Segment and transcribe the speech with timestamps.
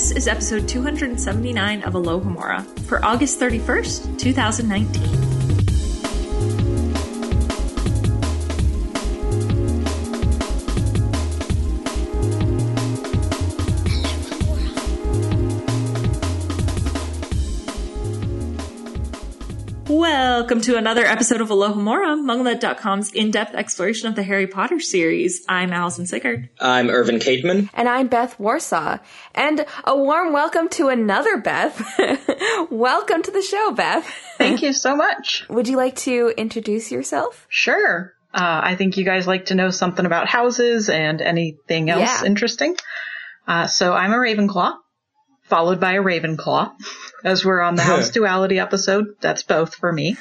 [0.00, 5.19] This is episode 279 of Alohomora for August 31st, 2019.
[20.50, 25.44] Welcome to another episode of Alohomora, MuggleNet.com's in-depth exploration of the Harry Potter series.
[25.48, 26.48] I'm Allison Siggard.
[26.58, 27.70] I'm Irvin Khaytman.
[27.72, 28.98] And I'm Beth Warsaw.
[29.32, 31.80] And a warm welcome to another Beth.
[32.68, 34.04] welcome to the show, Beth.
[34.38, 35.46] Thank you so much.
[35.50, 37.46] Would you like to introduce yourself?
[37.48, 38.12] Sure.
[38.34, 42.26] Uh, I think you guys like to know something about houses and anything else Yeah.
[42.26, 42.74] interesting.
[43.46, 44.74] Uh, so I'm a Ravenclaw,
[45.50, 46.72] followed by a Ravenclaw,
[47.24, 49.16] as we're on the house duality episode.
[49.20, 50.16] That's both for me.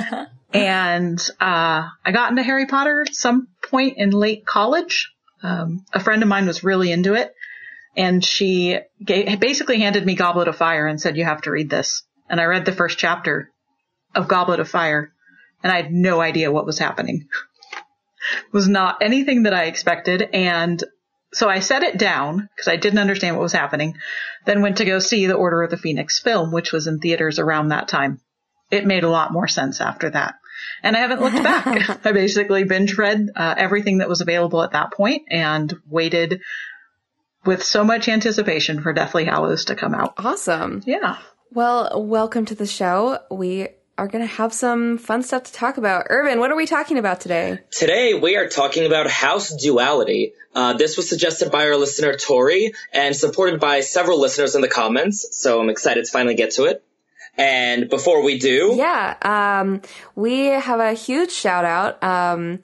[0.54, 5.12] and uh, I got into Harry Potter at some point in late college.
[5.42, 7.34] Um, a friend of mine was really into it,
[7.96, 11.68] and she gave, basically handed me Goblet of Fire and said, "You have to read
[11.68, 13.50] this." And I read the first chapter
[14.14, 15.12] of Goblet of Fire,
[15.62, 17.28] and I had no idea what was happening.
[17.72, 20.82] it was not anything that I expected, and
[21.32, 23.96] so I set it down because I didn't understand what was happening.
[24.48, 27.38] Then went to go see the Order of the Phoenix film, which was in theaters
[27.38, 28.18] around that time.
[28.70, 30.36] It made a lot more sense after that.
[30.82, 32.00] And I haven't looked back.
[32.06, 36.40] I basically binge read uh, everything that was available at that point and waited
[37.44, 40.14] with so much anticipation for Deathly Hallows to come out.
[40.16, 40.82] Awesome.
[40.86, 41.18] Yeah.
[41.52, 43.18] Well, welcome to the show.
[43.30, 46.06] We are going to have some fun stuff to talk about.
[46.08, 47.58] Irvin, what are we talking about today?
[47.70, 50.32] Today we are talking about house duality.
[50.54, 54.68] Uh, this was suggested by our listener Tori and supported by several listeners in the
[54.68, 56.82] comments, so I'm excited to finally get to it.
[57.36, 59.82] And before we do, Yeah, um,
[60.14, 62.02] we have a huge shout out.
[62.02, 62.60] Um,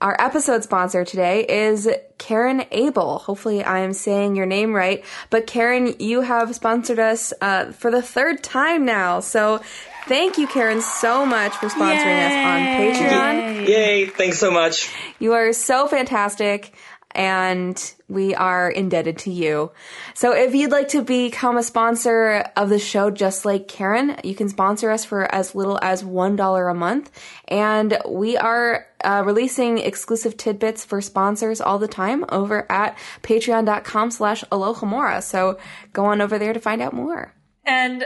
[0.00, 3.18] our episode sponsor today is Karen Abel.
[3.18, 5.04] Hopefully, I am saying your name right.
[5.30, 9.20] But Karen, you have sponsored us uh, for the third time now.
[9.20, 9.62] So
[10.06, 13.68] thank you, Karen, so much for sponsoring us on Patreon.
[13.68, 14.90] yay, thanks so much.
[15.18, 16.74] You are so fantastic.
[17.14, 19.72] And we are indebted to you.
[20.12, 24.34] So if you'd like to become a sponsor of the show, just like Karen, you
[24.34, 27.10] can sponsor us for as little as $1 a month.
[27.48, 34.10] And we are uh, releasing exclusive tidbits for sponsors all the time over at patreon.com
[34.10, 35.22] slash alohomora.
[35.22, 35.58] So
[35.94, 37.32] go on over there to find out more.
[37.64, 38.04] And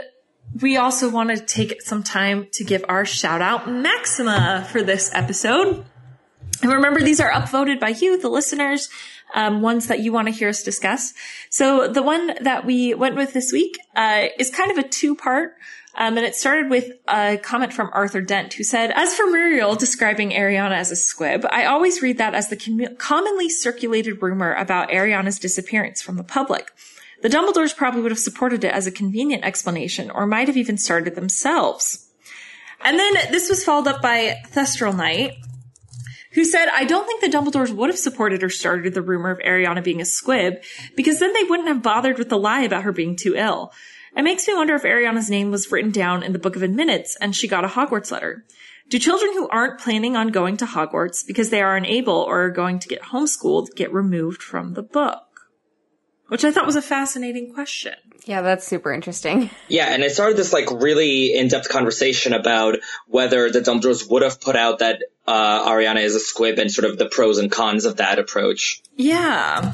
[0.59, 5.09] we also want to take some time to give our shout out Maxima for this
[5.13, 5.85] episode.
[6.61, 8.89] And remember, these are upvoted by you, the listeners,
[9.33, 11.13] um, ones that you want to hear us discuss.
[11.49, 15.15] So the one that we went with this week uh, is kind of a two
[15.15, 15.55] part.
[15.93, 19.75] Um, and it started with a comment from Arthur Dent who said, as for Muriel
[19.75, 24.53] describing Ariana as a squib, I always read that as the commu- commonly circulated rumor
[24.53, 26.71] about Ariana's disappearance from the public.
[27.21, 30.77] The Dumbledores probably would have supported it as a convenient explanation or might have even
[30.77, 32.09] started themselves.
[32.83, 35.33] And then this was followed up by Thestral Knight,
[36.31, 39.39] who said, I don't think the Dumbledores would have supported or started the rumor of
[39.39, 40.63] Ariana being a squib,
[40.95, 43.71] because then they wouldn't have bothered with the lie about her being too ill.
[44.15, 47.15] It makes me wonder if Ariana's name was written down in the Book of Admittance
[47.21, 48.43] and she got a Hogwarts letter.
[48.89, 52.49] Do children who aren't planning on going to Hogwarts because they are unable or are
[52.49, 55.30] going to get homeschooled get removed from the book?
[56.31, 57.93] Which I thought was a fascinating question.
[58.23, 59.49] Yeah, that's super interesting.
[59.67, 62.77] Yeah, and it started this like really in-depth conversation about
[63.07, 66.89] whether the Dumbledores would have put out that uh, Ariana is a squib and sort
[66.89, 68.81] of the pros and cons of that approach.
[68.95, 69.73] Yeah.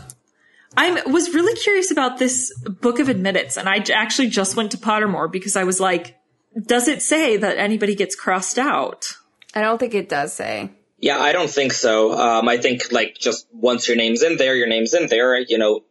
[0.75, 4.78] I was really curious about this book of admittance, and I actually just went to
[4.78, 6.18] Pottermore because I was like,
[6.66, 9.16] does it say that anybody gets crossed out?
[9.53, 10.72] I don't think it does say.
[10.97, 12.18] Yeah, I don't think so.
[12.19, 15.38] Um, I think like just once your name's in there, your name's in there.
[15.39, 15.81] You know,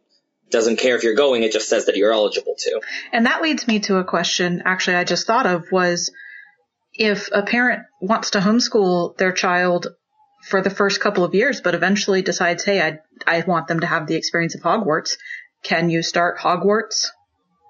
[0.49, 1.43] doesn't care if you're going.
[1.43, 2.81] It just says that you're eligible to.
[3.11, 6.11] And that leads me to a question actually I just thought of was
[6.93, 9.87] if a parent wants to homeschool their child
[10.43, 13.87] for the first couple of years, but eventually decides, hey, I, I want them to
[13.87, 15.17] have the experience of Hogwarts,
[15.63, 17.07] can you start Hogwarts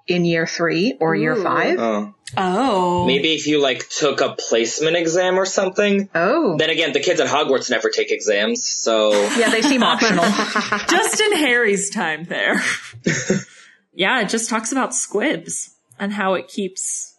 [0.08, 1.42] in year three or year Ooh.
[1.42, 1.78] five?
[1.78, 2.14] Oh.
[2.36, 3.06] Oh.
[3.06, 6.08] Maybe if you like took a placement exam or something.
[6.14, 10.24] Oh, Then again, the kids at Hogwarts never take exams, so yeah, they seem optional.
[10.88, 12.60] Just in Harry's time there.
[13.94, 17.16] yeah, it just talks about squibs and how it keeps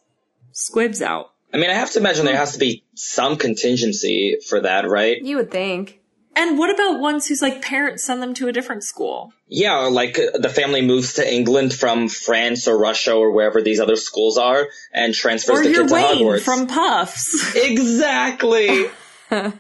[0.52, 1.32] squibs out.
[1.52, 5.18] I mean, I have to imagine there has to be some contingency for that, right?
[5.20, 5.99] You would think.
[6.36, 9.34] And what about ones whose like parents send them to a different school?
[9.48, 13.62] Yeah, or like uh, the family moves to England from France or Russia or wherever
[13.62, 16.42] these other schools are and transfers Or the you're kid to Wayne Hogwarts.
[16.42, 17.56] from Puffs.
[17.56, 18.86] exactly.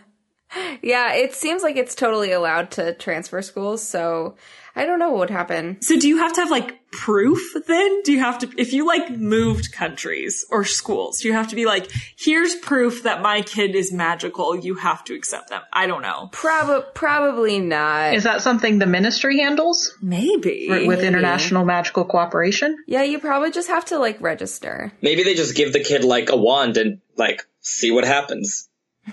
[0.81, 4.35] Yeah, it seems like it's totally allowed to transfer schools, so
[4.79, 5.81] I don't know what would happen.
[5.81, 8.01] So do you have to have like proof then?
[8.03, 11.55] Do you have to, if you like moved countries or schools, do you have to
[11.55, 14.55] be like, here's proof that my kid is magical.
[14.57, 15.61] You have to accept them.
[15.73, 16.29] I don't know.
[16.31, 18.13] Prob- probably not.
[18.13, 20.67] Is that something the ministry handles Maybe.
[20.87, 22.77] with international magical cooperation?
[22.87, 24.93] yeah, you probably just have to like register.
[25.01, 28.69] Maybe they just give the kid like a wand and like see what happens.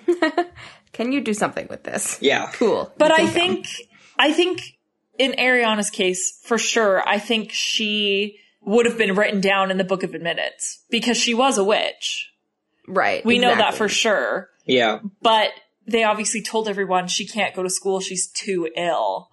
[0.92, 2.18] Can you do something with this?
[2.22, 2.50] Yeah.
[2.54, 2.92] Cool.
[2.96, 3.34] But I can come.
[3.34, 3.66] think,
[4.18, 4.75] I think
[5.18, 9.84] in Ariana's case, for sure, I think she would have been written down in the
[9.84, 12.30] Book of Admittance because she was a witch.
[12.88, 13.24] right.
[13.24, 14.48] We know that for sure.
[14.64, 14.98] Yeah.
[15.22, 15.50] But
[15.86, 18.00] they obviously told everyone she can't go to school.
[18.00, 19.28] She's too ill.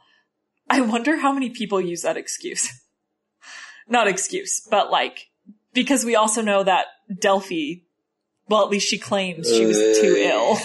[0.70, 2.70] I wonder how many people use that excuse.
[3.88, 5.28] Not excuse, but like,
[5.74, 6.86] because we also know that
[7.20, 7.82] Delphi,
[8.48, 10.30] well, at least she claims she was too Uh.
[10.30, 10.58] ill.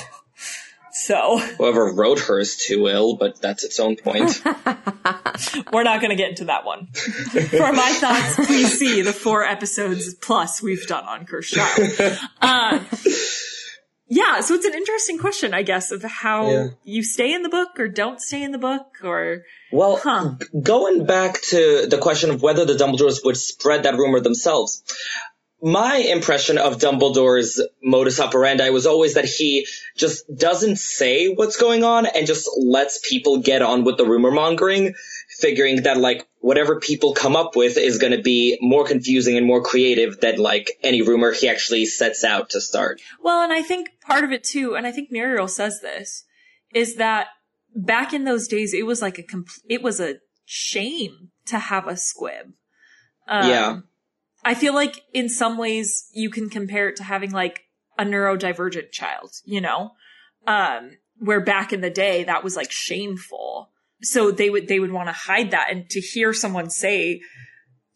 [1.08, 4.43] So Whoever wrote her is too ill, but that's its own point.
[5.72, 6.88] we're not going to get into that one.
[6.93, 12.19] For my thoughts, please see the four episodes plus we've done on Cursed Child.
[12.43, 12.84] Uh,
[14.06, 16.66] yeah, so it's an interesting question, I guess, of how Yeah.
[16.84, 20.32] you stay in the book or don't stay in the book or Well, Huh.
[20.62, 24.82] going back to the question of whether the Dumbledores would spread that rumor themselves,
[25.60, 29.66] my impression of Dumbledore's modus operandi was always that he
[29.96, 34.31] just doesn't say what's going on and just lets people get on with the rumor
[34.31, 34.94] mongering,
[35.40, 39.46] figuring that like whatever people come up with is going to be more confusing and
[39.46, 43.00] more creative than like any rumor he actually sets out to start.
[43.20, 46.25] Well, and I think part of it too, and I think Muriel says this,
[46.72, 47.28] is that
[47.75, 51.88] back in those days, it was like a compl- it was a shame to have
[51.88, 52.52] a squib.
[53.26, 53.81] Um, Yeah.
[54.48, 57.64] I feel like in some ways you can compare it to having like
[57.98, 59.90] a neurodivergent child, you know,
[60.46, 63.70] um, where back in the day that was like shameful.
[64.00, 67.20] So they would they would want to hide that, and to hear someone say,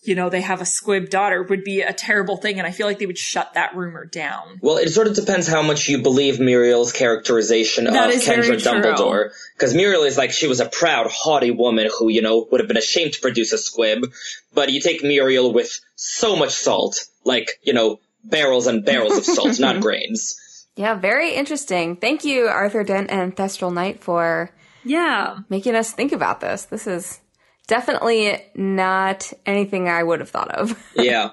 [0.05, 2.87] you know, they have a squib daughter would be a terrible thing, and I feel
[2.89, 4.59] like they would shut that rumor down.
[4.61, 8.43] Well, it sort of depends how much you believe Muriel's characterization That of is very
[8.43, 8.73] Kendra true.
[8.83, 9.31] Dumbledore.
[9.57, 12.69] Because Muriel is like, she was a proud, haughty woman who, you know, would have
[12.69, 14.13] been ashamed to produce a squib.
[14.53, 19.25] But you take Muriel with so much salt, like, you know, barrels and barrels of
[19.25, 20.67] salt, not grains.
[20.75, 21.97] Yeah, very interesting.
[21.97, 24.51] Thank you, Arthur Dent and Thestral Knight, for
[24.85, 25.39] Yeah.
[25.49, 26.65] making us think about this.
[26.65, 27.21] This is
[27.67, 30.79] definitely not anything I would have thought of.
[30.95, 31.31] Yeah.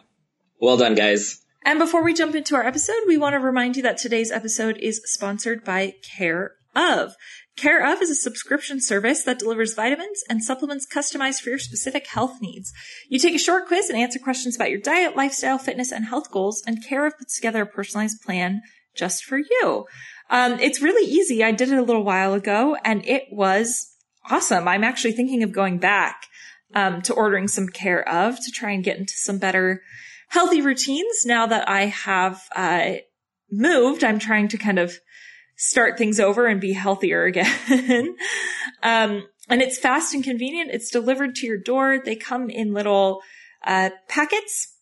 [0.61, 1.41] Well done, guys.
[1.63, 4.77] And before we jump into our episode, we want to remind you that today's episode
[4.77, 7.13] is sponsored by Care of.
[7.55, 12.07] Care of is a subscription service that delivers vitamins and supplements customized for your specific
[12.07, 12.71] health needs.
[13.09, 16.31] You take a short quiz and answer questions about your diet, lifestyle, fitness, and health
[16.31, 18.61] goals, and Care of puts together a personalized plan
[18.95, 19.85] just for you.
[20.29, 21.43] Um, it's really easy.
[21.43, 23.93] I did it a little while ago, and it was
[24.29, 24.67] awesome.
[24.67, 26.25] I'm actually thinking of going back
[26.73, 29.81] um, to ordering some Care of to try and get into some better
[30.29, 32.93] healthy routines now that I have uh,
[33.51, 34.03] moved.
[34.03, 34.93] I'm trying to kind of
[35.55, 38.15] start things over and be healthier again.
[38.83, 40.71] um, and it's fast and convenient.
[40.71, 42.01] It's delivered to your door.
[42.03, 43.21] They come in little
[43.65, 44.75] uh, packets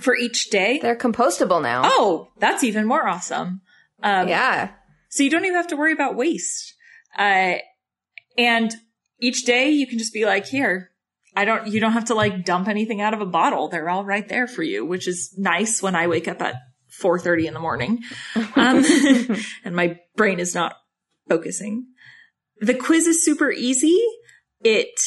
[0.00, 0.78] for each day.
[0.80, 1.82] They're compostable now.
[1.84, 3.62] Oh, that's even more awesome.
[4.02, 4.72] Um, yeah.
[5.08, 6.74] so you don't even have to worry about waste.
[7.16, 7.54] Uh,
[8.36, 8.72] and
[9.18, 10.90] each day you can just be like, here,
[11.34, 13.68] I don't, you don't have to like dump anything out of a bottle.
[13.68, 16.56] They're all right there for you, which is nice when I wake up at
[17.00, 18.00] 4.30 in the morning.
[18.56, 18.84] Um,
[19.64, 20.76] and my brain is not
[21.28, 21.86] focusing.
[22.60, 24.00] The quiz is super easy.
[24.60, 25.00] It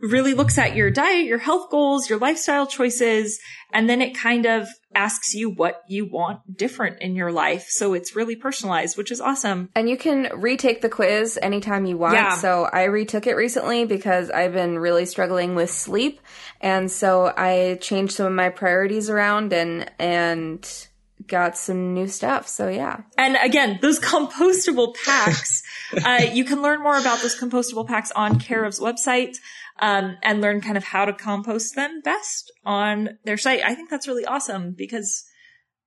[0.00, 3.38] really looks at your diet, your health goals, your lifestyle choices,
[3.72, 7.66] and then it kind of asks you what you want different in your life.
[7.68, 9.68] So it's really personalized, which is awesome.
[9.74, 12.14] And you can retake the quiz anytime you want.
[12.14, 12.34] Yeah.
[12.36, 16.20] So I retook it recently because I've been really struggling with sleep.
[16.60, 20.88] And so I changed some of my priorities around and, and
[21.26, 22.48] got some new stuff.
[22.48, 23.02] So yeah.
[23.16, 25.62] And again, those compostable packs,
[26.04, 29.36] uh, you can learn more about those compostable packs on Care of's website.
[29.80, 33.62] Um, and learn kind of how to compost them best on their site.
[33.64, 35.24] I think that's really awesome because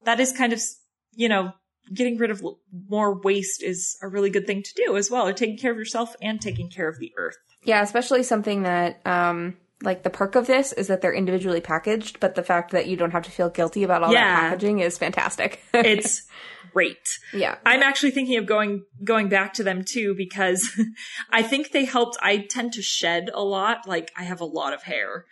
[0.03, 0.59] that is kind of,
[1.12, 1.51] you know,
[1.93, 2.43] getting rid of
[2.89, 5.27] more waste is a really good thing to do as well.
[5.27, 7.35] Or taking care of yourself and taking care of the earth.
[7.63, 12.19] Yeah, especially something that, um, like the perk of this is that they're individually packaged,
[12.19, 14.23] but the fact that you don't have to feel guilty about all Yeah.
[14.23, 15.61] that packaging is fantastic.
[15.73, 16.23] It's
[16.71, 17.19] great.
[17.33, 17.57] yeah.
[17.65, 20.67] I'm actually thinking of going going back to them too because
[21.31, 22.17] I think they helped.
[22.21, 23.87] I tend to shed a lot.
[23.87, 25.25] Like I have a lot of hair,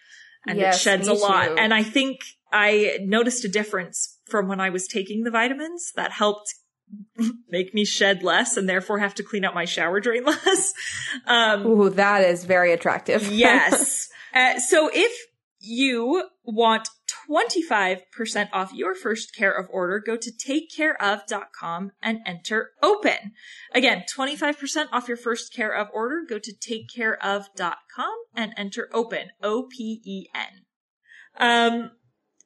[0.45, 1.45] and it sheds a lot.
[1.47, 1.55] too.
[1.57, 2.19] And I think
[2.51, 6.53] I noticed a difference from when I was taking the vitamins that helped
[7.49, 10.73] make me shed less and therefore have to clean out my shower drain less.
[11.25, 13.31] Um, Ooh, that is very attractive.
[13.31, 14.09] yes.
[14.33, 15.11] Uh, so if
[15.59, 16.87] you want
[17.29, 23.33] 25% off your first care of order, go to takecareof.com and enter open.
[23.73, 29.29] Again, 25% off your first care of order, go to takecareof.com and enter open.
[29.41, 30.65] O-P-E-N.
[31.37, 31.91] Um,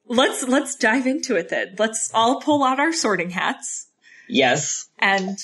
[0.05, 1.75] let's, let's dive into it then.
[1.77, 3.87] Let's all pull out our sorting hats
[4.27, 4.89] Yes.
[4.99, 5.37] and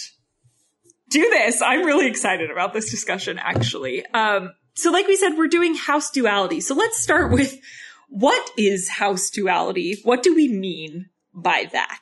[1.10, 1.62] do this.
[1.62, 4.05] I'm really excited about this discussion, actually.
[4.07, 6.59] Um, so like we said, we're doing house duality.
[6.61, 7.59] So let's start with
[8.09, 10.00] what is house duality?
[10.03, 12.00] What do we mean by that?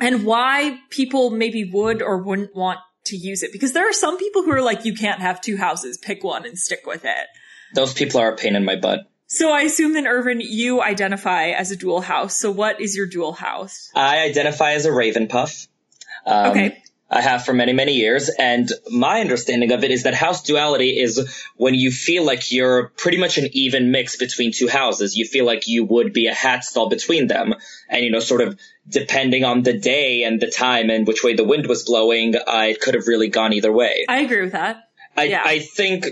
[0.00, 3.52] And why people maybe would or wouldn't want to use it?
[3.52, 6.44] Because there are some people who are like, you can't have two houses, pick one
[6.44, 7.26] and stick with it.
[7.74, 9.00] Those people are a pain in my butt.
[9.26, 12.36] So I assume then, Irvin, you identify as a dual house.
[12.36, 13.90] So what is your dual house?
[13.94, 15.66] I identify as a Raven Puff.
[16.26, 16.82] Um, Okay.
[17.10, 18.30] I have for many, many years.
[18.38, 22.88] And my understanding of it is that house duality is when you feel like you're
[22.88, 25.16] pretty much an even mix between two houses.
[25.16, 27.54] You feel like you would be a hat stall between them.
[27.88, 28.58] And, you know, sort of
[28.88, 32.66] depending on the day and the time and which way the wind was blowing, uh,
[32.70, 34.06] it could have really gone either way.
[34.08, 34.88] I agree with that.
[35.16, 35.42] I, Yeah.
[35.44, 36.06] I think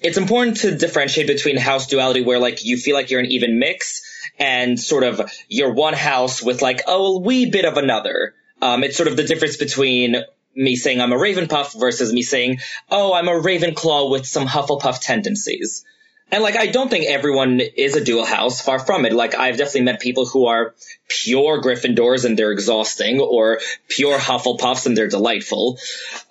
[0.00, 3.58] it's important to differentiate between house duality where like you feel like you're an even
[3.58, 4.02] mix
[4.38, 8.34] and sort of you're one house with like a wee bit of another.
[8.60, 10.16] Um, it's sort of the difference between
[10.56, 12.58] me saying I'm a Ravenpuff versus me saying,
[12.90, 15.84] oh, I'm a Ravenclaw with some Hufflepuff tendencies.
[16.32, 18.60] And like, I don't think everyone is a dual house.
[18.60, 19.12] Far from it.
[19.12, 20.74] Like, I've definitely met people who are
[21.08, 25.78] pure Gryffindors and they're exhausting, or pure Hufflepuffs and they're delightful.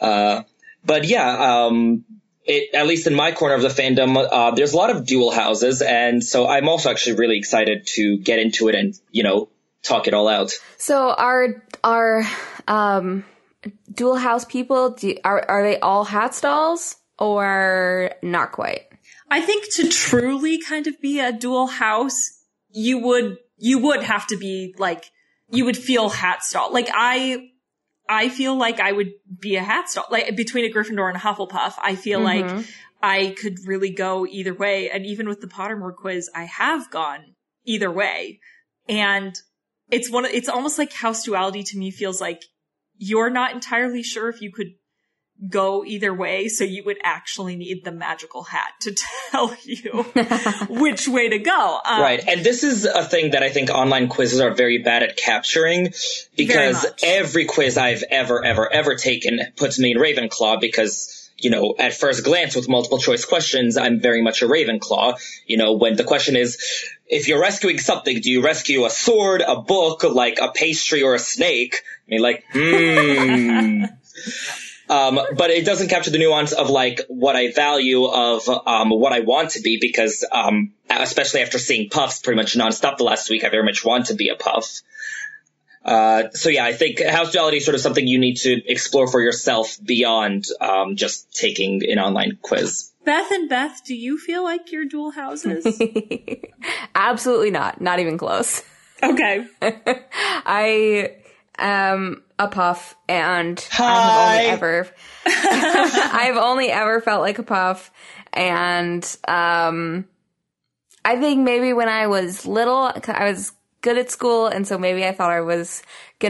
[0.02, 0.42] Uh,
[0.84, 2.04] but yeah, um,
[2.46, 5.32] it, at least in my corner of the fandom, uh, there's a lot of dual
[5.32, 9.50] houses, and so I'm also actually really excited to get into it and you know
[9.82, 10.52] talk it all out.
[10.78, 12.24] So our, our,
[12.68, 13.24] um
[13.94, 18.88] dual house people do, are are they all hat stalls or not quite?
[19.30, 22.32] I think to truly kind of be a dual house,
[22.70, 25.06] you would you would have to be like
[25.50, 26.72] you would feel hat stall.
[26.72, 27.50] Like I
[28.08, 30.06] I feel like I would be a hat stall.
[30.12, 32.58] Like between a Gryffindor and a Hufflepuff, I feel mm-hmm.
[32.58, 32.66] like
[33.02, 34.90] I could really go either way.
[34.90, 38.40] And even with the Pottermore quiz, I have gone either way.
[38.88, 39.36] And
[39.90, 42.42] it's one it's almost like house duality to me feels like
[42.98, 44.74] you're not entirely sure if you could
[45.50, 48.96] go either way, so you would actually need the magical hat to
[49.32, 50.04] tell you
[50.70, 51.80] which way to go.
[51.84, 52.24] Um, Right.
[52.26, 55.94] And this is a thing that I think online quizzes are very bad at capturing
[56.38, 61.76] because every quiz I've ever, ever, ever taken puts me in Ravenclaw because, you know,
[61.78, 65.20] at first glance with multiple choice questions, I'm very much a Ravenclaw.
[65.46, 66.58] You know, when the question is,
[67.08, 71.14] if you're rescuing something, do you rescue a sword, a book, like a pastry or
[71.14, 71.82] a snake?
[72.08, 73.86] I mean, like, hmm.
[74.88, 79.14] Um, but it doesn't capture the nuance of like what I value of um, what
[79.14, 83.30] I want to be because um, especially after seeing puffs pretty much nonstop the last
[83.30, 84.82] week, I very much want to be a puff.
[85.86, 89.08] Uh, so yeah, I think house duality is sort of something you need to explore
[89.08, 92.92] for yourself beyond um, just taking an online quiz.
[93.06, 95.80] Beth and Beth, do you feel like you're dual houses?
[96.96, 97.80] Absolutely not.
[97.80, 98.64] Not even close.
[99.04, 99.46] okay.
[99.62, 101.18] I
[101.60, 103.86] am a puff and Hi.
[103.86, 104.90] I have only ever
[105.26, 107.92] I've only ever felt like a puff
[108.34, 110.06] and um
[111.06, 113.54] I think maybe when I was little I was
[113.86, 115.82] good at school and so maybe I thought I was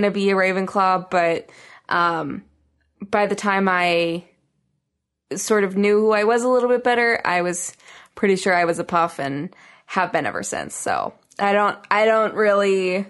[0.04, 1.50] to be a Ravenclaw but
[1.90, 2.44] um
[3.02, 4.26] by the time I
[5.36, 7.74] sort of knew who I was a little bit better, I was
[8.16, 9.56] pretty sure I was a puff and
[9.88, 10.76] have been ever since.
[10.76, 13.06] So, I don't I don't really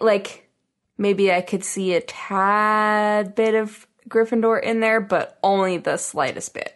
[0.00, 0.48] like
[0.96, 6.54] maybe I could see a tad bit of Gryffindor in there, but only the slightest
[6.54, 6.74] bit.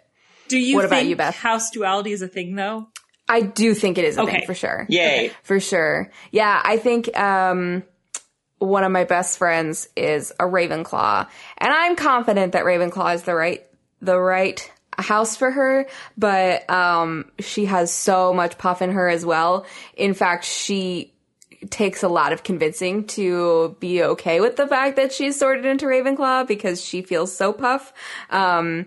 [0.49, 1.35] Do you What about think you, Beth?
[1.37, 2.89] house duality is a thing though?
[3.33, 4.33] I do think it is a Okay.
[4.33, 4.87] thing for sure.
[4.89, 5.33] Yay!
[5.43, 6.11] For sure.
[6.31, 7.83] Yeah, I think um
[8.59, 11.27] one of my best friends is a Ravenclaw,
[11.59, 13.67] and I'm confident that Ravenclaw is the right
[14.01, 15.87] the right house for her,
[16.17, 19.67] but um she has so much puff in her as well.
[19.97, 21.13] In fact, she
[21.71, 25.87] takes a lot of convincing to be okay with the fact that she's sorted into
[25.87, 27.93] Ravenclaw because she feels so puff.
[28.31, 28.87] Um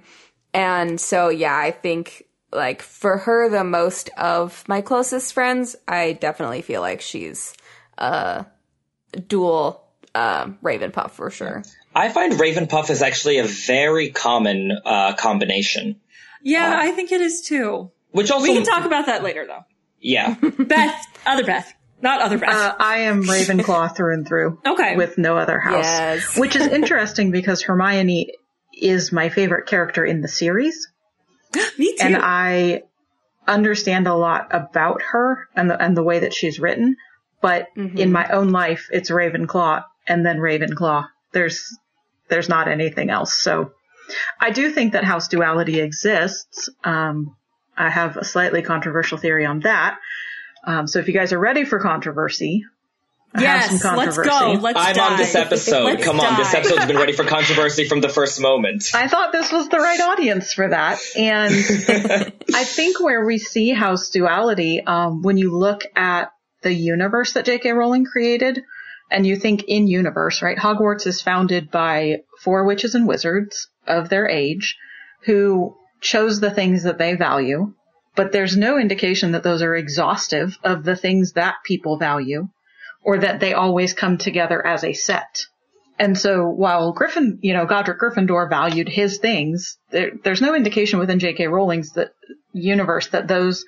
[0.54, 2.24] and so yeah, I think
[2.56, 7.54] like for her the most of my closest friends, I definitely feel like she's
[7.98, 8.46] a
[9.28, 9.84] dual
[10.14, 11.64] uh, Raven Puff for sure.
[11.94, 16.00] I find Ravenpuff is actually a very common uh, combination,
[16.42, 17.92] Yeah, I think it is too.
[18.12, 19.64] which also We can talk about that later though.
[20.00, 20.36] Yeah.
[20.60, 21.74] Beth, other Beth.
[22.02, 22.50] Not other Beth.
[22.54, 24.60] Uh, I am Ravenclaw through and through.
[24.68, 24.96] Okay.
[24.98, 25.86] With no other house.
[25.86, 26.38] Yes.
[26.38, 28.32] Which is interesting because Hermione
[28.74, 30.92] is my favorite character in the series.
[31.78, 32.04] Me too.
[32.04, 32.84] And I
[33.48, 36.98] understand a lot about her and the, and the way that she's written.
[37.42, 41.08] But in my own life, it's Ravenclaw and then Ravenclaw.
[41.32, 41.78] There's,
[42.28, 43.40] there's not anything else.
[43.40, 43.74] So
[44.40, 46.70] I do think that house duality exists.
[46.84, 47.36] Um,
[47.78, 50.00] I have a slightly controversial theory on that.
[50.64, 52.66] Um, so if you guys are ready for controversy,
[53.40, 54.58] yes, some let's go.
[54.62, 55.84] Let's I'm on this episode.
[55.84, 58.92] Let's Come on, this episode's been ready for controversy from the first moment.
[58.94, 61.00] I thought this was the right audience for that.
[61.18, 61.54] And
[62.54, 67.46] I think where we see house duality, um, when you look at the universe that
[67.46, 67.72] J.K.
[67.72, 68.64] Rowling created,
[69.12, 70.58] and you think in universe, right?
[70.58, 74.78] Hogwarts is founded by four witches and wizards of their age
[75.26, 77.74] who chose the things that they value,
[78.16, 82.48] but there's no indication that those are exhaustive of the things that people value
[83.06, 85.46] or that they always come together as a set.
[85.98, 91.00] And so while Griffin, you know, Godric Gryffindor valued his things, there, there's no indication
[91.00, 91.48] within J.K.
[91.48, 92.14] Rowling's that
[92.52, 93.64] universe that those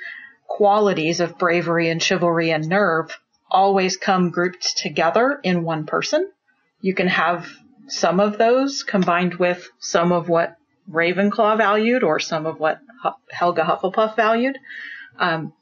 [0.47, 3.17] qualities of bravery and chivalry and nerve
[3.49, 6.29] always come grouped together in one person.
[6.81, 7.47] You can have
[7.87, 10.57] some of those combined with some of what
[10.91, 12.79] Ravenclaw valued or some of what
[13.29, 14.57] Helga Hufflepuff valued.
[15.19, 15.53] Um,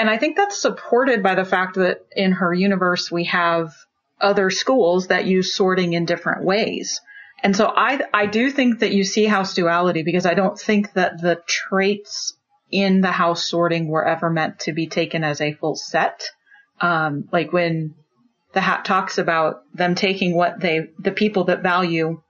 [0.00, 3.74] and I think that's supported by the fact that in her universe we have
[4.18, 7.02] other schools that use sorting in different ways.
[7.42, 10.94] And so I, I do think that you see house duality because I don't think
[10.94, 12.32] that the traits
[12.70, 16.22] in the house sorting were ever meant to be taken as a full set.
[16.80, 17.94] Um, like when
[18.54, 22.22] the hat talks about them taking what they, the people that value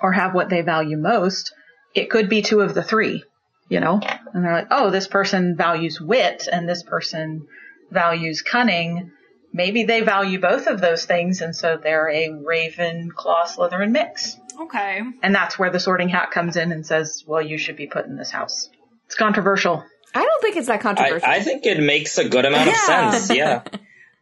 [0.00, 1.52] or have what they value most,
[1.92, 3.24] it could be two of the three,
[3.70, 3.98] you know?
[4.34, 7.46] And they're like, oh, this person values wit and this person
[7.90, 9.12] values cunning.
[9.52, 14.36] Maybe they value both of those things and so they're a Raven, Claw, Slytherin mix.
[14.60, 15.00] Okay.
[15.22, 18.04] And that's where the sorting hat comes in and says, well, you should be put
[18.04, 18.68] in this house.
[19.06, 19.82] It's controversial.
[20.14, 21.28] I don't think it's that I, controversial.
[21.28, 23.08] I think it makes a good amount Yeah.
[23.08, 23.34] of sense.
[23.36, 23.62] Yeah.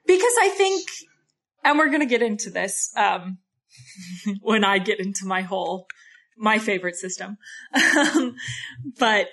[0.07, 0.89] Because I think,
[1.63, 3.37] and we're going to get into this um,
[4.41, 5.87] when I get into my whole
[6.39, 7.37] my favorite system,
[7.75, 8.37] um,
[8.99, 9.29] but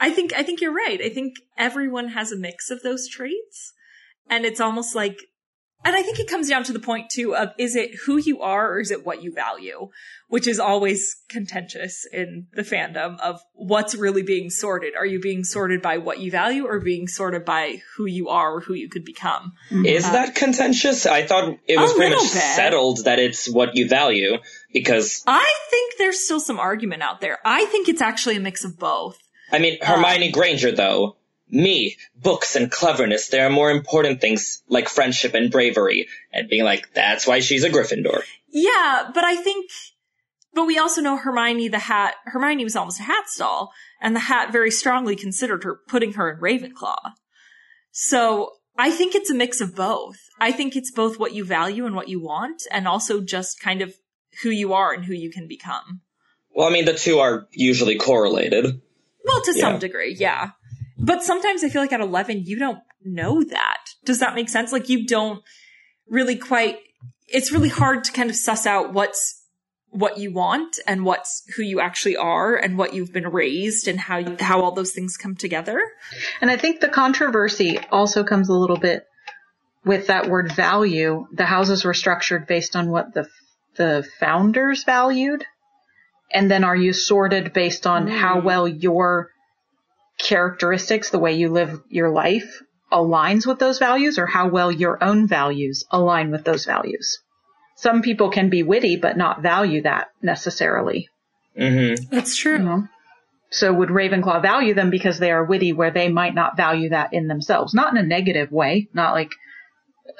[0.00, 1.00] I think I think you're right.
[1.00, 3.72] I think everyone has a mix of those traits,
[4.28, 5.18] and it's almost like,
[5.84, 8.40] and I think it comes down to the point too of is it who you
[8.40, 9.90] are or is it what you value,
[10.28, 14.94] which is always contentious in the fandom of what's really being sorted.
[14.96, 18.54] Are you being sorted by what you value or being sorted by who you are
[18.54, 19.52] or who you could become?
[19.70, 21.04] Is that contentious?
[21.04, 22.42] I thought it was pretty much bit.
[22.42, 24.38] settled that it's what you value
[24.72, 27.38] because, I think there's still some argument out there.
[27.44, 29.18] I think it's actually a mix of both.
[29.52, 31.16] I mean, um, Hermione Granger though,
[31.48, 36.64] me, books and cleverness, there are more important things like friendship and bravery and being
[36.64, 38.22] like, that's why she's a Gryffindor.
[38.48, 39.70] Yeah, but I think,
[40.54, 44.20] but we also know Hermione the hat, Hermione was almost a hat stall, and the
[44.20, 47.12] hat very strongly considered her, putting her in Ravenclaw.
[47.90, 50.18] So I think it's a mix of both.
[50.40, 53.82] I think it's both what you value and what you want, and also just kind
[53.82, 53.94] of
[54.42, 56.00] who you are and who you can become.
[56.54, 58.80] Well, I mean, the two are usually correlated.
[59.24, 60.50] Well, to some degree, yeah.
[60.98, 63.84] But sometimes I feel like at 11, you don't know that.
[64.04, 64.72] Does that make sense?
[64.72, 65.42] Like you don't
[66.08, 66.78] really quite,
[67.28, 69.36] it's really hard to kind of suss out what's
[69.90, 73.98] what you want and what's who you actually are and what you've been raised and
[73.98, 75.82] how you, how all those things come together.
[76.40, 79.06] And I think the controversy also comes a little bit
[79.84, 81.26] with that word value.
[81.32, 83.28] The houses were structured based on what the
[83.80, 85.42] the founders valued,
[86.30, 89.30] and then are you sorted based on how well your
[90.18, 92.62] characteristics, the way you live your life,
[92.92, 97.20] aligns with those values, or how well your own values align with those values?
[97.76, 101.08] Some people can be witty but not value that necessarily.
[101.56, 102.58] hmm That's true.
[102.58, 102.88] You know?
[103.48, 107.14] So would Ravenclaw value them because they are witty where they might not value that
[107.14, 107.72] in themselves?
[107.72, 109.32] Not in a negative way, not like,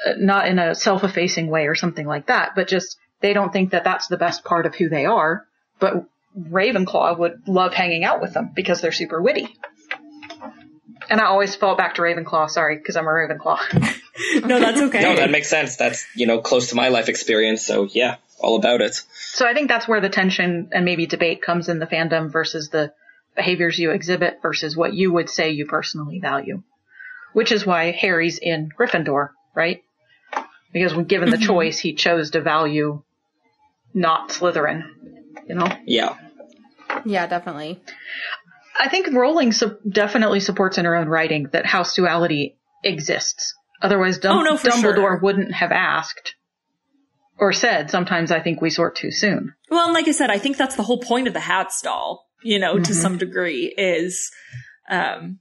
[0.06, 3.70] uh, not in a self-effacing way or something like that, but just they don't think
[3.70, 5.46] that that's the best part of who they are,
[5.78, 6.04] but
[6.38, 9.56] Ravenclaw would love hanging out with them because they're super witty.
[11.08, 13.96] And I always fall back to Ravenclaw, sorry, because I'm a Ravenclaw.
[14.44, 15.00] No, that's okay.
[15.00, 15.76] No, that makes sense.
[15.76, 17.64] That's, you know, close to my life experience.
[17.64, 18.94] So yeah, all about it.
[19.14, 22.68] So I think that's where the tension and maybe debate comes in the fandom versus
[22.68, 22.92] the
[23.34, 26.62] behaviors you exhibit versus what you would say you personally value.
[27.32, 29.82] Which is why Harry's in Gryffindor, right?
[30.72, 31.46] Because when given the mm-hmm.
[31.46, 33.02] choice, he chose to value
[33.94, 34.82] not Slytherin,
[35.46, 35.68] you know?
[35.86, 36.16] Yeah.
[37.04, 37.80] yeah, definitely.
[38.78, 43.54] I think Rowling su- definitely supports in her own writing that house duality exists.
[43.82, 45.20] Otherwise, Dum- Oh, no, Dumbledore sure.
[45.22, 46.34] wouldn't have asked
[47.38, 49.54] or said, sometimes I think we sort too soon.
[49.70, 52.26] Well, and like I said, I think that's the whole point of the hat stall,
[52.42, 52.94] you know, to Mhm.
[52.94, 54.30] some degree is,
[54.90, 55.38] um,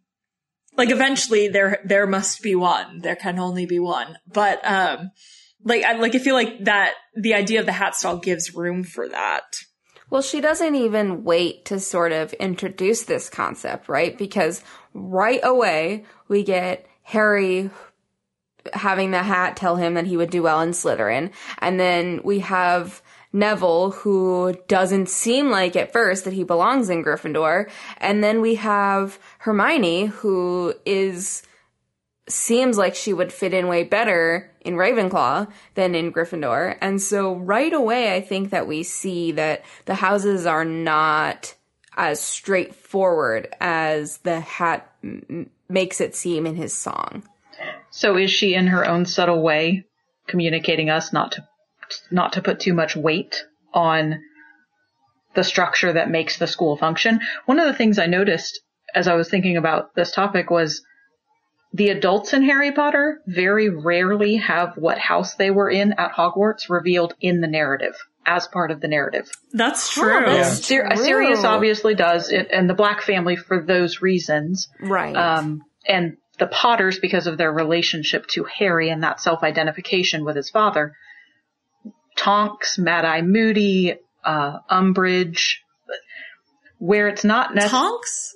[0.77, 2.99] like eventually there, there must be one.
[3.01, 4.17] There can only be one.
[4.27, 5.11] But, um,
[5.63, 8.83] like, I, like, I feel like that the idea of the hat stall gives room
[8.83, 9.61] for that.
[10.09, 14.17] Well, she doesn't even wait to sort of introduce this concept, right?
[14.17, 17.69] Because right away we get Harry
[18.73, 21.31] having the hat tell him that he would do well in Slytherin.
[21.59, 27.03] And then we have Neville who doesn't seem like at first that he belongs in
[27.03, 27.69] Gryffindor.
[27.97, 31.43] And then we have Hermione who is
[32.31, 36.77] seems like she would fit in way better in Ravenclaw than in Gryffindor.
[36.81, 41.55] And so right away, I think that we see that the houses are not
[41.97, 47.23] as straightforward as the hat m- makes it seem in his song.
[47.89, 49.85] So is she in her own subtle way
[50.27, 51.47] communicating us not to
[52.11, 54.21] not to put too much weight on
[55.33, 57.19] the structure that makes the school function?
[57.45, 58.61] One of the things I noticed
[58.93, 60.83] as I was thinking about this topic was
[61.73, 66.69] the adults in Harry Potter very rarely have what house they were in at Hogwarts
[66.69, 69.29] revealed in the narrative as part of the narrative.
[69.53, 70.25] That's Huh, true.
[70.25, 71.03] that's Sir- true.
[71.03, 74.67] Sirius obviously does, it, and the Black family for those reasons.
[74.81, 75.15] Right.
[75.15, 80.49] Um, and the Potters because of their relationship to Harry and that self-identification with his
[80.49, 80.95] father.
[82.15, 85.57] Tonks, Mad Eye Moody, uh, Umbridge,
[86.77, 87.81] where it's not necessary.
[87.81, 88.35] Tonks?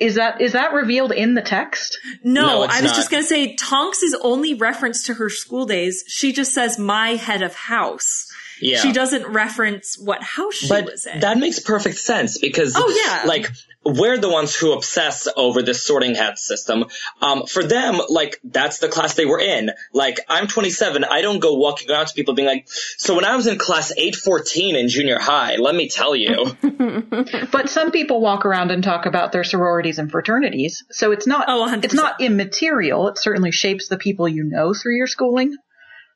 [0.00, 1.98] Is that is that revealed in the text?
[2.24, 2.96] No, No, it's I was not.
[2.96, 6.04] just going to say Tonks is only reference to her school days.
[6.08, 8.26] She just says my head of house.
[8.60, 8.80] Yeah.
[8.80, 11.20] She doesn't reference what house she but was in.
[11.20, 13.26] that makes perfect sense because Oh, yeah.
[13.28, 13.48] like
[13.84, 16.84] we're the ones who obsess over this sorting hat system
[17.22, 21.38] um for them like that's the class they were in like i'm 27 i don't
[21.40, 22.66] go walking around to people being like
[22.98, 26.54] so when i was in class 814 in junior high let me tell you
[27.52, 31.46] But some people walk around and talk about their sororities and fraternities, so it's not
[31.48, 33.08] Oh, it's not immaterial.
[33.08, 35.56] It certainly shapes the people you know through your schooling.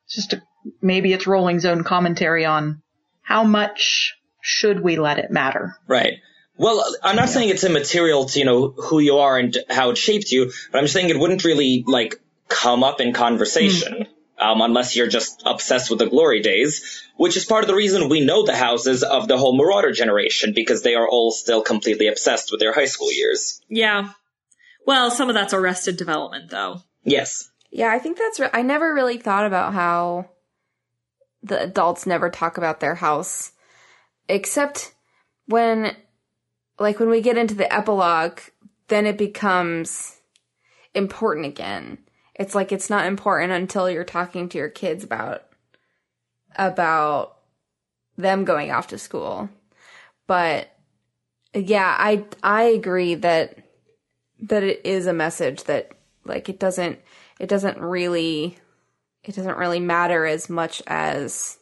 [0.05, 0.41] It's just a,
[0.81, 2.81] maybe it's Rowling's own commentary on
[3.21, 5.75] how much should we let it matter.
[5.87, 6.13] right
[6.57, 9.97] well i'm not saying it's immaterial to you know who you are and how it
[9.97, 14.95] shaped you but i'm saying it wouldn't really like come up in conversation um, unless
[14.95, 18.45] you're just obsessed with the glory days, which is part of the reason we know
[18.45, 22.59] the houses of the whole Marauder generation because they are all still completely obsessed with
[22.59, 23.61] their high school years.
[23.69, 24.09] yeah.
[24.85, 26.81] Well, some of that's arrested development though.
[27.03, 27.49] Yes.
[27.71, 28.39] Yeah, I think that's.
[28.39, 30.29] Re- I never really thought about how
[31.45, 33.51] the adults never talk about their house,
[34.27, 34.93] except
[35.47, 35.95] when,
[36.79, 38.39] like, when we get into the epilogue,
[38.87, 40.17] then it becomes
[40.95, 41.99] important again.
[42.33, 45.43] It's like it's not important until you're talking to your kids about
[46.55, 47.37] about
[48.17, 49.49] them going off to school.
[50.27, 50.69] But
[51.53, 53.57] yeah, I I agree that
[54.39, 55.91] that it is a message that
[56.25, 56.99] like it doesn't
[57.39, 58.57] it doesn't really
[59.29, 61.57] it doesn't really matter as much as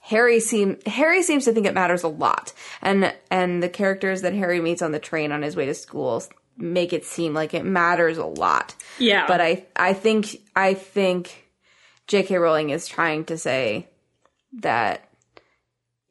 [0.00, 2.52] Harry seem Harry seems to think it matters a lot.
[2.80, 6.22] And and the characters that Harry meets on the train on his way to school
[6.56, 8.74] make it seem like it matters a lot.
[8.98, 9.26] Yeah.
[9.26, 11.44] But I I think I think
[12.06, 12.36] J.K.
[12.36, 13.88] Rowling is trying to say
[14.60, 15.08] that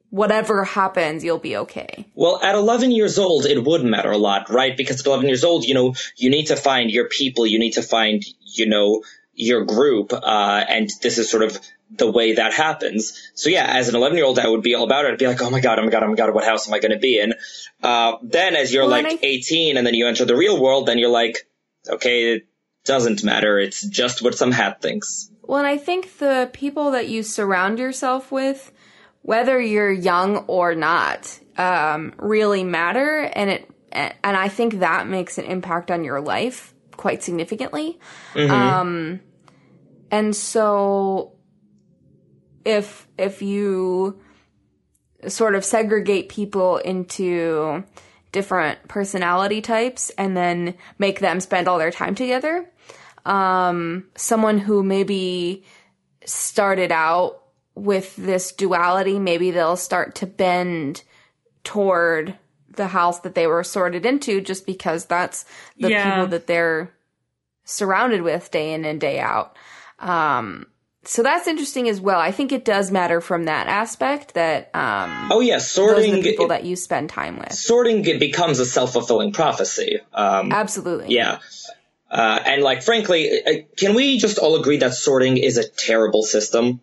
[0.10, 2.06] whatever happens, you'll be okay.
[2.16, 4.76] Well, at 11 years old, it would matter a lot, right?
[4.76, 7.74] Because at 11 years old, you know, you need to find your people, you need
[7.74, 9.04] to find, you know,
[9.36, 11.60] your group, uh, and this is sort of
[11.92, 13.32] the way that happens.
[13.36, 15.12] So yeah, as an 11 year old, I would be all about it.
[15.12, 16.74] I'd be like, oh my god, oh my god, oh my god, what house am
[16.74, 17.34] I going to be in?
[17.84, 20.88] Uh, then as you're Well, like I- 18 and then you enter the real world,
[20.88, 21.48] then you're like,
[21.88, 22.48] okay, it
[22.86, 23.60] doesn't matter.
[23.60, 25.30] It's just what some hat thinks.
[25.44, 28.72] Well, and I think the people that you surround yourself with,
[29.22, 35.38] whether you're young or not, um, really matter, and it and I think that makes
[35.38, 36.74] an impact on your life
[37.06, 38.00] quite significantly.
[38.36, 39.20] Um,
[40.10, 41.34] and so
[42.66, 44.20] if if you
[45.28, 47.84] sort of segregate people into
[48.32, 52.66] different personality types and then make them spend all their time together
[53.26, 55.64] um, someone who maybe
[56.26, 57.42] started out
[57.76, 61.04] with this duality, maybe they'll start to bend
[61.64, 62.36] toward
[62.76, 65.46] the house that they were sorted into just because that's
[65.80, 66.04] the Yeah.
[66.12, 66.92] people that they're
[67.66, 69.58] surrounded with day in and day out.
[70.00, 70.68] Um,
[71.04, 72.20] so that's interesting as well.
[72.20, 76.48] I think it does matter from that aspect that um, Oh yeah, sorting, the people
[76.48, 77.54] that you spend time with.
[77.54, 80.00] sorting it becomes a self-fulfilling prophecy.
[80.14, 81.14] Um, Absolutely.
[81.14, 81.40] Yeah.
[82.10, 86.24] Uh, and like, frankly, uh, can we just all agree that sorting is a terrible
[86.24, 86.80] system?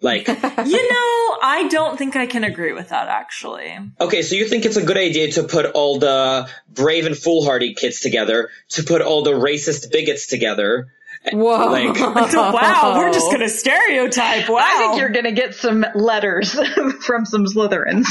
[0.00, 0.26] Like,
[0.66, 3.76] You know, I don't think I can agree with that actually.
[4.00, 7.74] okay, so you think it's a good idea to put all the brave and foolhardy
[7.74, 10.88] kids together, to put all the racist bigots together?
[11.32, 11.66] Whoa.
[11.70, 14.48] Like- wow, we're just gonna stereotype.
[14.48, 14.58] Wow.
[14.60, 16.52] I think you're going to get some letters
[17.04, 18.06] from some Slytherins.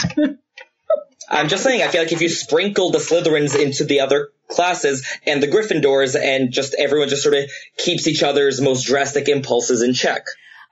[1.29, 5.05] I'm just saying, I feel like if you sprinkle the Slytherins into the other classes
[5.25, 9.81] and the Gryffindors and just everyone just sort of keeps each other's most drastic impulses
[9.81, 10.25] in check.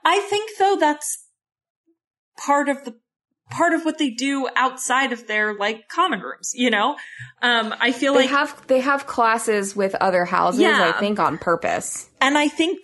[0.05, 1.24] I think though that's
[2.45, 2.95] part of the
[3.51, 6.95] part of what they do outside of their like common rooms, you know?
[7.41, 10.91] Um I feel They like have they have classes with other houses, Yeah.
[10.95, 12.09] I think, on purpose.
[12.19, 12.79] and I think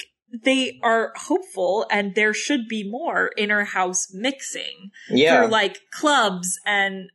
[0.45, 5.41] they are hopeful and there should be more inner house mixing Yeah.
[5.43, 7.09] for like clubs and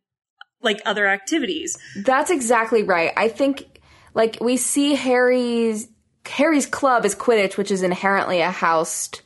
[0.60, 1.78] like other activities.
[2.04, 3.12] That's exactly right.
[3.16, 3.80] I think
[4.12, 5.88] like we see Harry's
[6.26, 9.22] Harry's club is Quidditch, which is inherently a housed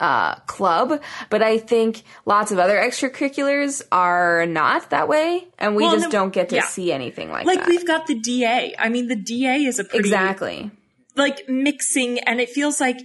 [0.00, 1.00] uh, club,
[1.30, 6.06] but I think lots of other extracurriculars are not that way, and we Well, just
[6.06, 6.66] no- don't get to yeah.
[6.66, 7.68] see anything like, Like that.
[7.68, 8.74] Like we've got the DA.
[8.78, 10.70] I mean the DA is a pretty exactly.
[11.16, 12.98] like mixing and it feels like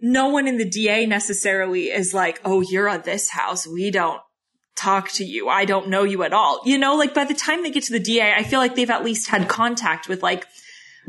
[0.00, 3.66] no one in the DA necessarily is like, oh, you're at this house.
[3.66, 4.20] We don't
[4.76, 5.48] talk to you.
[5.48, 6.60] I don't know you at all.
[6.66, 8.90] You know, like by the time they get to the DA, I feel like they've
[8.90, 10.44] at least had contact with like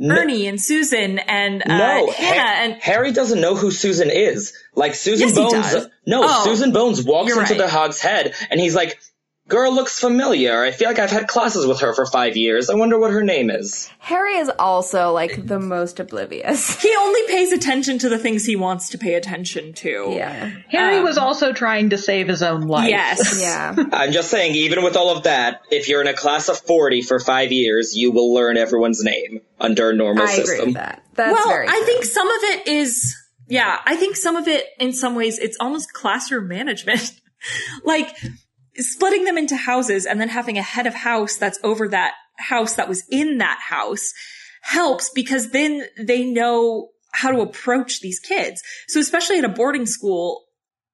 [0.01, 4.53] Ernie and Susan and uh, No, Hannah Ha- and Harry doesn't know who Susan is.
[4.75, 5.88] Like Susan Yes, Bones.
[6.05, 6.43] No, Oh.
[6.43, 7.58] Susan Bones walks into right.
[7.58, 8.99] the Hog's Head and he's like,
[9.47, 10.63] "Girl looks familiar.
[10.63, 12.69] I feel like I've had classes with her for five years.
[12.69, 16.81] I wonder what her name is." Harry is also like the most oblivious.
[16.81, 20.13] he only pays attention to the things he wants to pay attention to.
[20.15, 20.51] yeah.
[20.69, 22.89] Harry um, was also trying to save his own life.
[22.89, 23.39] Yes.
[23.45, 23.75] Yeah.
[23.93, 27.01] I'm just saying, even with all of that, if you're in a class of forty
[27.01, 30.65] for five years, you will learn everyone's name under a normal I agree system.
[30.67, 31.03] with that.
[31.13, 33.15] That's well, very I think some of it is,
[33.47, 37.12] yeah, I think some of it, in some ways, it's almost classroom management.
[37.84, 38.15] like
[38.77, 42.75] splitting them into houses and then having a head of house that's over that house
[42.75, 44.13] that was in that house
[44.61, 48.61] helps because then they know how to approach these kids.
[48.88, 50.43] So especially at a boarding school,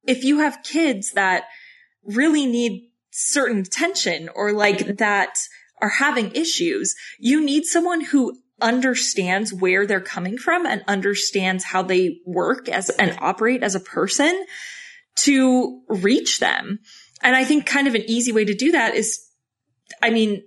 [0.05, 1.45] if you have kids that
[2.03, 5.37] really need certain attention or like that
[5.81, 11.81] are having issues, you need someone who understands where they're coming from and understands how
[11.81, 14.45] they work as and operate as a person
[15.15, 16.79] to reach them.
[17.23, 19.19] And I think kind of an easy way to do that is,
[20.01, 20.43] I mean,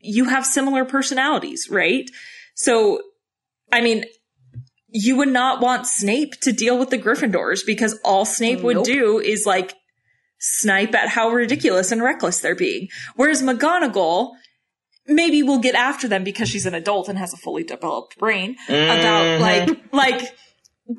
[0.00, 2.08] you have similar personalities, right?
[2.54, 3.00] So,
[3.72, 4.04] I mean,
[4.88, 9.18] you would not want Snape to deal with the Gryffindors because all Snape would do
[9.18, 9.74] is like
[10.38, 12.88] snipe at how ridiculous and reckless they're being.
[13.16, 14.32] Whereas McGonagall,
[15.06, 18.56] maybe will get after them because she's an adult and has a fully developed brain
[18.68, 19.96] about like, mm-hmm.
[19.96, 20.36] like,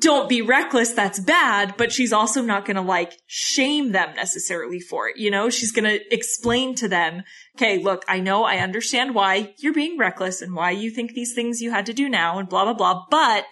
[0.00, 5.08] don't be reckless, that's bad, but she's also not gonna like shame them necessarily for
[5.08, 5.48] it, you know?
[5.48, 7.22] She's gonna explain to them,
[7.56, 11.34] okay, look, I know, I understand why you're being reckless and why you think these
[11.34, 13.46] things you had to do now and blah, blah, blah, but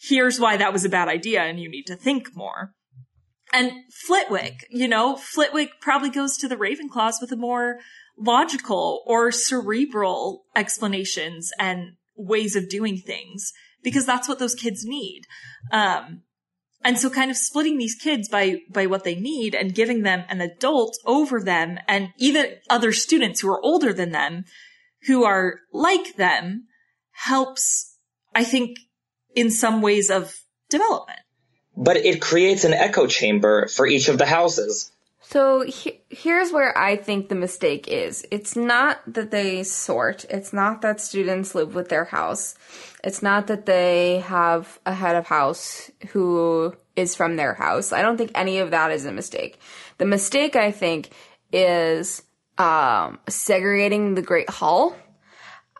[0.00, 2.72] here's why that was a bad idea and you need to think more.
[3.52, 7.78] And Flitwick, you know, Flitwick probably goes to the Ravenclaws with a more
[8.18, 15.22] logical or cerebral explanations and ways of doing things because that's what those kids need.
[15.72, 16.22] Um,
[16.84, 20.24] and so kind of splitting these kids by, by what they need and giving them
[20.28, 24.44] an adult over them and even other students who are older than them
[25.06, 26.66] who are like them
[27.12, 27.96] helps,
[28.34, 28.78] I think,
[29.34, 30.34] in some ways of
[30.70, 31.20] development.
[31.76, 34.90] But it creates an echo chamber for each of the houses.
[35.28, 38.24] So he- here's where I think the mistake is.
[38.30, 40.24] It's not that they sort.
[40.30, 42.54] It's not that students live with their house.
[43.02, 47.92] It's not that they have a head of house who is from their house.
[47.92, 49.58] I don't think any of that is a mistake.
[49.98, 51.10] The mistake I think
[51.52, 52.22] is
[52.56, 54.94] um, segregating the Great Hall.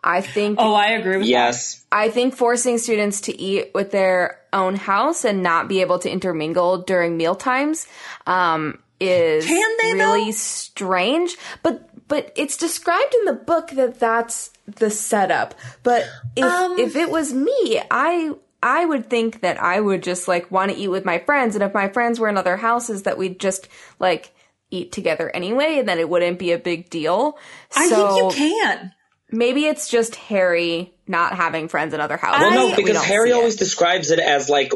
[0.02, 1.84] I think Oh, I agree with Yes.
[1.90, 6.10] I think forcing students to eat with their own house and not be able to
[6.10, 7.86] intermingle during meal times
[8.26, 10.30] um, is Can they, really though?
[10.32, 11.36] strange.
[11.62, 15.54] But but it's described in the book that that's the setup.
[15.82, 18.32] But if Um, if it was me, I
[18.62, 21.62] I would think that I would just like want to eat with my friends, and
[21.64, 24.32] if my friends were in other houses, that we'd just like
[24.70, 27.38] eat together anyway, and then it wouldn't be a big deal.
[27.76, 28.92] I so think you can.
[29.30, 32.40] maybe it's just Harry not having friends in other houses.
[32.40, 33.38] Well, no, that we because Harry see it.
[33.38, 34.72] always describes it as like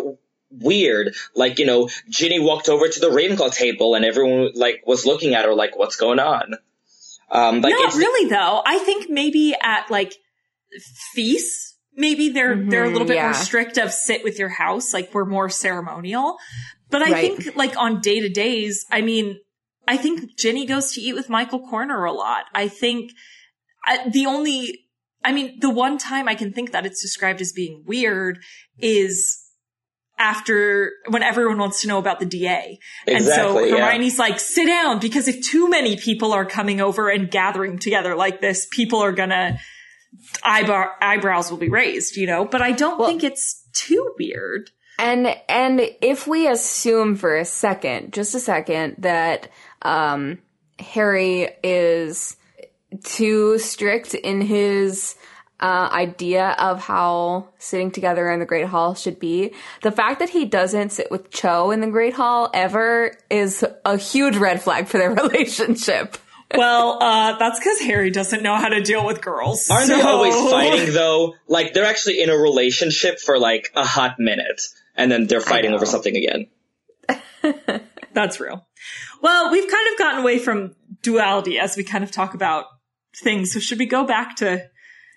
[0.51, 1.15] weird.
[1.35, 5.35] Like, you know, Ginny walked over to the Ravenclaw table and everyone like was looking
[5.35, 6.55] at her like, what's going on?
[7.31, 8.63] Um, like Not it's, really though.
[8.65, 10.15] I think maybe at like
[11.15, 13.25] feasts maybe they're they're a little bit yeah.
[13.25, 16.39] more strict of sit with your house, like we're more ceremonial.
[16.89, 17.37] But I Right.
[17.37, 19.39] think like on day to days, I mean,
[19.87, 22.45] I think Ginny goes to eat with Michael Corner a lot.
[22.55, 23.13] I think
[23.87, 24.87] I, the only,
[25.25, 28.39] I mean, the one time I can think that it's described as being weird
[28.79, 29.40] is
[30.21, 32.79] after when everyone wants to know about the DA.
[33.09, 33.91] and so Exactly, yeah.
[33.91, 38.15] Hermione's like, sit down because if too many people are coming over and gathering together
[38.15, 39.59] like this, people are gonna
[40.45, 42.45] eyebrow eyebrows will be raised, you know?
[42.45, 44.71] But I don't Well- think it's too weird.
[44.99, 49.49] And and if we assume for a second, just a second, that
[49.81, 50.39] um,
[50.79, 52.37] Harry is
[53.05, 55.15] too strict in his
[55.61, 60.31] uh, idea of how sitting together in the Great Hall should be, the fact that
[60.31, 64.89] he doesn't sit with Cho in the Great Hall ever is a huge red flag
[64.89, 66.17] for their relationship.
[66.55, 69.71] Well, uh, that's because Harry doesn't know how to deal with girls.
[69.71, 71.35] Aren't they always fighting though?
[71.47, 74.63] Like they're actually in a relationship for like a hot minute,
[74.97, 76.49] and then they're fighting over something again.
[78.13, 78.67] That's real.
[79.23, 82.67] Well, we've kind of gotten away from duality as we kind of talk about
[83.23, 83.53] things.
[83.53, 84.69] So should we go back to,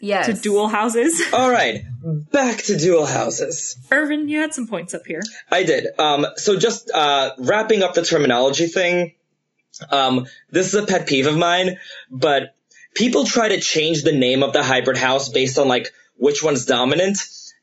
[0.03, 0.25] Yes.
[0.25, 1.21] to dual houses?
[1.33, 3.77] All right, back to dual houses.
[3.89, 5.21] Irvin, you had some points up here.
[5.49, 5.97] I did.
[5.97, 9.13] Um, so just uh, wrapping up the terminology thing.
[9.89, 11.77] Um, this is a pet peeve of mine,
[12.11, 12.53] but
[12.93, 16.65] people try to change the name of the hybrid house based on like which one's
[16.65, 17.19] dominant.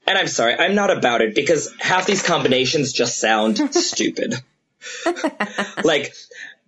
[0.06, 4.34] And I'm sorry, I'm not about it because half these combinations just sound stupid.
[5.84, 6.14] like,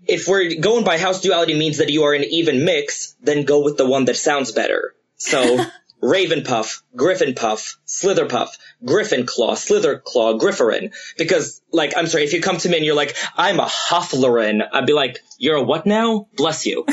[0.06, 3.64] if we're going by house duality means that you are an even mix, then go
[3.64, 4.94] with the one that sounds better.
[5.22, 5.64] So,
[6.02, 10.92] Ravenpuff, Griffinpuff, Slitherpuff, Griffinclaw, Slitherclaw, Grifferin.
[11.16, 14.62] Because, like, I'm sorry, if you come to me and you're like, I'm a Hufflerin,
[14.72, 16.26] I'd be like, you're a what now?
[16.34, 16.84] Bless you.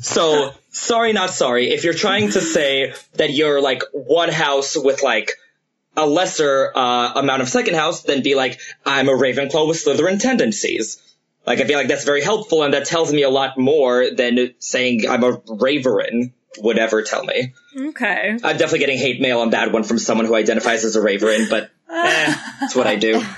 [0.00, 1.68] so, sorry, not sorry.
[1.72, 5.32] If you're trying to say that you're like one house with like
[5.94, 10.18] a lesser uh, amount of second house, then be like, I'm a Ravenclaw with Slytherin
[10.20, 11.02] tendencies.
[11.46, 14.54] Like, I feel like that's very helpful, and that tells me a lot more than
[14.58, 17.52] saying I'm a Raverin would ever tell me.
[17.76, 18.30] Okay.
[18.32, 21.50] I'm definitely getting hate mail on that one from someone who identifies as a Raverin,
[21.50, 23.22] but eh, that's what I do.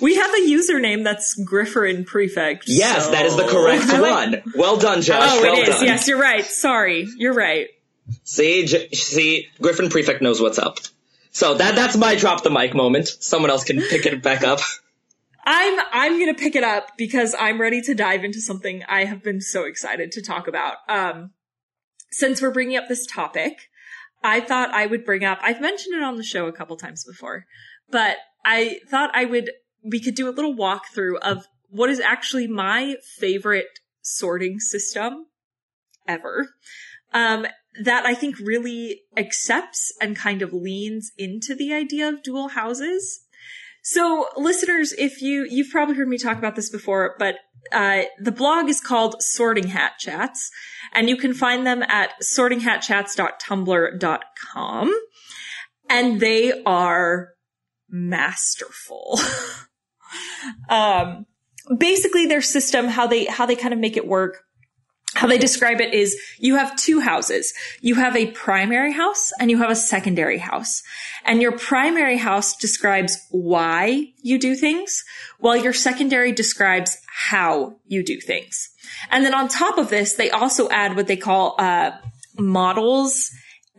[0.00, 2.64] We have a username that's Grifferin Prefect.
[2.66, 4.42] Yes, so- that is the correct like- one.
[4.56, 5.20] Well done, Josh.
[5.22, 5.76] Oh, well it is.
[5.76, 5.84] done.
[5.84, 6.46] Yes, you're right.
[6.46, 7.06] Sorry.
[7.16, 7.68] You're right.
[8.24, 10.78] See, J- see, Griffin Prefect knows what's up.
[11.30, 13.08] So that that's my drop the mic moment.
[13.08, 14.60] Someone else can pick it back up.
[15.50, 19.22] I'm I'm gonna pick it up because I'm ready to dive into something I have
[19.22, 20.76] been so excited to talk about.
[20.90, 21.30] Um,
[22.10, 23.70] since we're bringing up this topic,
[24.22, 25.38] I thought I would bring up.
[25.40, 27.46] I've mentioned it on the show a couple times before,
[27.90, 29.50] but I thought I would.
[29.82, 35.28] We could do a little walkthrough of what is actually my favorite sorting system
[36.06, 36.50] ever.
[37.14, 37.46] Um,
[37.84, 43.20] that I think really accepts and kind of leans into the idea of dual houses.
[43.82, 47.36] So listeners, if you, you've probably heard me talk about this before, but,
[47.72, 50.50] uh, the blog is called Sorting Hat Chats
[50.92, 55.00] and you can find them at sortinghatchats.tumblr.com
[55.90, 57.30] and they are
[57.88, 59.18] masterful.
[60.68, 61.26] um,
[61.76, 64.42] basically their system, how they, how they kind of make it work
[65.14, 67.52] how they describe it is you have two houses.
[67.80, 70.82] You have a primary house and you have a secondary house.
[71.24, 75.02] And your primary house describes why you do things,
[75.38, 78.70] while your secondary describes how you do things.
[79.10, 81.92] And then on top of this, they also add what they call uh,
[82.38, 83.30] models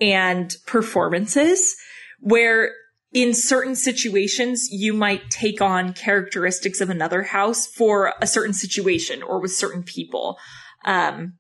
[0.02, 1.76] and performances,
[2.20, 2.74] where
[3.12, 9.24] in certain situations, you might take on characteristics of another house for a certain situation
[9.24, 10.38] or with certain people.
[10.86, 11.34] Um,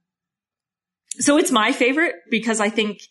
[1.19, 3.01] so it's my favorite because I think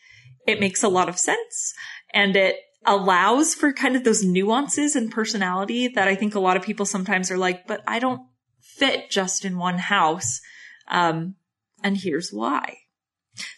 [0.46, 1.74] it makes a lot of sense
[2.14, 6.56] and it allows for kind of those nuances and personality that I think a lot
[6.56, 8.22] of people sometimes are like, but I don't
[8.60, 10.40] fit just in one house.
[10.88, 11.34] Um,
[11.82, 12.78] and here's why.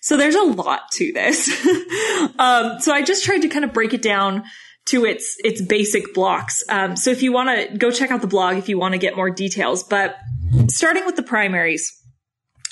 [0.01, 1.49] So there's a lot to this.
[2.39, 4.45] um, so I just tried to kind of break it down
[4.87, 6.65] to its its basic blocks.
[6.69, 8.99] Um, so if you want to go check out the blog if you want to
[8.99, 10.17] get more details, but
[10.69, 12.00] starting with the primaries,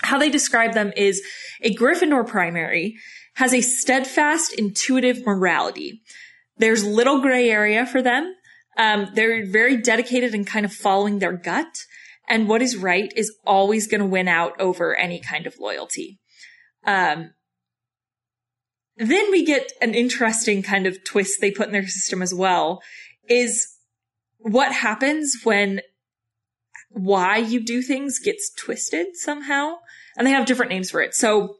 [0.02, 1.22] how they describe them is
[1.60, 2.96] a Gryffindor primary
[3.34, 6.02] has a steadfast, intuitive morality.
[6.56, 8.34] There's little gray area for them.
[8.76, 11.84] Um, they're very dedicated and kind of following their gut.
[12.28, 16.18] And what is right is always going to win out over any kind of loyalty.
[16.84, 17.30] Um,
[18.96, 22.82] then we get an interesting kind of twist they put in their system as well
[23.28, 23.66] is
[24.38, 25.80] what happens when
[26.90, 29.76] why you do things gets twisted somehow.
[30.18, 31.14] And they have different names for it.
[31.14, 31.56] So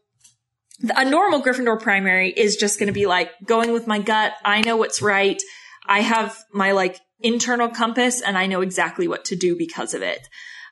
[0.95, 4.35] a normal Gryffindor primary is just going to be like going with my gut.
[4.45, 5.41] I know what's right.
[5.87, 10.03] I have my like internal compass and I know exactly what to do because of
[10.03, 10.21] it.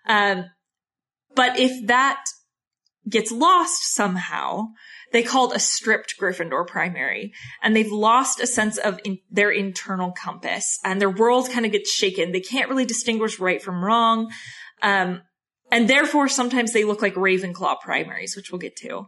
[0.07, 0.45] Um,
[1.35, 2.25] but if that
[3.09, 4.69] gets lost somehow,
[5.13, 7.33] they called a stripped Gryffindor primary
[7.63, 11.73] and they've lost a sense of in, their internal compass and their world kind of
[11.73, 12.33] gets shaken.
[12.33, 14.31] They can't really distinguish right from wrong.
[14.83, 15.23] Um,
[15.71, 19.07] and therefore sometimes they look like Ravenclaw primaries, which we'll get to.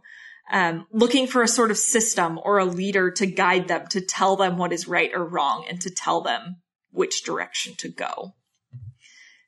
[0.51, 4.35] Um, looking for a sort of system or a leader to guide them, to tell
[4.35, 6.57] them what is right or wrong and to tell them
[6.91, 8.33] which direction to go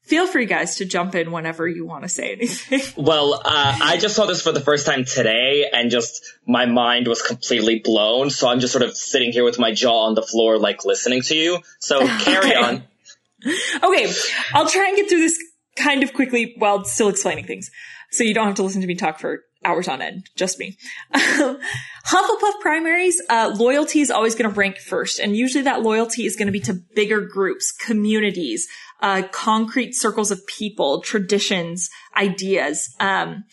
[0.04, 2.82] feel free guys to jump in whenever you want to say anything.
[3.02, 3.42] Well, uh,
[3.82, 7.80] I just saw this for the first time today and just my mind was completely
[7.80, 8.30] blown.
[8.30, 11.22] So I'm just sort of sitting here with my jaw on the floor, like listening
[11.24, 11.60] to you.
[11.80, 12.56] So carry Okay.
[12.56, 12.84] on.
[13.84, 14.12] okay,
[14.54, 15.40] I'll try and get through this
[15.76, 17.72] kind of quickly while still explaining things.
[18.12, 20.78] So you don't have to listen to me talk for hours on end, just me.
[21.14, 25.20] Hufflepuff primaries, uh, loyalty is always going to rank first.
[25.20, 28.68] And usually that loyalty is going to be to bigger groups, communities,
[29.02, 32.94] uh, concrete circles of people, traditions, ideas.
[33.00, 33.46] Um,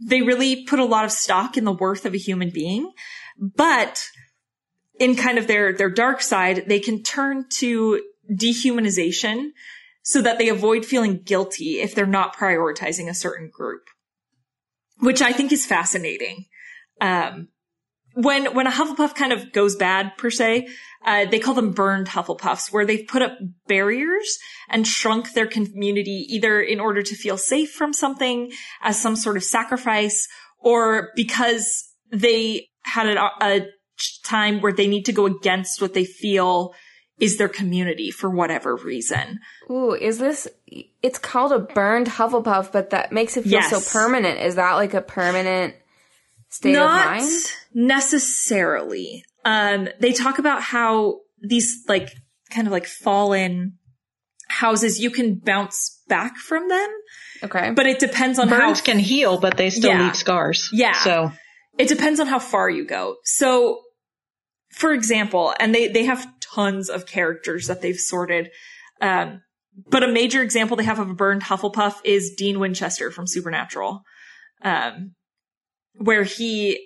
[0.00, 2.92] they really put a lot of stock in the worth of a human being,
[3.38, 4.08] but
[5.00, 9.50] in kind of their, their dark side, they can turn to dehumanization
[10.02, 13.82] so that they avoid feeling guilty if they're not prioritizing a certain group,
[15.00, 16.46] which I think is fascinating.
[17.00, 17.48] Um,
[18.14, 20.68] when, when a Hufflepuff kind of goes bad per se,
[21.04, 23.38] uh, they call them burned Hufflepuffs, where they've put up
[23.68, 24.38] barriers
[24.68, 28.50] and shrunk their community either in order to feel safe from something
[28.82, 30.26] as some sort of sacrifice
[30.58, 33.66] or because they had a, a
[34.24, 36.74] time where they need to go against what they feel
[37.20, 39.40] is their community for whatever reason.
[39.70, 40.46] Ooh, is this?
[41.02, 43.70] It's called a burned Hufflepuff, but that makes it feel Yes.
[43.70, 44.40] so permanent.
[44.40, 45.74] Is that like a permanent
[46.48, 47.32] state Not of mind?
[47.74, 49.24] necessarily.
[49.44, 52.10] Um, they talk about how these like
[52.50, 53.78] kind of like fallen
[54.48, 56.88] houses, you can bounce back from them,
[57.44, 60.04] Okay, but it depends on how Burns can heal, but they still Yeah.
[60.04, 60.70] leave scars.
[60.72, 60.92] Yeah.
[61.04, 61.32] So
[61.76, 63.16] it depends on how far you go.
[63.24, 63.82] So,
[64.72, 68.50] for example, and they, they have tons of characters that they've sorted.
[69.00, 69.42] Um,
[69.88, 74.02] but a major example they have of a burned Hufflepuff is Dean Winchester from Supernatural.
[74.62, 75.14] Um,
[75.94, 76.80] where he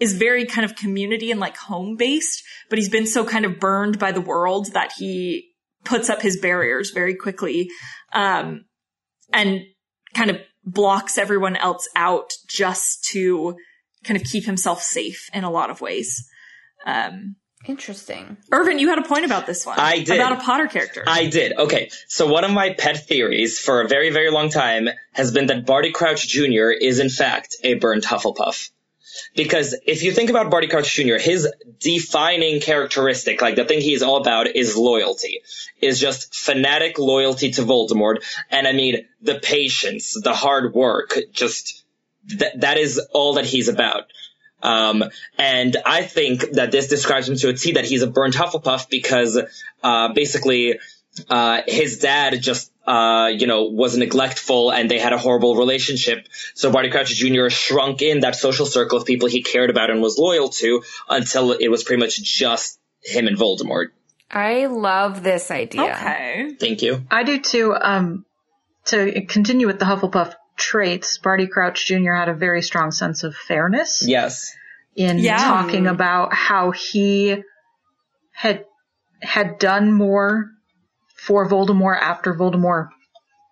[0.00, 3.60] is very kind of community and like home based, but he's been so kind of
[3.60, 5.48] burned by the world that he
[5.84, 7.68] puts up his barriers very quickly.
[8.12, 8.64] Um,
[9.32, 9.62] and
[10.14, 13.56] kind of blocks everyone else out just to
[14.04, 16.24] kind of keep himself safe in a lot of ways.
[16.86, 18.36] Um, interesting.
[18.50, 19.78] Irvin, you had a point about this one.
[19.78, 20.16] I did.
[20.16, 21.04] About a Potter character.
[21.06, 21.52] I did.
[21.56, 21.90] Okay.
[22.08, 25.66] So one of my pet theories for a very, very long time has been that
[25.66, 26.70] Barty Crouch Jr.
[26.70, 28.70] is in fact a burned Hufflepuff.
[29.34, 31.48] Because if you think about Barty Crouch Jr., his
[31.80, 35.42] defining characteristic, like the thing he's all about is loyalty,
[35.80, 38.24] is just fanatic loyalty to Voldemort.
[38.50, 41.84] And I mean, the patience, the hard work, just,
[42.38, 44.04] that, that is all that he's about.
[44.62, 45.04] Um,
[45.38, 48.88] and I think that this describes him to a T that he's a burnt Hufflepuff
[48.88, 49.38] because,
[49.82, 50.78] uh, basically,
[51.28, 56.26] uh, his dad just, uh, you know, was neglectful and they had a horrible relationship.
[56.54, 57.48] So Barty Crouch Jr.
[57.48, 61.52] shrunk in that social circle of people he cared about and was loyal to until
[61.52, 63.88] it was pretty much just him and Voldemort.
[64.30, 65.82] I love this idea.
[65.82, 66.56] okay.
[66.58, 67.04] Thank you.
[67.10, 67.74] I do too.
[67.74, 68.24] Um,
[68.86, 72.12] to continue with the Hufflepuff traits, Barty Crouch Jr.
[72.12, 74.54] had a very strong sense of fairness Yes.
[74.94, 75.36] in Yeah.
[75.38, 77.42] talking about how he
[78.32, 78.64] had
[79.20, 80.50] had done more
[81.14, 82.88] for Voldemort after Voldemort,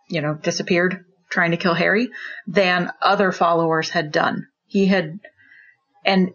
[0.09, 2.11] you know, disappeared trying to kill Harry
[2.49, 4.49] than other followers had done.
[4.67, 5.21] He had,
[6.05, 6.31] and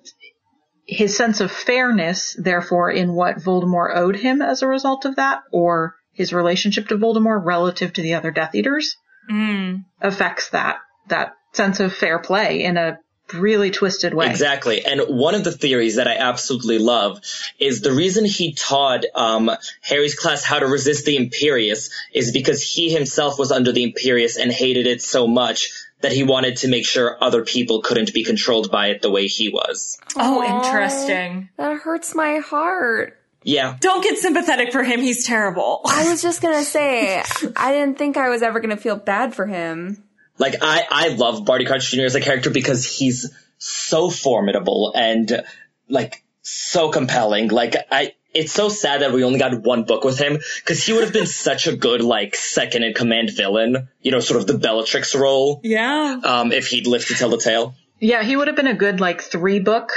[0.85, 5.43] his sense of fairness, therefore, in what Voldemort owed him as a result of that,
[5.51, 8.95] or his relationship to Voldemort relative to the other Death Eaters,
[9.29, 9.85] Mm.
[10.01, 12.99] affects that, that sense of fair play in a
[13.33, 14.29] really twisted way.
[14.29, 14.85] Exactly.
[14.85, 17.21] And one of the theories that I absolutely love
[17.59, 19.49] is the reason he taught um,
[19.81, 24.37] Harry's class how to resist the Imperius is because he himself was under the Imperius
[24.39, 25.71] and hated it so much
[26.01, 29.25] that he wanted to make sure other people couldn't be controlled by it the way
[29.25, 29.97] he was.
[30.15, 30.57] Oh, Aw.
[30.57, 31.49] interesting.
[31.57, 33.17] That hurts my heart.
[33.45, 33.77] Yeah.
[33.79, 34.99] Don't get sympathetic for him.
[35.01, 35.81] He's terrible.
[35.85, 37.23] I was just gonna say,
[37.55, 40.03] I didn't think I was ever gonna feel bad for him.
[40.37, 42.01] Like I, I love Barty Crouch Jr.
[42.01, 45.43] as a character because he's so formidable and
[45.87, 47.47] like so compelling.
[47.49, 50.91] Like I, it's so sad that we only got one book with him because he
[50.93, 53.87] would have been such a good like second in command villain.
[54.01, 55.61] You know, sort of the Bellatrix role.
[55.63, 56.19] yeah.
[56.23, 57.75] Um, if he'd lived to tell the tale.
[57.99, 59.91] Yeah, he would have been a good like three book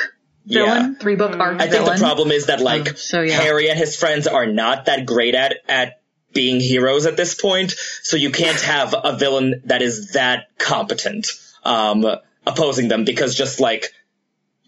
[0.49, 3.35] villain, three book arc I think the problem is that like Um, so, yeah.
[3.35, 6.01] Harry and his friends are not that great at at
[6.33, 11.29] being heroes at this point, so you can't have a villain that is that competent
[11.65, 12.07] um
[12.47, 13.93] opposing them because just like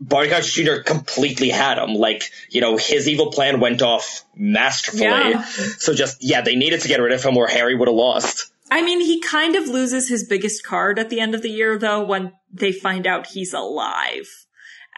[0.01, 0.83] Barty Crouch Jr.
[0.85, 1.95] completely had him.
[1.95, 5.05] Like, you know, his evil plan went off masterfully.
[5.05, 5.45] Yeah.
[5.45, 8.51] So just, yeah, they needed to get rid of him or Harry would have lost.
[8.71, 11.77] I mean, he kind of loses his biggest card at the end of the year,
[11.77, 14.47] though, when they find out he's alive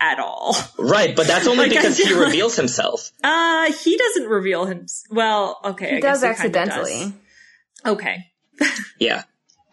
[0.02, 0.56] at all.
[0.78, 3.10] Right, but that's only Like, because he reveals himself.
[3.22, 4.86] Uh, he doesn't reveal him.
[5.10, 5.90] Well, okay.
[5.90, 7.00] He I does guess he accidentally.
[7.84, 7.92] does.
[7.94, 8.26] Okay.
[8.98, 9.22] Yeah.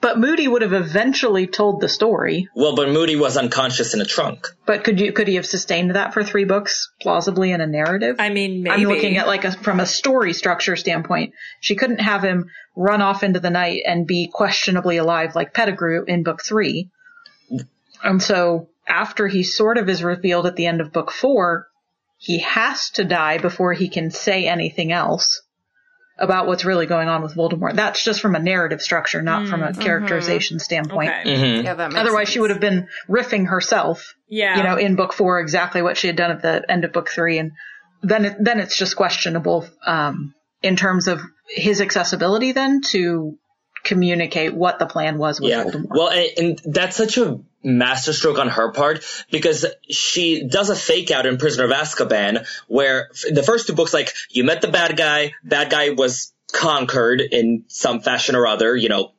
[0.02, 2.48] But Moody would have eventually told the story.
[2.56, 4.48] Well, but Moody was unconscious in a trunk.
[4.66, 8.16] But could you could he have sustained that for three books plausibly in a narrative?
[8.18, 8.76] I mean, maybe.
[8.76, 11.34] I'm looking at like a, from a story structure standpoint.
[11.60, 16.06] She couldn't have him run off into the night and be questionably alive like Pettigrew
[16.08, 16.90] in book three.
[18.02, 21.68] And so after he sort of is revealed at the end of book four,
[22.18, 25.42] he has to die before he can say anything else
[26.18, 27.76] about what's really going on with Voldemort.
[27.76, 31.12] That's just from a narrative structure, not from a characterization standpoint.
[31.12, 31.60] Okay.
[31.60, 32.34] hmm Yeah, that makes Otherwise, sense.
[32.34, 34.58] she would have been riffing herself Yeah.
[34.58, 37.10] you know, in book four, exactly what she had done at the end of book
[37.10, 37.38] three.
[37.38, 37.54] And
[38.02, 43.38] then, it, then it's just questionable, um, in terms of his accessibility then to
[43.86, 45.64] communicate what the plan was with Yeah.
[45.64, 45.88] Voldemort.
[45.90, 51.12] Well, and, and that's such a masterstroke on her part because she does a fake
[51.12, 54.68] out in Prisoner of Azkaban where f- the first two books, like, you met the
[54.68, 59.12] bad guy, bad guy was conquered in some fashion or other, you know,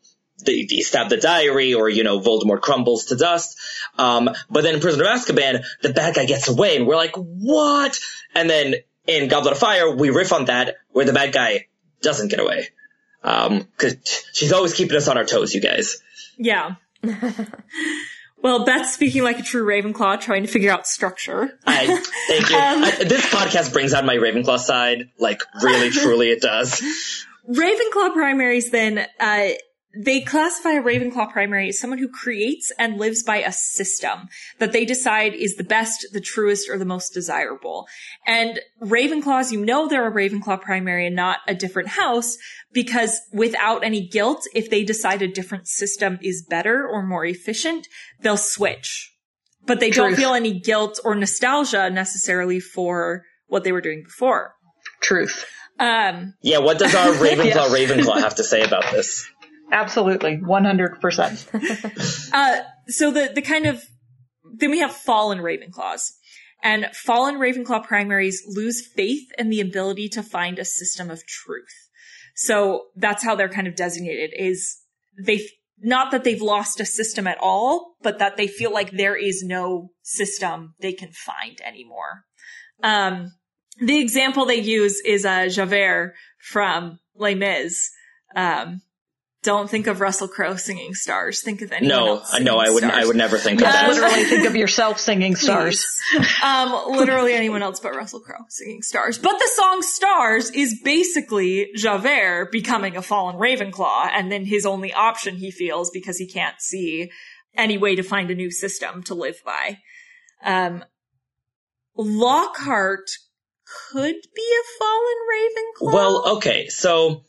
[0.45, 3.59] they, they stab the diary or, you know, Voldemort crumbles to dust.
[3.99, 7.14] Um, but then in Prisoner of Azkaban, the bad guy gets away and we're like,
[7.14, 7.99] what?
[8.34, 8.76] And then
[9.07, 11.66] in Goblet of Fire, we riff on that where the bad guy
[12.01, 12.68] doesn't get away.
[13.22, 13.97] Um, cause
[14.32, 15.99] she's always keeping us on our toes, you guys.
[16.38, 16.76] Yeah.
[18.43, 21.59] well, Beth's speaking like a true Ravenclaw, trying to figure out structure.
[21.66, 21.86] I
[22.28, 22.57] thank you.
[22.61, 26.80] Um, I, this podcast brings out my Ravenclaw side, like really, truly, it does.
[27.49, 29.49] Ravenclaw primaries then, uh,
[29.97, 34.28] they classify a Ravenclaw primary as someone who creates and lives by a system
[34.59, 37.88] that they decide is the best, the truest, or the most desirable.
[38.26, 42.36] And Ravenclaws, you know they're a Ravenclaw primary and not a different house
[42.72, 47.88] because without any guilt, if they decide a different system is better or more efficient,
[48.20, 49.12] they'll switch.
[49.66, 54.55] But they don't feel any guilt or nostalgia necessarily for what they were doing before.
[55.03, 55.45] Truth.
[55.78, 57.72] Um, Yeah, what does our Ravenclaw Yes.
[57.72, 59.28] Ravenclaw have to say about this?
[59.72, 60.38] Absolutely.
[60.38, 62.30] 100%.
[62.32, 63.82] Uh, so the, the kind of,
[64.54, 66.12] then we have fallen Ravenclaws.
[66.62, 71.88] And fallen Ravenclaw primaries lose faith in the ability to find a system of truth.
[72.36, 74.78] So that's how they're kind of designated is
[75.18, 75.40] they,
[75.78, 79.42] not that they've lost a system at all, but that they feel like there is
[79.42, 82.24] no system they can find anymore.
[82.82, 83.32] Um,
[83.78, 87.90] the example they use is, uh, Javert from Les Mis.
[88.36, 88.82] Um,
[89.43, 91.41] don't think of Russell Crowe singing stars.
[91.41, 92.07] Think of anyone else.
[92.07, 92.34] No, else.
[92.34, 93.88] I know I would I would never think of that.
[93.95, 95.84] Literally think of yourself singing stars.
[96.43, 99.18] Um, literally anyone else but Russell Crowe singing stars.
[99.18, 104.93] But the song Stars is basically Javert becoming a fallen Ravenclaw, and then his only
[104.93, 107.11] option he feels because he can't see
[107.57, 109.78] any way to find a new system to live by.
[110.43, 110.84] Um,
[111.97, 113.11] Lockhart
[113.93, 115.95] could be a fallen Ravenclaw.
[115.95, 117.22] Well, okay, so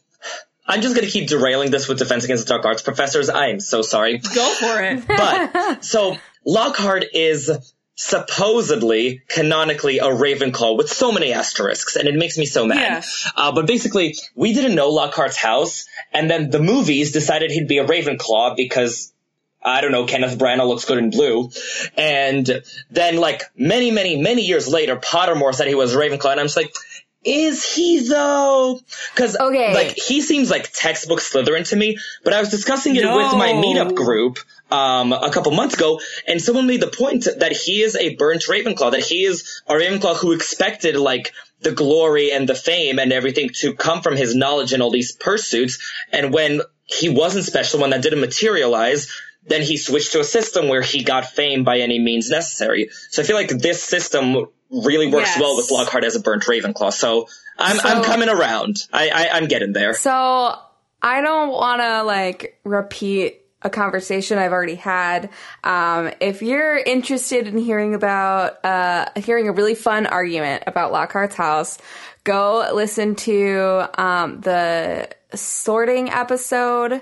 [0.72, 3.30] I'm just gonna keep derailing this with Defense Against the Dark Arts professors.
[3.30, 4.20] I am so sorry.
[4.20, 5.04] go for it.
[5.08, 6.16] But so
[6.46, 7.52] Lockhart is
[7.96, 12.78] supposedly canonically a Ravenclaw with so many asterisks, and it makes me so mad.
[12.78, 13.30] Yes.
[13.36, 17.80] Uh, but basically, we didn't know Lockhart's house, and then the movies decided he'd be
[17.80, 19.12] a Ravenclaw because
[19.64, 21.52] I don't know, Kenneth Branagh looks good in blue.
[21.96, 26.46] And then like many, many, many years later, Pottermore said he was Ravenclaw, and I'm
[26.48, 26.74] just like,
[27.24, 28.80] is he though?
[29.16, 29.74] Cause Okay.
[29.74, 33.54] like he seems like textbook Slytherin to me, but I was discussing it with my
[33.54, 34.40] meetup group
[34.72, 38.44] um a couple months ago, and someone made the point that he is a burnt
[38.48, 43.14] Ravenclaw, that he is a Ravenclaw who expected like the glory and the fame and
[43.14, 45.78] everything to come from his knowledge and all these pursuits,
[46.12, 49.08] and when he wasn't special, when that didn't materialize,
[49.46, 52.90] then he switched to a system where he got fame by any means necessary.
[53.10, 55.40] So I feel like this system really works Yes.
[55.40, 56.94] well with Lockhart as a burnt Ravenclaw.
[56.94, 58.78] So I'm I'm coming around.
[58.92, 59.94] I, I I'm getting there.
[59.94, 60.12] So
[61.02, 65.30] I don't want to like repeat a conversation I've already had.
[65.64, 71.36] Um, if you're interested in hearing about uh, hearing a really fun argument about Lockhart's
[71.36, 71.78] house,
[72.24, 77.02] go listen to um, the sorting episode.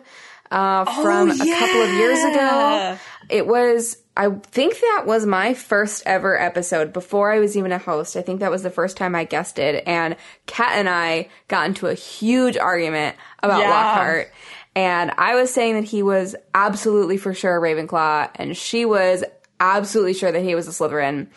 [0.51, 2.97] Uh, from a couple of years ago.
[3.29, 7.77] it was I think that was my first ever episode before I was even a
[7.77, 8.17] host.
[8.17, 11.67] I think that was the first time I guessed it and Kat and I got
[11.67, 13.69] into a huge argument about Yeah.
[13.69, 14.33] Lockhart.
[14.75, 19.23] And I was saying that he was absolutely for sure a Ravenclaw and she was
[19.57, 21.27] absolutely sure that he was a Slytherin.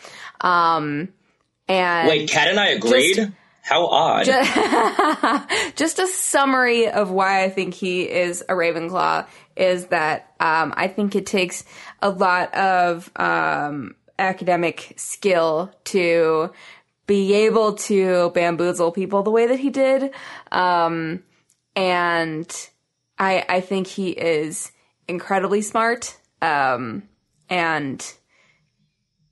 [0.41, 1.07] Um
[1.69, 3.31] and Wait, Kat and I agreed?
[3.63, 4.25] How odd.
[5.77, 9.25] just a summary of why I think he is a Ravenclaw
[9.55, 11.63] is that um, I think it takes
[12.03, 16.51] a lot of um, academic skill to
[17.07, 20.11] be able to bamboozle people the way that he did,
[20.51, 21.23] um,
[21.75, 22.69] and
[23.17, 24.71] I I think he is
[25.07, 27.03] incredibly smart, um,
[27.49, 28.05] and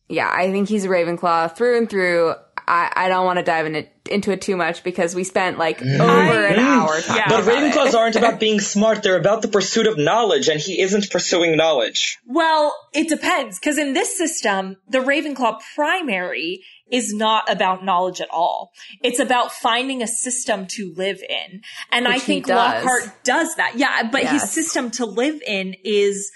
[0.10, 2.36] yeah, I think he's a Ravenclaw through and through.
[2.72, 5.58] I, I don't want to dive in it, into it too much because we spent
[5.58, 7.28] like over an hour talking Yeah.
[7.28, 7.74] but about it.
[7.74, 11.58] Ravenclaws aren't about being smart, they're about the pursuit of knowledge, and he isn't pursuing
[11.58, 12.18] knowledge.
[12.26, 18.30] Well, it depends because in this system, the Ravenclaw primary is not about knowledge at
[18.32, 18.72] all.
[19.04, 21.62] It's about finding a system to live in.
[21.92, 22.56] And I Which he think does.
[22.84, 23.74] Lockhart does that.
[23.78, 26.32] Yeah, but his system to live in is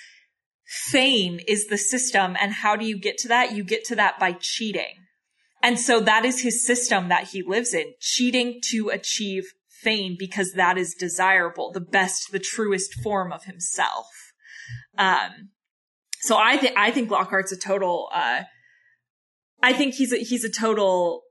[0.65, 2.35] fame is the system.
[2.41, 3.53] And how do you get to that?
[3.53, 4.95] You get to that by cheating.
[5.65, 10.51] And so that is his system that he lives in, cheating to achieve fame because
[10.51, 14.05] that is desirable, the best, the truest form of himself.
[14.95, 15.49] Um,
[16.19, 18.09] so I think I think Lockhart's a total.
[18.13, 18.43] Uh,
[19.63, 21.23] I think he's a, he's a total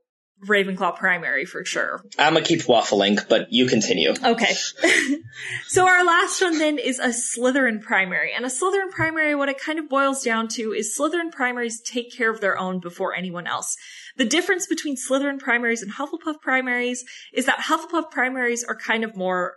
[0.45, 2.03] Ravenclaw primary for sure.
[2.19, 4.13] I'm gonna keep waffling, but you continue.
[4.21, 4.53] Okay.
[5.67, 8.33] so our last one then is a Slytherin primary.
[8.33, 12.13] And a Slytherin primary, what it kind of boils down to is Slytherin primaries take
[12.13, 13.77] care of their own before anyone else.
[14.17, 17.03] The difference between Slytherin primaries and Hufflepuff primaries
[17.33, 19.55] is that Hufflepuff primaries are kind of more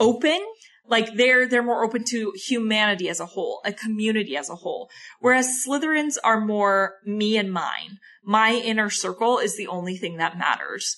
[0.00, 0.40] open.
[0.86, 4.90] Like they're, they're more open to humanity as a whole, a community as a whole.
[5.20, 7.98] Whereas Slytherins are more me and mine.
[8.24, 10.96] My inner circle is the only thing that matters.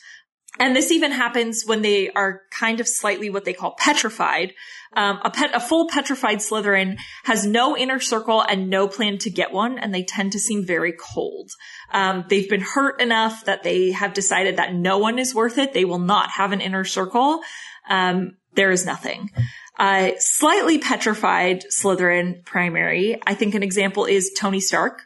[0.58, 4.52] And this even happens when they are kind of slightly what they call petrified.
[4.94, 9.30] Um, a pet, a full petrified Slytherin has no inner circle and no plan to
[9.30, 11.50] get one, and they tend to seem very cold.
[11.92, 15.72] Um, they've been hurt enough that they have decided that no one is worth it.
[15.72, 17.40] They will not have an inner circle.
[17.88, 19.30] Um, there is nothing.
[19.78, 23.18] Uh, slightly petrified Slytherin primary.
[23.26, 25.02] I think an example is Tony Stark.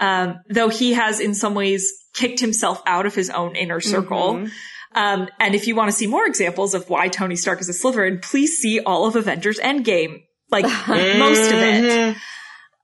[0.00, 4.46] Um, though he has in some ways kicked himself out of his own inner circle.
[4.94, 7.72] Um, and if you want to see more examples of why Tony Stark is a
[7.72, 10.22] Slytherin, please see all of Avengers Endgame.
[10.50, 12.16] Like most of it.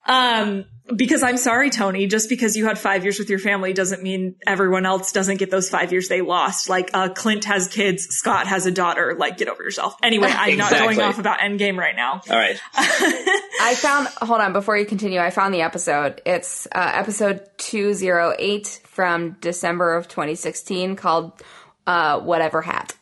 [0.07, 4.03] Um, because I'm sorry, Tony, just because you had five years with your family doesn't
[4.03, 6.69] mean everyone else doesn't get those five years they lost.
[6.69, 9.97] Like, uh, Clint has kids, Scott has a daughter, like, get over yourself.
[10.03, 12.21] Anyway, I'm not going off about Endgame right now.
[12.29, 12.61] All right.
[12.75, 16.21] I found, hold on, before you continue, I found the episode.
[16.27, 21.33] It's uh, episode 208 from December of 2016 called
[21.87, 22.95] uh, Whatever Hat.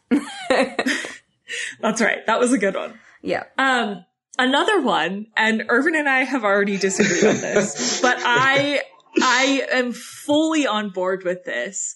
[1.80, 2.24] That's right.
[2.26, 2.98] That was a good one.
[3.22, 3.44] yeah.
[3.58, 4.04] Um,
[4.38, 8.82] another one, and Irvin and I have already disagreed on this, but I,
[9.20, 11.94] I am fully on board with this,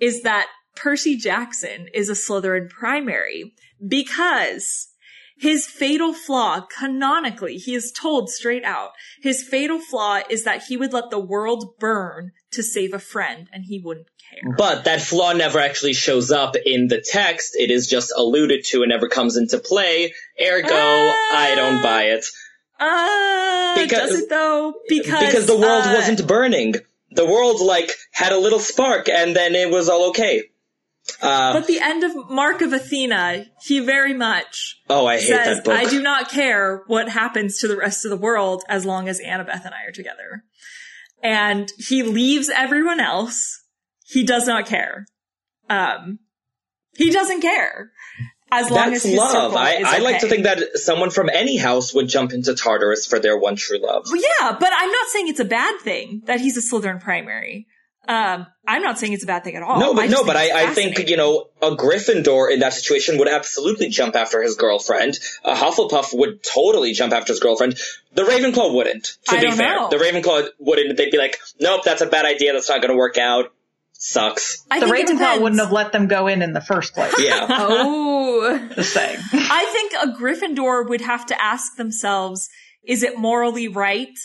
[0.00, 3.54] is that Percy Jackson is a Slytherin primary
[3.86, 4.88] because
[5.36, 8.90] his fatal flaw, canonically, he is told straight out,
[9.22, 13.48] his fatal flaw is that he would let the world burn to save a friend
[13.52, 14.54] and he wouldn't care.
[14.56, 17.56] But that flaw never actually shows up in the text.
[17.56, 20.14] It is just alluded to and never comes into play.
[20.40, 22.24] Ergo, I don't buy it.
[22.80, 24.74] Uh, Because- does it though?
[24.88, 26.74] Because, Because the world uh, wasn't burning.
[27.10, 30.44] The world, like, had a little spark and then it was all okay.
[31.22, 35.56] Uh, But the end of Mark of Athena, he very much oh, I hate says,
[35.56, 35.74] that book.
[35.74, 39.20] I do not care what happens to the rest of the world as long as
[39.20, 40.44] Annabeth and I are together.
[41.22, 43.64] And he leaves everyone else.
[44.08, 45.06] He does not care.
[45.68, 46.18] Um,
[46.96, 47.92] he doesn't care.
[48.50, 49.54] As long That's as his love.
[49.54, 53.18] I, I like to think that someone from any house would jump into Tartarus for
[53.18, 54.06] their one true love.
[54.06, 57.66] Well, yeah, but I'm not saying it's a bad thing that he's a Slytherin primary.
[58.08, 59.78] Um, I'm not saying it's a bad thing at all.
[59.78, 63.18] No, but just no, but I, I think you know a Gryffindor in that situation
[63.18, 65.18] would absolutely jump after his girlfriend.
[65.44, 67.78] A Hufflepuff would totally jump after his girlfriend.
[68.14, 69.18] The Ravenclaw wouldn't.
[69.26, 69.88] To I be fair, know.
[69.90, 70.96] the Ravenclaw wouldn't.
[70.96, 72.54] They'd be like, "Nope, that's a bad idea.
[72.54, 73.52] That's not going to work out.
[73.98, 77.14] Sucks." I The Ravenclaw wouldn't have let them go in in the first place.
[77.18, 78.68] Yeah, Oh.
[78.74, 79.18] Just saying.
[79.32, 82.48] I think a Gryffindor would have to ask themselves,
[82.86, 84.16] is it morally right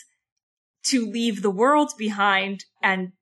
[0.86, 3.14] to leave the world behind and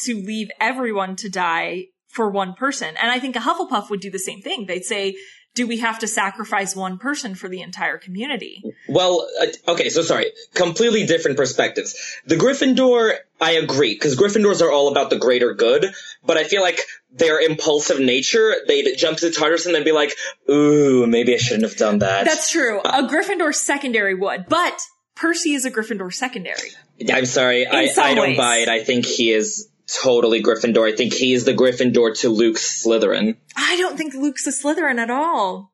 [0.00, 2.94] to leave everyone to die for one person?
[3.00, 4.66] And I think a Hufflepuff would do the same thing.
[4.66, 5.16] They'd say,
[5.56, 8.62] do we have to sacrifice one person for the entire community?
[8.88, 10.32] Well, uh, okay, so sorry.
[10.54, 11.96] Completely different perspectives.
[12.26, 15.86] The Gryffindor, I agree, because Gryffindors are all about the greater good,
[16.24, 16.78] but I feel like
[17.10, 20.14] their impulsive nature, they'd jump to the Tartarus and then be like,
[20.48, 22.26] ooh, maybe I shouldn't have done that.
[22.26, 22.80] That's true.
[22.80, 24.78] A Gryffindor secondary would, but
[25.14, 26.70] Percy is a Gryffindor secondary.
[27.12, 28.36] I'm sorry, I, I don't ways.
[28.36, 28.68] buy it.
[28.68, 30.92] I think he is totally Gryffindor.
[30.92, 33.36] I think he's the Gryffindor to Luke's Slytherin.
[33.56, 35.72] I don't think Luke's a Slytherin at all.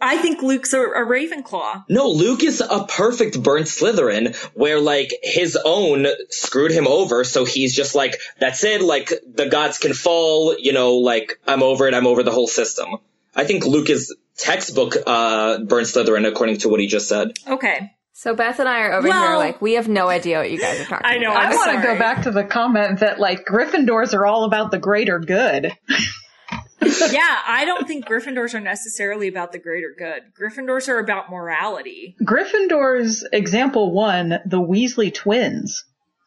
[0.00, 1.84] I think Luke's a, a Ravenclaw.
[1.88, 7.44] No, Luke is a perfect burnt Slytherin where like his own screwed him over, so
[7.44, 11.86] he's just like, that's it, like the gods can fall, you know, like I'm over
[11.86, 12.96] it, I'm over the whole system.
[13.34, 17.38] I think Luke is textbook uh burnt Slytherin according to what he just said.
[17.46, 17.92] Okay.
[18.14, 20.80] So Beth and I are over here like we have no idea what you guys
[20.80, 21.44] are talking I know, about.
[21.44, 24.70] I'm I want to go back to the comment that like Gryffindors are all about
[24.70, 25.72] the greater good.
[26.82, 30.22] yeah, I don't think Gryffindors are necessarily about the greater good.
[30.38, 32.16] Gryffindors are about morality.
[32.22, 35.84] Gryffindors, example one, the Weasley twins,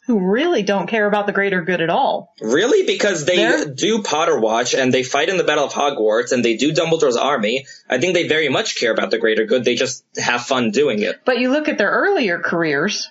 [0.08, 2.34] who really don't care about the greater good at all.
[2.40, 2.86] Really?
[2.86, 6.56] Because they They're- do Potterwatch and they fight in the Battle of Hogwarts and they
[6.58, 7.66] do Dumbledore's army.
[7.90, 9.64] I think they very much care about the greater good.
[9.64, 11.22] They just have fun doing it.
[11.26, 13.10] But you look at their earlier careers,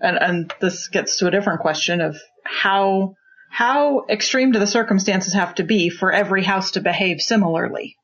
[0.00, 3.16] and, and this gets to a different question of how
[3.52, 7.96] how extreme do the circumstances have to be for every house to behave similarly,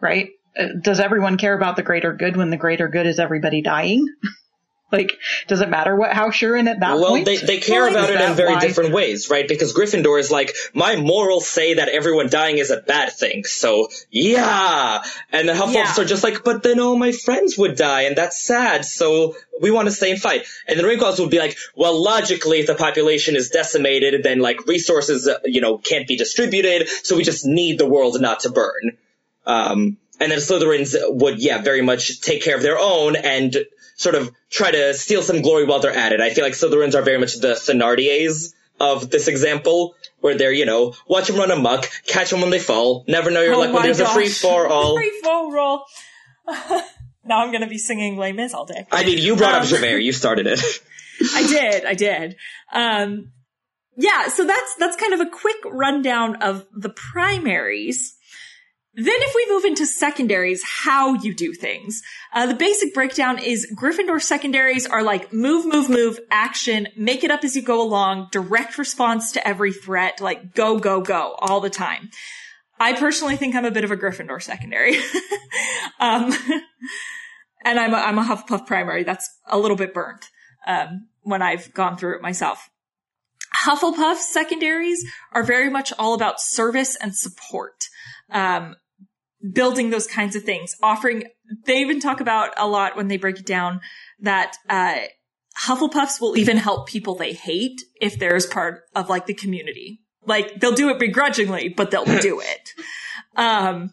[0.00, 0.28] right?
[0.58, 4.06] Uh, Does everyone care about the greater good when the greater good is everybody dying?
[4.92, 5.18] like,
[5.48, 7.26] does it matter what house you're in at that Well, point?
[7.26, 9.46] Well, they, they care Well, about it in very why- different ways, right?
[9.46, 13.88] Because Gryffindor is like, my morals say that everyone dying is a bad thing, so
[14.10, 15.02] yeah!
[15.32, 16.00] And the Hufflepuffs Yeah.
[16.02, 19.70] are just like, but then all my friends would die, and that's sad, so we
[19.72, 20.46] want to stay and fight.
[20.68, 24.66] And the Ravenclaws would be like, well, logically, if the population is decimated, then like
[24.66, 28.50] resources, uh, you know, can't be distributed, so we just need the world not to
[28.50, 28.96] burn.
[29.46, 33.54] Um, and then Slytherins would, yeah, very much take care of their own and
[33.96, 36.20] sort of try to steal some glory while they're at it.
[36.20, 40.66] I feel like Slytherins are very much the Thenardiers of this example, where they're, you
[40.66, 43.72] know, watch them run amok, catch them when they fall, never know your Oh luck
[43.72, 44.38] when there's a free gosh.
[44.40, 44.96] for all.
[44.98, 45.84] Free for roll.
[47.24, 48.86] now I'm going to be singing Les Mis all day.
[48.92, 50.60] I mean, you brought Um, up Javert, you started it.
[51.34, 52.36] I did, I did.
[52.72, 53.32] Um,
[53.96, 58.15] yeah, so that's that's kind of a quick rundown of the primaries.
[58.98, 62.00] Then, if we move into secondaries, how you do things.
[62.32, 67.30] Uh, the basic breakdown is Gryffindor secondaries are like move, move, move, action, make it
[67.30, 71.60] up as you go along, direct response to every threat, like go, go, go all
[71.60, 72.08] the time.
[72.80, 74.96] I personally think I'm a bit of a Gryffindor secondary.
[76.00, 76.32] um,
[77.64, 79.04] and I'm a, I'm a Hufflepuff primary.
[79.04, 80.30] That's a little bit burnt
[80.66, 82.70] um, when I've gone through it myself.
[83.64, 87.88] Hufflepuff secondaries are very much all about service and support,
[88.30, 88.76] um,
[89.52, 91.24] building those kinds of things, offering.
[91.64, 93.80] They even talk about a lot when they break it down
[94.20, 95.00] that uh,
[95.64, 100.00] Hufflepuffs will even help people they hate if they're as part of like the community.
[100.24, 102.70] Like they'll do it begrudgingly, but they'll do it.
[103.36, 103.90] Um,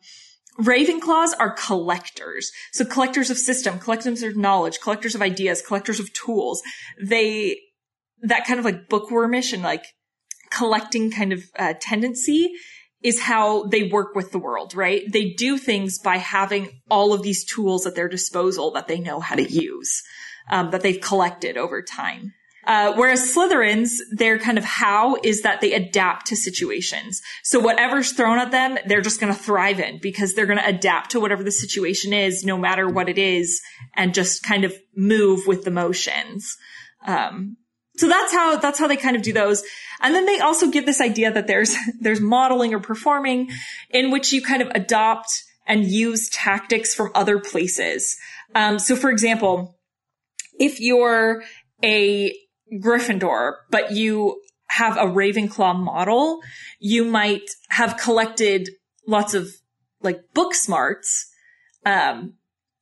[0.60, 2.52] Ravenclaws are collectors.
[2.72, 6.62] So collectors of system, collectors of knowledge, collectors of ideas, collectors of tools.
[7.02, 7.60] They,
[8.22, 9.86] that kind of like bookwormish and like
[10.52, 12.54] collecting kind of uh, tendency
[13.04, 15.04] is how they work with the world, right?
[15.12, 19.20] They do things by having all of these tools at their disposal that they know
[19.20, 20.02] how to use,
[20.50, 22.34] um, that they've collected over time.
[22.66, 27.22] Uh, whereas Slytherins, their kind of how is that they adapt to situations.
[27.44, 30.68] So whatever's thrown at them, they're just going to thrive in because they're going to
[30.68, 33.62] adapt to whatever the situation is, no matter what it is,
[33.96, 36.56] and just kind of move with the motions.
[37.06, 37.58] Um,
[37.96, 39.64] so that's how that's how they kind of do those.
[40.02, 43.52] And then they also give this idea that there's there's modeling or performing
[43.90, 48.18] in which you kind of adopt and use tactics from other places.
[48.56, 49.78] Um, so for example,
[50.60, 51.44] if you're
[51.84, 52.36] a
[52.74, 56.40] Gryffindor, but you have a Ravenclaw model,
[56.80, 58.70] you might have collected
[59.08, 59.50] lots of
[60.02, 61.30] like book smarts,
[61.86, 62.34] um,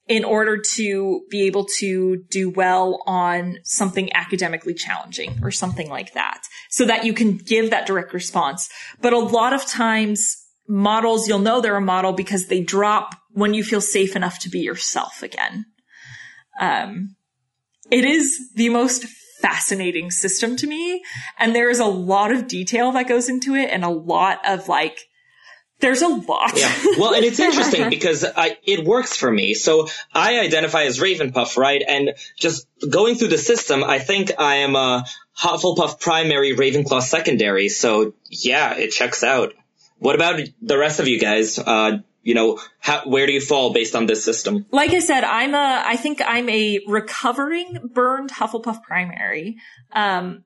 [0.07, 6.13] in order to be able to do well on something academically challenging or something like
[6.13, 8.69] that so that you can give that direct response.
[9.01, 10.37] But a lot of times
[10.67, 14.49] models, you'll know they're a model because they drop when you feel safe enough to
[14.49, 15.65] be yourself again.
[16.59, 17.15] Um,
[17.89, 19.05] it is the most
[19.41, 21.03] fascinating system to me.
[21.37, 24.67] And there is a lot of detail that goes into it and a lot of
[24.67, 24.99] like,
[25.81, 26.53] there's a lot.
[26.55, 26.73] Yeah.
[26.97, 29.53] Well, and it's interesting because I, it works for me.
[29.53, 31.83] So I identify as Ravenpuff, right?
[31.85, 35.05] And just going through the system, I think I am a
[35.37, 37.69] Hufflepuff primary, Ravenclaw secondary.
[37.69, 39.53] So yeah, it checks out.
[39.97, 41.59] What about the rest of you guys?
[41.59, 44.65] Uh, you know, how, where do you fall based on this system?
[44.71, 49.57] Like I said, I'm a, I think I'm a recovering burned Hufflepuff primary,
[49.91, 50.43] um,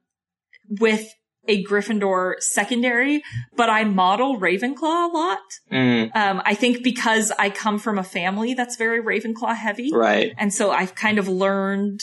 [0.69, 1.13] with
[1.47, 3.23] a Gryffindor secondary,
[3.55, 5.39] but I model Ravenclaw a lot.
[5.71, 9.91] Mm, Um, I think because I come from a family that's very Ravenclaw heavy.
[9.93, 10.33] right.
[10.37, 12.01] And so I've kind of learned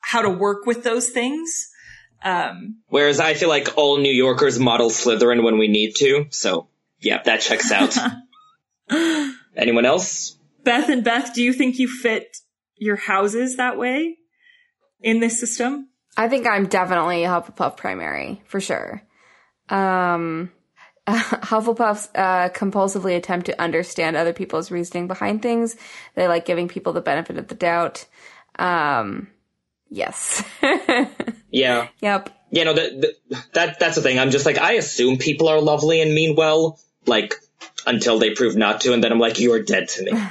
[0.00, 1.68] how to work with those things.
[2.24, 6.26] Um, Whereas I feel like all New Yorkers model Slytherin when we need to.
[6.30, 6.68] So
[7.00, 7.96] yeah, that checks out.
[9.56, 10.36] Anyone else?
[10.64, 12.38] Beth and Beth, do you think you fit
[12.76, 14.16] your houses that way
[15.00, 15.88] in this system?
[16.16, 19.02] I think I'm definitely a Hufflepuff primary for sure.
[19.68, 20.50] Um,
[21.08, 25.76] Hufflepuffs uh, compulsively attempt to understand other people's reasoning behind things.
[26.14, 28.06] They like giving people the benefit of the doubt.
[28.58, 29.28] Um,
[29.88, 30.44] yes.
[31.52, 31.88] Yeah.
[32.00, 32.30] yep.
[32.50, 33.14] You know, that,
[33.54, 34.20] that, that's the thing.
[34.20, 37.34] I'm just like, I assume people are lovely and mean well, like,
[37.86, 40.22] until they prove not to, and then I'm like, you're dead to me.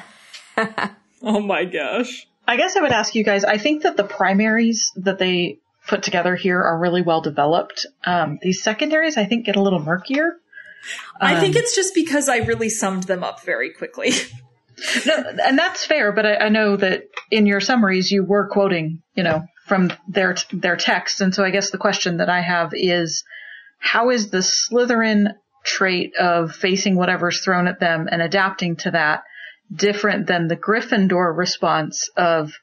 [1.22, 2.28] Oh my gosh.
[2.48, 3.44] I guess I would ask you guys.
[3.44, 5.60] I think that the primaries that they
[5.90, 7.86] put together here are really well developed.
[8.06, 10.38] Um, these secondaries, I think, get a little murkier.
[11.20, 14.12] I think Um, it's just because I really summed them up very quickly.
[15.06, 15.14] No,
[15.44, 19.24] and that's fair, but I, I know that in your summaries you were quoting, you
[19.24, 23.26] know, from their their text, and so I guess the question that I have is,
[23.80, 25.34] how is the Slytherin
[25.66, 29.24] trait of facing whatever's thrown at them and adapting to that
[29.74, 32.54] different than the Gryffindor response of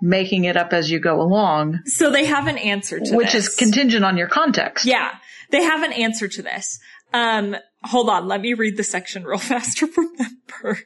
[0.00, 3.12] making it up as you go along, so they have an answer to this.
[3.12, 3.48] which this.
[3.48, 4.84] is contingent on your context?
[4.84, 5.10] Yeah,
[5.50, 6.78] they have an answer to this.
[7.12, 10.80] Um, hold on, let me read the section real fast to remember.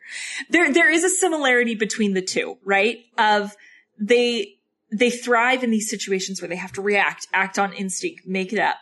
[0.50, 2.98] There, there is a similarity between the two, right?
[3.18, 3.54] Of
[3.98, 4.56] they,
[4.90, 8.58] they thrive in these situations where they have to react, act on instinct, make it
[8.58, 8.76] up.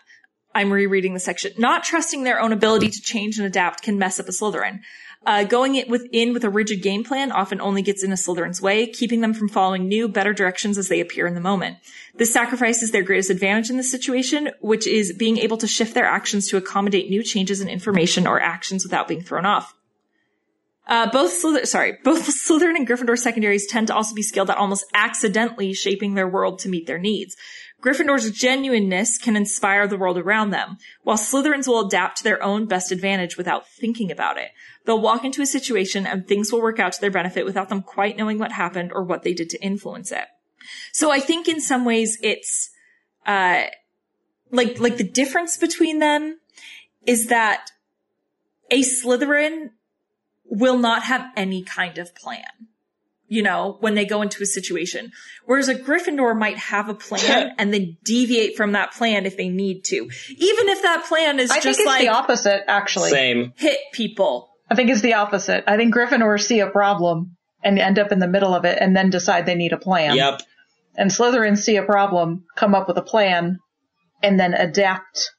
[0.54, 1.52] I'm rereading the section.
[1.56, 4.80] Not trusting their own ability to change and adapt can mess up a Slytherin.
[5.24, 8.60] Uh, going it within with a rigid game plan often only gets in a Slytherin's
[8.60, 11.76] way, keeping them from following new, better directions as they appear in the moment.
[12.16, 16.06] This sacrifices their greatest advantage in this situation, which is being able to shift their
[16.06, 19.74] actions to accommodate new changes in information or actions without being thrown off.
[20.88, 24.58] Uh, both Slytherin, sorry, both Slytherin and Gryffindor secondaries tend to also be skilled at
[24.58, 27.36] almost accidentally shaping their world to meet their needs.
[27.82, 32.66] Gryffindor's genuineness can inspire the world around them, while Slytherins will adapt to their own
[32.66, 34.52] best advantage without thinking about it.
[34.86, 37.82] They'll walk into a situation and things will work out to their benefit without them
[37.82, 40.26] quite knowing what happened or what they did to influence it.
[40.92, 42.70] So I think in some ways it's,
[43.26, 43.64] uh,
[44.52, 46.38] like, like the difference between them
[47.04, 47.72] is that
[48.70, 49.70] a Slytherin
[50.44, 52.68] will not have any kind of plan,
[53.32, 55.10] you know, when they go into a situation.
[55.46, 59.48] Whereas a Gryffindor might have a plan and then deviate from that plan if they
[59.48, 59.96] need to.
[59.96, 63.08] Even if that plan is I think just it's like the opposite, actually.
[63.08, 63.54] Same.
[63.56, 64.50] hit people.
[64.70, 65.64] I think it's the opposite.
[65.66, 68.94] I think Gryffindors see a problem and end up in the middle of it and
[68.94, 70.14] then decide they need a plan.
[70.14, 70.42] Yep.
[70.94, 73.60] And Slytherins see a problem, come up with a plan,
[74.22, 75.30] and then adapt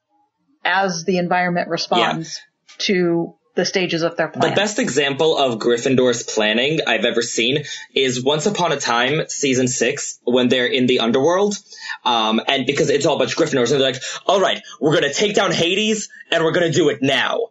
[0.66, 2.42] as the environment responds
[2.80, 4.50] to the stages of their plan.
[4.50, 9.68] The best example of Gryffindor's planning I've ever seen is Once Upon a Time, season
[9.68, 11.56] six, when they're in the underworld.
[12.04, 14.94] Um, and because it's all a bunch of Gryffindors, and they're like, all right, we're
[14.94, 17.50] gonna take down Hades, and we're gonna do it now.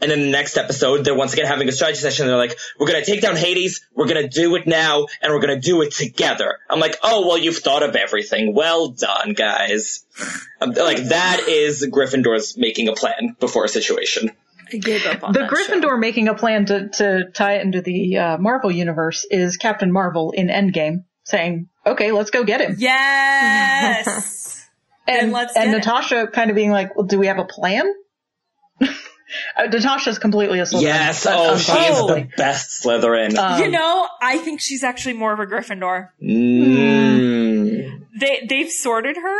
[0.00, 2.26] And then the next episode, they're once again having a strategy session.
[2.26, 5.60] They're like, we're gonna take down Hades, we're gonna do it now, and we're gonna
[5.60, 6.58] do it together.
[6.68, 8.52] I'm like, oh, well, you've thought of everything.
[8.54, 10.04] Well done, guys.
[10.60, 14.32] Um, like, that is Gryffindor's making a plan before a situation.
[14.72, 15.96] I gave up on the that Gryffindor show.
[15.96, 20.32] making a plan to, to tie it into the uh, Marvel universe is Captain Marvel
[20.32, 22.76] in Endgame saying, okay, let's go get him.
[22.78, 24.58] Yes.
[25.04, 25.78] And, Then let's and get it.
[25.78, 27.92] Natasha kind of being like, well, do we have a plan?
[28.80, 28.86] uh,
[29.64, 30.82] Natasha's completely a Slytherin.
[30.82, 33.36] Yes, but oh, she is the best Slytherin.
[33.36, 36.10] Um, you know, I think she's actually more of a Gryffindor.
[36.22, 38.04] Mm.
[38.18, 39.38] They they've sorted her.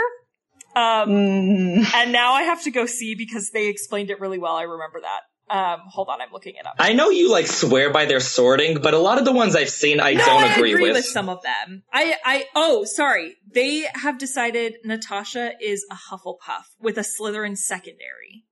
[0.74, 4.56] Um, mm, and now I have to go see because they explained it really well.
[4.56, 5.20] I remember that.
[5.54, 6.76] Um, hold on, I'm looking it up.
[6.78, 9.68] I know you like swear by their sorting, but a lot of the ones I've
[9.68, 10.94] seen I no, don't I agree, agree with.
[10.94, 11.82] with some of them.
[11.92, 13.34] I, I, oh, sorry.
[13.52, 18.44] They have decided Natasha is a Hufflepuff with a Slytherin secondary.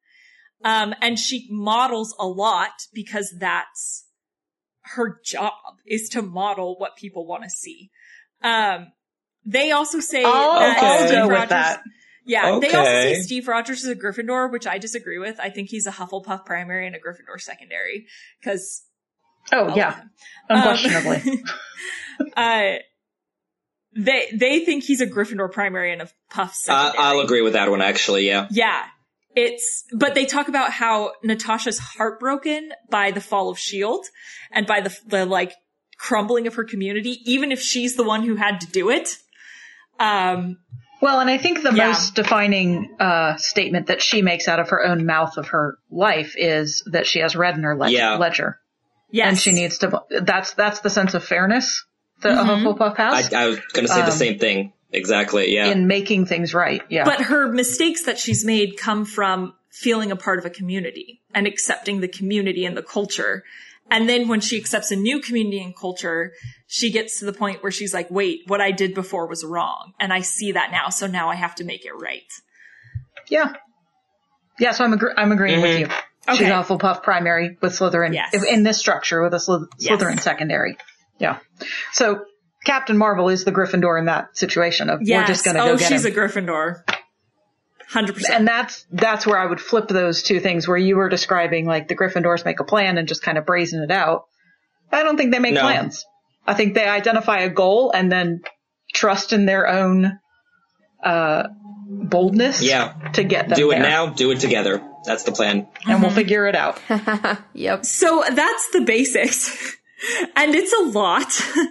[0.63, 4.05] Um, and she models a lot because that's
[4.83, 5.53] her job
[5.87, 7.91] is to model what people want to see.
[8.43, 8.89] Um,
[9.45, 11.79] they also say I'll, that I'll Steve go with Rogers,
[12.27, 12.31] that.
[12.31, 15.39] yeah, they also say Steve Rogers is a Gryffindor, which I disagree with.
[15.41, 18.07] I think he's a Hufflepuff primary and a Gryffindor secondary
[18.41, 18.83] because
[19.53, 20.01] Oh, yeah,
[20.49, 21.43] unquestionably.
[22.37, 22.79] uh,
[23.97, 26.93] they they think he's a Gryffindor primary and a Puff Uh.
[26.97, 28.47] I'll agree with that one actually, yeah.
[28.51, 28.85] Yeah,
[29.35, 34.07] it's but they talk about how Natasha's heartbroken by the fall of Shield
[34.53, 35.55] and by the the like
[35.99, 39.17] crumbling of her community, even if she's the one who had to do it.
[39.99, 40.59] Um,
[41.01, 41.89] Well, and I think the Yeah.
[41.89, 46.35] most defining uh, statement that she makes out of her own mouth of her life
[46.37, 47.93] is that she has red in her ledger.
[47.97, 48.17] Yeah.
[48.17, 48.59] ledger.
[49.11, 51.85] yes, And she needs to, that's, that's the sense of fairness
[52.23, 54.73] that a Hufflepuff I, has I was going to say the Um, same thing.
[54.93, 55.55] Exactly.
[55.55, 55.67] Yeah.
[55.69, 56.83] in making things right.
[56.91, 57.05] Yeah.
[57.05, 61.47] but her mistakes that she's made come from feeling a part of a community and
[61.47, 63.45] accepting the community and the culture.
[63.91, 66.33] And then when she accepts a new community and culture,
[66.67, 69.93] she gets to the point where she's like, wait, what I did before was wrong.
[69.99, 70.89] And I see that now.
[70.91, 72.23] So now I have to make it right.
[73.29, 73.55] yeah.
[74.59, 75.91] Yeah, so I'm, agr- I'm agreeing with mm-hmm.
[75.91, 76.35] you.
[76.37, 76.51] She's Okay.
[76.51, 78.35] a Hufflepuff primary with Slytherin Yes.
[78.45, 79.99] in this structure with a Slyth- Yes.
[79.99, 80.77] Slytherin secondary.
[81.19, 81.39] Yeah.
[81.93, 82.25] So
[82.67, 85.23] Captain Marvel is the Gryffindor in that situation of Yes.
[85.23, 86.13] we're just going to oh, go get she's him.
[86.13, 86.83] a Gryffindor.
[87.93, 88.31] 100%.
[88.31, 91.89] and that's that's where I would flip those two things where you were describing like
[91.89, 94.27] the Gryffindors make a plan and just kind of brazen it out.
[94.93, 95.63] I don't think they make No.
[95.63, 96.05] plans.
[96.47, 98.43] I think they identify a goal and then
[98.93, 100.19] trust in their own
[101.03, 101.45] uh
[101.93, 102.93] boldness Yeah.
[103.15, 103.83] to get them do it there.
[103.89, 104.07] now.
[104.11, 104.81] Do it together.
[105.05, 105.67] That's the plan.
[105.87, 106.81] and we'll figure it out.
[107.55, 107.85] Yep.
[107.85, 109.77] So that's the basics.
[110.37, 111.33] and it's a lot.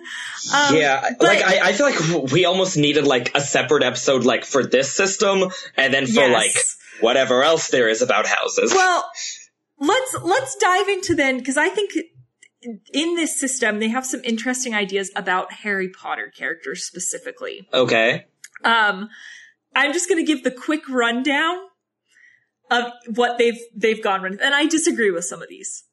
[0.56, 4.24] Um, yeah, but- like I, I feel like we almost needed like a separate episode
[4.24, 6.34] like for this system, and then for Yes.
[6.34, 8.72] like whatever else there is about houses.
[8.74, 9.04] Well,
[9.80, 11.92] let's let's dive into then because I think
[12.94, 17.68] in this system they have some interesting ideas about Harry Potter characters specifically.
[17.74, 18.26] okay.
[18.64, 19.10] Um,
[19.76, 21.58] I'm just going to give the quick rundown
[22.72, 25.84] of what they've they've gone with, and I disagree with some of these.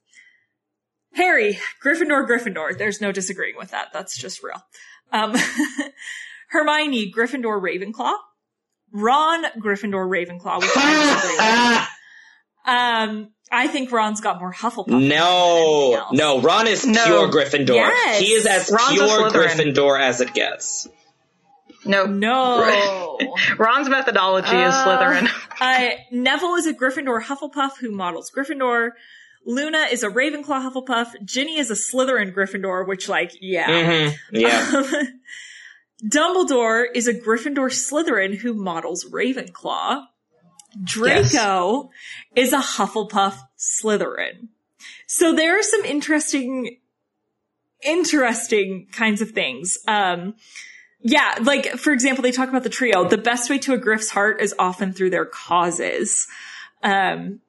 [1.17, 2.77] Harry, Gryffindor, Gryffindor.
[2.79, 3.89] There's no disagreeing with that.
[3.93, 4.63] That's just real.
[5.13, 5.35] Um,
[6.49, 8.15] Hermione, Gryffindor, Ravenclaw.
[8.93, 10.61] Ron, Gryffindor, Ravenclaw.
[10.61, 11.89] Which I.
[12.67, 14.89] Um, I think Ron's got more Hufflepuff.
[14.89, 16.41] No, no.
[16.41, 17.05] Ron is No.
[17.05, 17.75] pure Gryffindor.
[17.75, 18.21] Yes.
[18.21, 20.89] He is as Ron's pure Gryffindor as it gets.
[21.85, 23.19] No, No.
[23.59, 25.29] Ron's methodology is Slytherin.
[25.61, 28.91] Uh, Neville is a Gryffindor Hufflepuff who models Gryffindor.
[29.47, 31.25] Luna is a Ravenclaw Hufflepuff.
[31.25, 34.09] Ginny is a Slytherin Gryffindor, which, like, yeah.
[34.11, 34.83] hmm Yeah.
[36.05, 40.05] Dumbledore is a Gryffindor Slytherin who models Ravenclaw.
[40.83, 41.91] Draco
[42.35, 44.49] is a Hufflepuff Slytherin.
[45.07, 46.79] So there are some interesting,
[47.83, 49.79] interesting kinds of things.
[49.89, 50.35] Um,
[51.01, 53.09] yeah, like, for example, they talk about the trio.
[53.09, 56.27] The best way to a Griff's heart is often through their causes.
[56.83, 57.41] Um,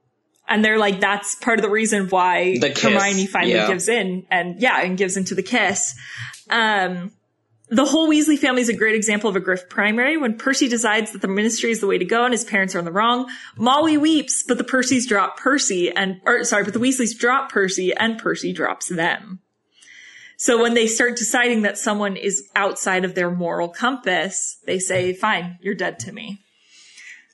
[0.48, 3.68] and they're like, that's part of the reason why The kiss, Hermione finally yeah.
[3.68, 5.96] gives in and yeah, and gives into the kiss.
[6.50, 7.12] Um,
[7.70, 10.16] the whole Weasley family is a great example of a Griff primary.
[10.16, 12.80] When Percy decides that the ministry is the way to go and his parents are
[12.80, 16.80] in the wrong, Molly weeps, but the Percys drop Percy and, or sorry, but the
[16.80, 19.42] Weasleys drop Percy and Percy drops them.
[20.38, 25.14] So when they start deciding that someone is outside of their moral compass, they say,
[25.14, 26.40] fine, you're dead to me.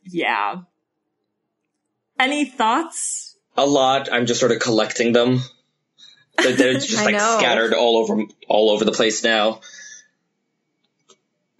[0.05, 0.61] Yeah.
[2.23, 3.35] Any thoughts?
[3.57, 4.07] A lot.
[4.09, 5.41] I'm just sort of collecting them.
[6.37, 7.35] They're, just like know.
[7.37, 9.59] scattered all over all over the place now.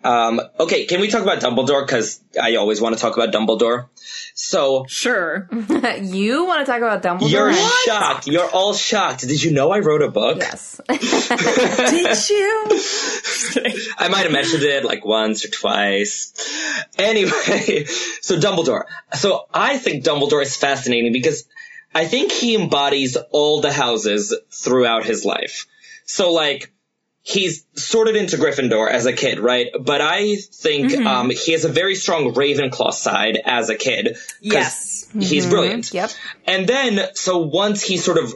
[0.03, 1.85] Um, okay, can we talk about Dumbledore?
[1.85, 3.87] Because I always want to talk about Dumbledore.
[4.35, 5.47] So Sure.
[6.01, 7.29] you want to talk about Dumbledore?
[7.31, 7.53] you're
[7.85, 8.27] shocked.
[8.27, 9.21] You're all shocked.
[9.21, 10.39] Did you know I wrote a book?
[10.39, 10.81] Yes.
[10.89, 12.65] Did you?
[13.97, 16.33] I might have mentioned it like once or twice.
[16.97, 17.85] Anyway,
[18.21, 18.85] so Dumbledore.
[19.13, 21.45] So I think Dumbledore is fascinating because
[21.95, 25.67] I think he embodies all the houses throughout his life.
[26.05, 26.72] So like,
[27.25, 29.67] he's sorted into Gryffindor as a kid, right?
[29.79, 34.17] But I think, um, he has a very strong Ravenclaw side as a kid.
[34.41, 35.07] Yes.
[35.17, 35.93] He's brilliant.
[35.93, 36.11] Yep.
[36.45, 38.35] And then, so once he's sort of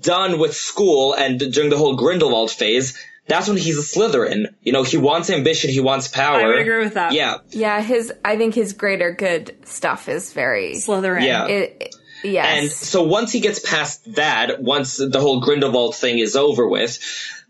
[0.00, 2.96] done with school and during the whole Grindelwald phase,
[3.26, 4.54] that's when he's a Slytherin.
[4.62, 6.40] You know, he wants ambition, he wants power.
[6.40, 7.12] I would agree with that.
[7.12, 7.38] Yeah.
[7.50, 8.12] Yeah, his.
[8.24, 10.74] I think his greater good stuff is very.
[10.74, 11.24] Slytherin.
[11.24, 11.46] Yeah.
[11.46, 11.94] It, it-
[12.24, 12.58] yes.
[12.62, 16.98] And so once he gets past that, once the whole Grindelwald thing is over with,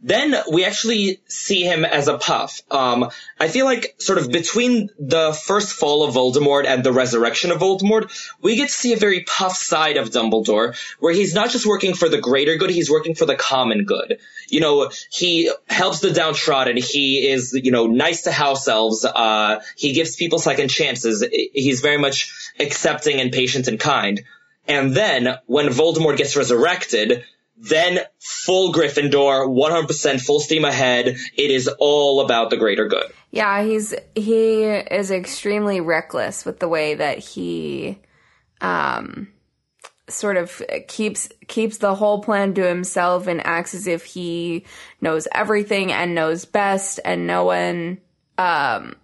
[0.02, 2.62] then we actually see him as a puff.
[2.70, 7.50] Um, I feel like sort of between the first fall of Voldemort and the resurrection
[7.50, 11.50] of Voldemort, we get to see a very puff side of Dumbledore, where he's not
[11.50, 14.18] just working for the greater good, he's working for the common good.
[14.48, 19.60] You know, he helps the downtrodden, he is, you know, nice to house elves, uh,
[19.76, 24.22] he gives people second chances, he's very much accepting and patient and kind.
[24.66, 27.24] And then when Voldemort gets resurrected,
[27.60, 31.08] then full Gryffindor, 100% full steam ahead.
[31.36, 33.12] It is all about the greater good.
[33.30, 37.98] yeah, he's he is extremely reckless with the way that he
[38.60, 39.28] um,
[40.08, 44.64] sort of keeps keeps the whole plan to himself and acts as if he
[45.00, 47.98] knows everything and knows best, and no one,
[48.38, 48.96] um,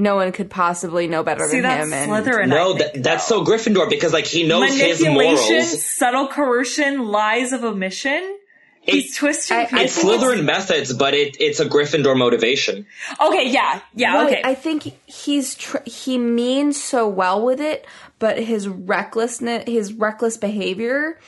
[0.00, 1.92] no one could possibly know better See, than that's him.
[1.92, 2.48] And Slytherin.
[2.48, 3.44] No, I that, that's though.
[3.44, 5.84] so Gryffindor because like he knows his manipulation, morals.
[5.84, 8.36] subtle coercion, lies of omission.
[8.82, 9.58] He's twisting.
[9.58, 9.80] I- I people.
[9.80, 12.86] It's Slytherin methods, but it, it's a Gryffindor motivation.
[13.20, 14.42] Okay, yeah, yeah, Right, okay.
[14.42, 17.86] I think he's tr- he means so well with it,
[18.18, 21.18] but his recklessness, his reckless behavior,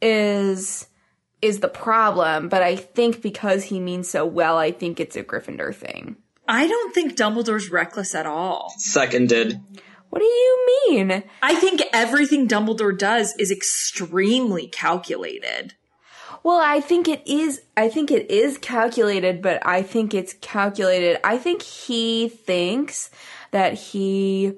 [0.00, 0.86] is
[1.42, 2.48] is the problem.
[2.48, 6.16] But I think because he means so well, I think it's a Gryffindor thing.
[6.48, 8.72] I don't think Dumbledore's reckless at all.
[8.78, 9.60] Seconded.
[10.10, 11.24] What do you mean?
[11.42, 15.74] I think everything Dumbledore does is extremely calculated.
[16.42, 17.62] Well, I think it is.
[17.76, 21.18] I think it is calculated, but I think it's calculated.
[21.24, 23.10] I think he thinks
[23.50, 24.54] that he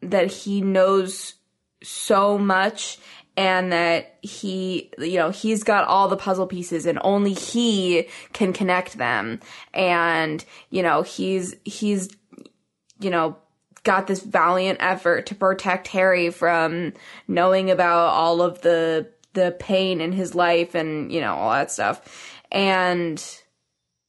[0.00, 1.34] that he knows
[1.82, 2.98] so much
[3.36, 8.52] and that he you know he's got all the puzzle pieces and only he can
[8.52, 9.40] connect them.
[9.74, 12.08] And you know he's he's
[13.00, 13.36] you know
[13.82, 16.92] got this valiant effort to protect Harry from
[17.28, 21.70] knowing about all of the the pain in his life and you know all that
[21.70, 22.40] stuff.
[22.50, 23.22] And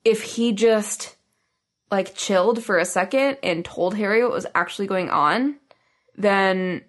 [0.04, 1.16] if he just
[1.92, 5.58] like chilled for a second and told Harry what was actually going on
[6.18, 6.82] then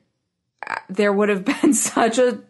[0.88, 2.40] there would have been such a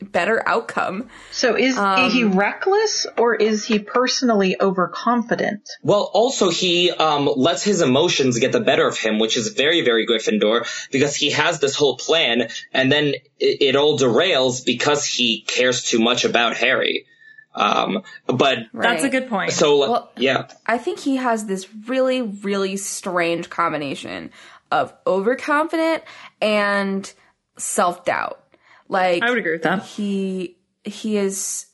[0.00, 5.68] better outcome So is is he reckless or is he personally overconfident?
[5.82, 9.82] Well, also he um, lets his emotions get the better of him, which is very,
[9.82, 15.06] very Gryffindor, because he has this whole plan, and then it, it all derails because
[15.06, 17.06] he cares too much about Harry.
[17.54, 19.52] Um, but That's a good point.
[19.52, 24.30] so Well- yeah, I think he has this really, really strange combination
[24.72, 26.02] of overconfident
[26.42, 27.12] and
[27.56, 28.40] self doubt.
[28.88, 29.82] Like I would agree with that.
[29.84, 31.66] he he is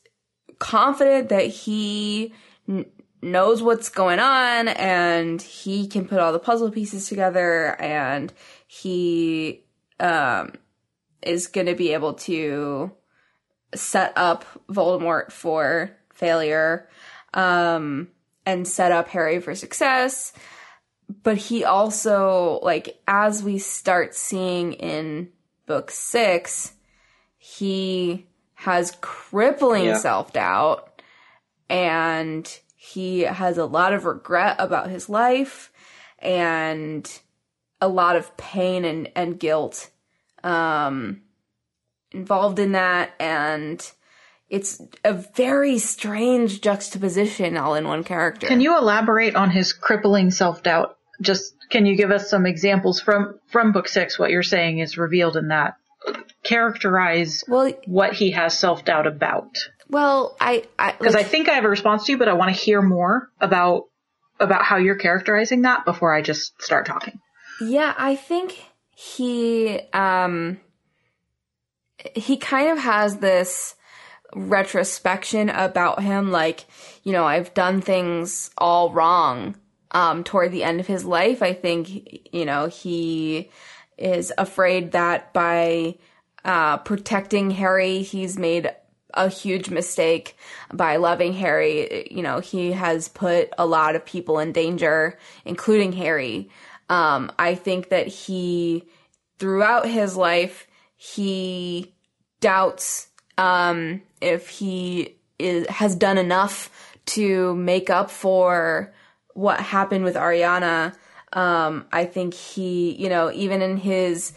[0.59, 2.33] confident that he
[2.67, 2.85] n-
[3.21, 8.31] knows what's going on and he can put all the puzzle pieces together and
[8.67, 9.63] he
[9.99, 10.53] um
[11.21, 12.91] is going to be able to
[13.75, 16.87] set up Voldemort for failure
[17.33, 18.07] um
[18.45, 20.33] and set up Harry for success
[21.23, 25.29] but he also like as we start seeing in
[25.65, 26.73] book 6
[27.37, 29.97] he has crippling Yeah.
[29.97, 31.01] self-doubt
[31.69, 35.71] and he has a lot of regret about his life
[36.19, 37.09] and
[37.79, 39.89] a lot of pain and, and guilt
[40.43, 41.21] um
[42.11, 43.91] involved in that and
[44.49, 48.47] it's a very strange juxtaposition all in one character.
[48.47, 50.97] Can you elaborate on his crippling self-doubt?
[51.21, 54.97] Just can you give us some examples from from book 6 what you're saying is
[54.97, 55.75] revealed in that?
[56.43, 59.55] Characterize well, what he has self-doubt about.
[59.89, 62.33] well, I, I, Because like- I think I have a response to you, but I
[62.33, 63.83] want to hear more about
[64.39, 67.19] about how you're characterizing that before I just start talking.
[67.61, 68.59] Yeah, I think
[68.95, 70.59] he um
[72.15, 73.75] he kind of has this
[74.33, 76.65] retrospection about him like,
[77.03, 79.55] you know, I've done things all wrong
[79.91, 81.41] um toward the end of his life.
[81.41, 83.49] I think, you know, he
[83.97, 85.95] is afraid that by
[86.43, 88.71] uh protecting Harry, he's made
[89.13, 90.37] a huge mistake
[90.73, 92.07] by loving Harry.
[92.09, 96.49] You know, he has put a lot of people in danger, including Harry.
[96.89, 98.83] Um, I think that he,
[99.39, 101.93] throughout his life, he
[102.41, 103.07] doubts
[103.37, 106.69] um, if he is, has done enough
[107.07, 108.93] to make up for
[109.33, 110.95] what happened with Ariana.
[111.33, 114.33] Um, I think he, you know, even in his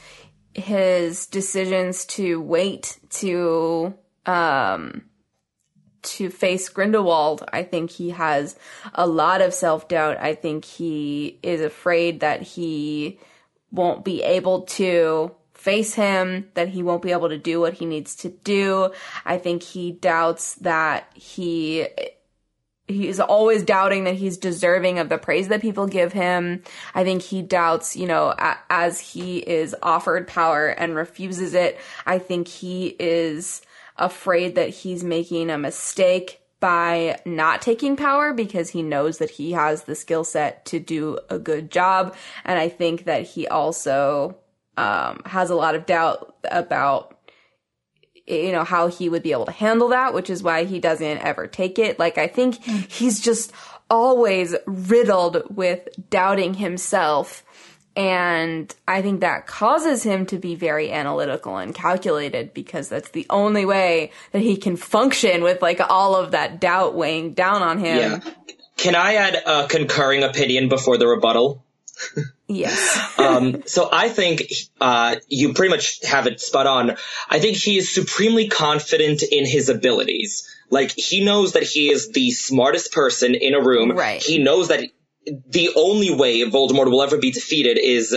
[0.54, 3.94] his decisions to wait to
[4.26, 5.02] um
[6.02, 8.56] to face Grindelwald, I think he has
[8.94, 10.18] a lot of self doubt.
[10.20, 13.18] I think he is afraid that he
[13.72, 17.86] won't be able to face him, that he won't be able to do what he
[17.86, 18.92] needs to do.
[19.24, 21.86] I think he doubts that he
[22.86, 26.62] he's always doubting that he's deserving of the praise that people give him.
[26.94, 31.78] I think he doubts, you know, a- as he is offered power and refuses it.
[32.04, 33.62] I think he is
[33.96, 39.52] afraid that he's making a mistake by not taking power because he knows that he
[39.52, 42.14] has the skill set to do a good job.
[42.44, 44.36] And I think that he also
[44.76, 47.13] um, has a lot of doubt about
[48.26, 51.18] you know how he would be able to handle that which is why he doesn't
[51.18, 53.52] ever take it like i think he's just
[53.90, 57.44] always riddled with doubting himself
[57.96, 63.24] And I think that causes him to be very analytical and calculated because that's the
[63.30, 67.78] only way that he can function with like all of that doubt weighing down on
[67.78, 67.96] him.
[67.96, 68.20] Yeah.
[68.76, 71.64] Can I add a concurring opinion before the rebuttal?
[72.48, 73.14] Yes.
[73.18, 74.44] um, so I think
[74.80, 76.96] uh, you pretty much have it spot on.
[77.28, 80.48] I think he is supremely confident in his abilities.
[80.70, 83.92] Like he knows that he is the smartest person in a room.
[83.92, 84.22] Right.
[84.22, 84.88] He knows that
[85.48, 88.16] the only way Voldemort will ever be defeated is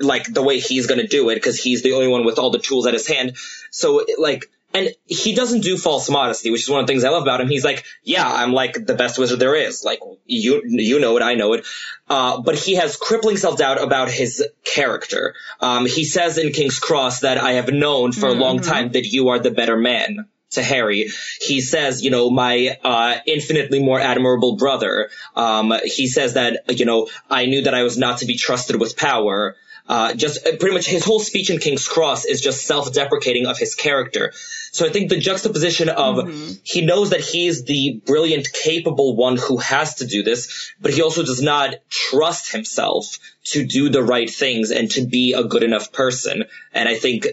[0.00, 2.50] like the way he's going to do it because he's the only one with all
[2.50, 3.36] the tools at his hand.
[3.70, 7.10] So like and he doesn't do false modesty, which is one of the things I
[7.10, 7.48] love about him.
[7.48, 9.84] He's like, yeah, I'm like the best wizard there is.
[9.84, 11.64] Like, you, you know it, I know it.
[12.08, 15.34] Uh, but he has crippling self-doubt about his character.
[15.60, 18.40] Um, he says in King's Cross that I have known for mm-hmm.
[18.40, 21.08] a long time that you are the better man to Harry.
[21.40, 25.10] He says, you know, my uh, infinitely more admirable brother.
[25.36, 28.80] Um, he says that, you know, I knew that I was not to be trusted
[28.80, 29.56] with power.
[29.86, 33.58] Uh, just uh, pretty much his whole speech in King's Cross is just self-deprecating of
[33.58, 34.32] his character.
[34.72, 36.52] So I think the juxtaposition of mm-hmm.
[36.62, 41.02] he knows that he's the brilliant, capable one who has to do this, but he
[41.02, 45.62] also does not trust himself to do the right things and to be a good
[45.62, 46.44] enough person.
[46.72, 47.28] And I think,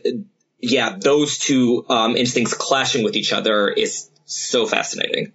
[0.59, 5.31] yeah, those two um, instincts clashing with each other is so fascinating.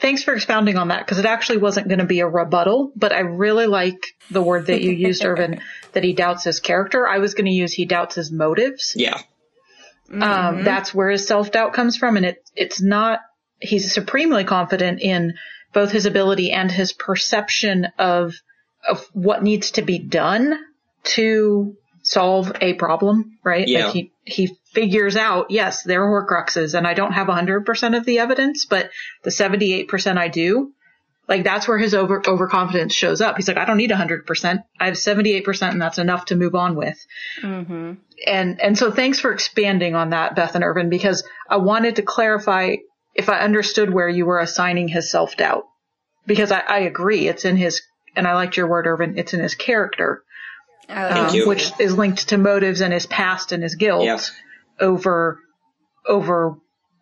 [0.00, 3.12] Thanks for expounding on that because it actually wasn't going to be a rebuttal, but
[3.12, 5.60] I really like the word that you used, Irvin,
[5.94, 7.06] that he doubts his character.
[7.06, 8.92] I was going to use he doubts his motives.
[8.96, 9.20] Yeah.
[10.10, 10.22] Um, mm-hmm.
[10.22, 13.20] Um, that's where his self doubt comes from, and it it's not.
[13.60, 15.34] He's supremely confident in
[15.72, 18.34] both his ability and his perception of
[18.86, 20.58] of what needs to be done
[21.04, 23.66] to solve a problem, right?
[23.66, 23.86] Yeah.
[23.86, 28.04] Like he he figures out, yes, there are Horcruxes, and I don't have 100% of
[28.04, 28.90] the evidence, but
[29.22, 30.72] the 78% I do.
[31.28, 33.36] Like that's where his over overconfidence shows up.
[33.36, 34.64] He's like, I don't need 100%.
[34.78, 36.98] I have 78%, and that's enough to move on with.
[37.40, 37.94] Mm-hmm.
[38.26, 42.02] And and so thanks for expanding on that, Beth and Irvin, because I wanted to
[42.02, 42.76] clarify
[43.14, 45.64] if I understood where you were assigning his self doubt,
[46.26, 47.82] because I, I agree, it's in his,
[48.16, 50.22] and I liked your word, Irvin, it's in his character.
[50.86, 54.04] Um, which is linked to motives and his past and his guilt.
[54.04, 54.30] Yes
[54.80, 55.38] over
[56.06, 56.56] over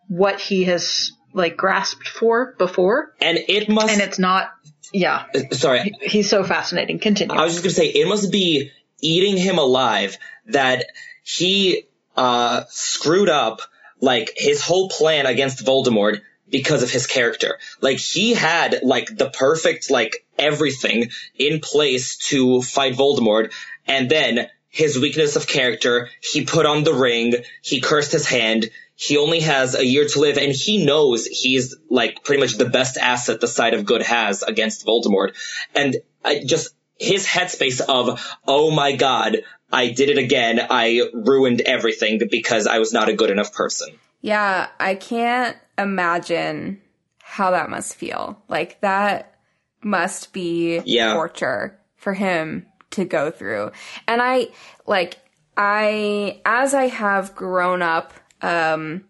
[0.07, 3.13] what he has like grasped for before.
[3.19, 4.51] And it must And it's not
[4.91, 5.25] yeah.
[5.33, 5.93] Uh, sorry.
[6.01, 6.99] He's so fascinating.
[6.99, 7.35] Continue.
[7.35, 10.85] I was just going to say it must be eating him alive that
[11.23, 13.61] he uh screwed up
[13.99, 17.57] like his whole plan against Voldemort because of his character.
[17.81, 23.51] Like he had like the perfect like everything in place to fight Voldemort
[23.87, 26.09] and then his weakness of character.
[26.21, 27.35] He put on the ring.
[27.61, 28.69] He cursed his hand.
[29.05, 32.69] He only has a year to live and he knows he's like pretty much the
[32.69, 35.35] best asset the side of good has against Voldemort.
[35.75, 39.43] And I just, his headspace of, oh my god,
[39.73, 40.61] I did it again.
[40.69, 43.89] I ruined everything because I was not a good enough person.
[44.21, 46.81] Yeah, I can't imagine
[47.21, 48.41] how that must feel.
[48.47, 49.35] Like that
[49.81, 51.13] must be yeah.
[51.13, 53.73] torture for him to go through.
[54.07, 54.47] And I
[54.85, 55.17] like
[55.57, 58.13] I as I have grown up,
[58.43, 59.05] um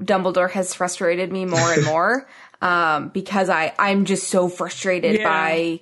[0.00, 2.28] Dumbledore has frustrated me more and more
[2.62, 5.24] um because I I'm just so frustrated yeah.
[5.24, 5.80] by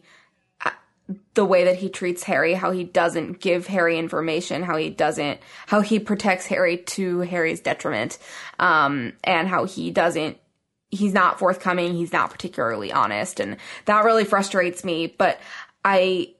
[0.65, 0.71] uh,
[1.35, 5.41] the way that he treats Harry, how he doesn't give Harry information, how he doesn't,
[5.67, 8.19] how he protects Harry to Harry's detriment,
[8.59, 10.39] um, and how he doesn't,
[10.91, 15.07] he's not forthcoming, he's not particularly honest, and that really frustrates me.
[15.07, 15.39] But
[15.85, 16.35] I,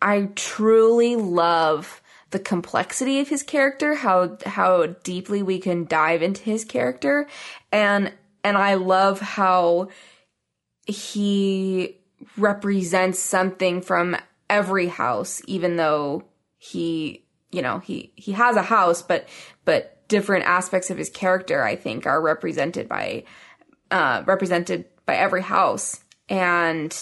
[0.00, 2.00] I truly love
[2.36, 7.26] the complexity of his character, how how deeply we can dive into his character,
[7.72, 8.12] and
[8.44, 9.88] and I love how
[10.86, 11.96] he
[12.36, 14.18] represents something from
[14.50, 16.24] every house, even though
[16.58, 19.26] he you know he he has a house, but
[19.64, 23.24] but different aspects of his character I think are represented by
[23.90, 26.94] uh, represented by every house, and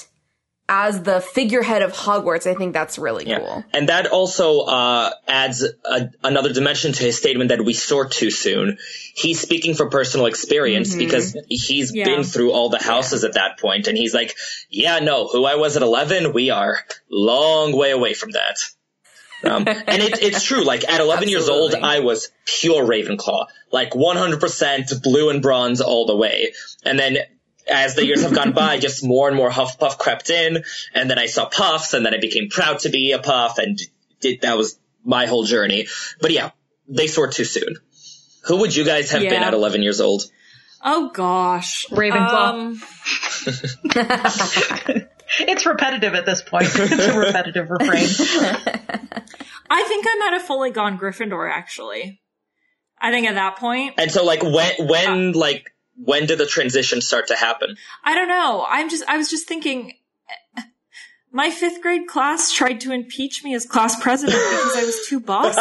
[0.69, 3.39] as the figurehead of Hogwarts, I think that's really yeah.
[3.39, 3.65] cool.
[3.73, 8.31] And that also uh, adds a, another dimension to his statement that we sort too
[8.31, 8.79] soon.
[9.15, 10.99] He's speaking from personal experience mm-hmm.
[10.99, 12.05] because he's yeah.
[12.05, 13.29] been through all the houses yeah.
[13.29, 14.35] at that point, and he's like,
[14.71, 16.79] "Yeah, no, who I was at eleven, we are
[17.11, 18.57] long way away from that."
[19.45, 20.65] Um, and it, it's true.
[20.65, 26.07] Like at 11 years old, I was pure Ravenclaw, like 100% blue and bronze all
[26.07, 26.55] the way.
[26.85, 27.19] And then
[27.69, 30.65] as the years have gone by, just more and more Hufflepuff crept in,
[30.95, 33.81] and then I saw Puffs, and then I became proud to be a Puff, and
[34.21, 35.87] did, that was my whole journey.
[36.21, 36.51] But yeah,
[36.89, 37.77] they sort too soon.
[38.47, 39.31] Who would you guys have yeah.
[39.31, 40.25] been at 11 years old?
[40.83, 41.87] Oh gosh.
[41.91, 42.81] Ravenclaw.
[44.97, 45.09] Um,
[45.41, 46.67] It's repetitive at this point.
[46.75, 48.07] It's a repetitive refrain.
[49.71, 52.21] I think I'm at a fully gone Gryffindor actually.
[53.01, 53.97] I think at that point.
[53.97, 57.77] point, And so like when when like when did the transition start to happen?
[58.05, 58.65] I don't know.
[58.69, 59.93] I'm just, I was just thinking,
[61.33, 65.19] my fifth grade class tried to impeach me as class president because I was too
[65.27, 65.61] bossy.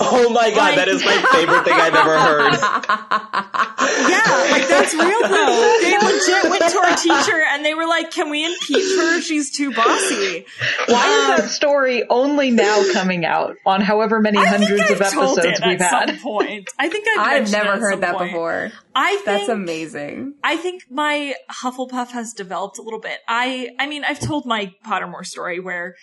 [0.00, 3.52] Oh my god, Like- that is my favorite thing I've ever heard.
[3.96, 5.78] Yeah, like that's real though.
[5.80, 9.20] They legit went to our teacher and they were like, "Can we impeach her?
[9.22, 10.44] She's too bossy."
[10.86, 15.00] Why is that um, story only now coming out on however many I hundreds of
[15.00, 16.08] I've told episodes it we've at had?
[16.10, 16.68] some point.
[16.78, 18.30] I think I've, I've never heard that point.
[18.32, 18.72] before.
[18.98, 20.36] I think That's amazing.
[20.42, 23.18] I think my Hufflepuff has developed a little bit.
[23.28, 25.96] I, I mean, I've told my Pottermore story where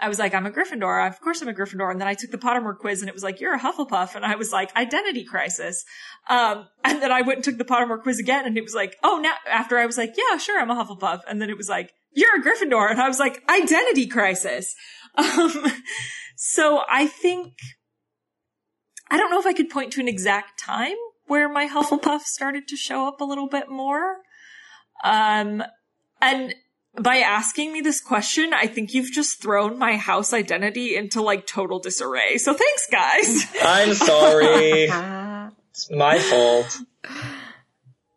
[0.00, 1.06] I was like, I'm a Gryffindor.
[1.06, 1.90] Of course I'm a Gryffindor.
[1.90, 4.14] And then I took the Pottermore quiz and it was like, you're a Hufflepuff.
[4.14, 5.84] And I was like, identity crisis.
[6.30, 8.96] Um, and then I went and took the Pottermore quiz again and it was like,
[9.04, 11.20] oh, now, after I was like, yeah, sure, I'm a Hufflepuff.
[11.28, 12.90] And then it was like, you're a Gryffindor.
[12.90, 14.74] And I was like, identity crisis.
[15.16, 15.72] Um,
[16.36, 17.54] so I think,
[19.10, 20.94] I don't know if I could point to an exact time
[21.28, 24.16] where my Hufflepuff started to show up a little bit more.
[25.04, 25.62] Um,
[26.20, 26.54] and
[27.00, 31.46] by asking me this question, I think you've just thrown my house identity into like
[31.46, 32.38] total disarray.
[32.38, 33.46] So thanks, guys.
[33.62, 34.88] I'm sorry.
[35.70, 36.76] It's my fault.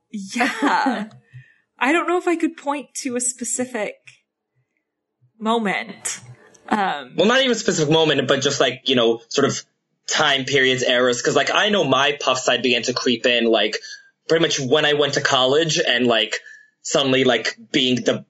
[0.10, 1.10] yeah.
[1.78, 3.96] I don't know if I could point to a specific
[5.38, 6.22] moment.
[6.70, 9.64] Um, Well, not even a specific moment, but just like, you know, sort of
[10.08, 11.22] time periods, eras.
[11.22, 13.78] Cause like I know my puff side began to creep in like
[14.28, 16.40] pretty much when I went to college and like
[16.82, 18.26] suddenly like being the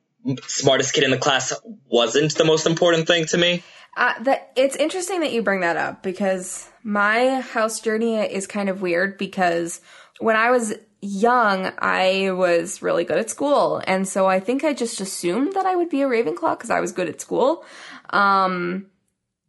[0.47, 1.53] smartest kid in the class
[1.89, 3.63] wasn't the most important thing to me.
[3.97, 8.69] Uh, that it's interesting that you bring that up because my house journey is kind
[8.69, 9.81] of weird because
[10.19, 14.73] when I was young, I was really good at school, and so I think I
[14.73, 17.65] just assumed that I would be a Ravenclaw because I was good at school,
[18.11, 18.85] um,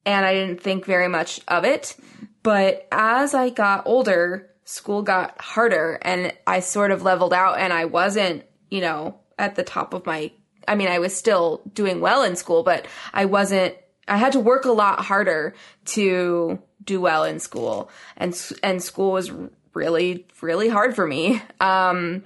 [0.05, 1.97] and I didn't think very much of it.
[2.43, 7.73] But as I got older, school got harder, and I sort of leveled out, and
[7.73, 10.33] I wasn't, you know, at the top of my.
[10.67, 13.77] I mean, I was still doing well in school, but I wasn't
[14.09, 15.55] I had to work a lot harder
[15.87, 19.33] to do well in school, and and school was
[19.75, 21.41] really really hard for me.
[21.61, 22.23] Um,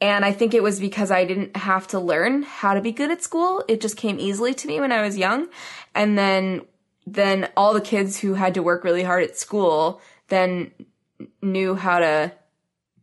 [0.00, 3.10] and I think it was because I didn't have to learn how to be good
[3.10, 5.48] at school; it just came easily to me when I was young,
[5.94, 6.62] and then
[7.06, 10.70] then all the kids who had to work really hard at school then
[11.42, 12.32] knew how to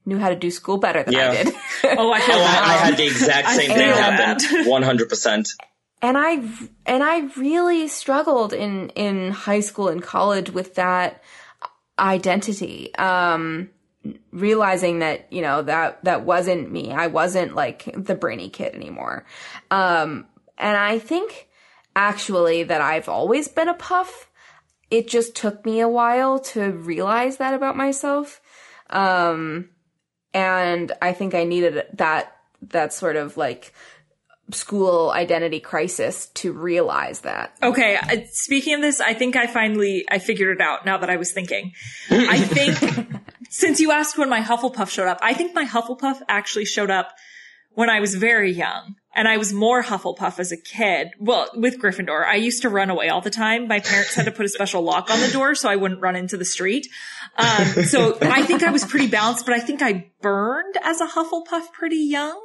[0.06, 1.32] knew how to do school better than Yeah.
[1.32, 1.48] I did.
[1.98, 2.44] oh, I feel Oh.
[2.44, 4.38] I, I had the exact same thing feel happen.
[4.66, 5.56] 100%.
[6.02, 6.32] and I
[6.86, 11.22] and I really struggled in in high school and college with that
[12.00, 12.96] identity.
[12.96, 13.70] Um
[14.32, 16.92] realizing that, you know, that that wasn't me.
[16.94, 19.26] I wasn't like the brainy kid anymore.
[19.72, 20.26] Um
[20.58, 21.47] and I think
[21.98, 24.30] actually that I've always been a puff.
[24.92, 28.40] It just took me a while to realize that about myself.
[28.90, 29.70] Um
[30.34, 33.74] and I think I needed that that sort of like
[34.52, 37.58] school identity crisis to realize that.
[37.62, 41.10] Okay, uh, speaking of this, I think I finally I figured it out now that
[41.10, 41.74] I was thinking.
[42.10, 43.10] I think
[43.50, 47.14] since you asked when my Hufflepuff showed up, I think my Hufflepuff actually showed up
[47.78, 48.96] when I was very young.
[49.14, 51.10] And I was more Hufflepuff as a kid.
[51.20, 53.68] Well, with Gryffindor, I used to run away all the time.
[53.68, 56.16] My parents had to put a special lock on the door so I wouldn't run
[56.16, 56.88] into the street.
[57.38, 61.08] Um, so I think I was pretty balanced, but I think I burned as a
[61.08, 62.42] Hufflepuff pretty young.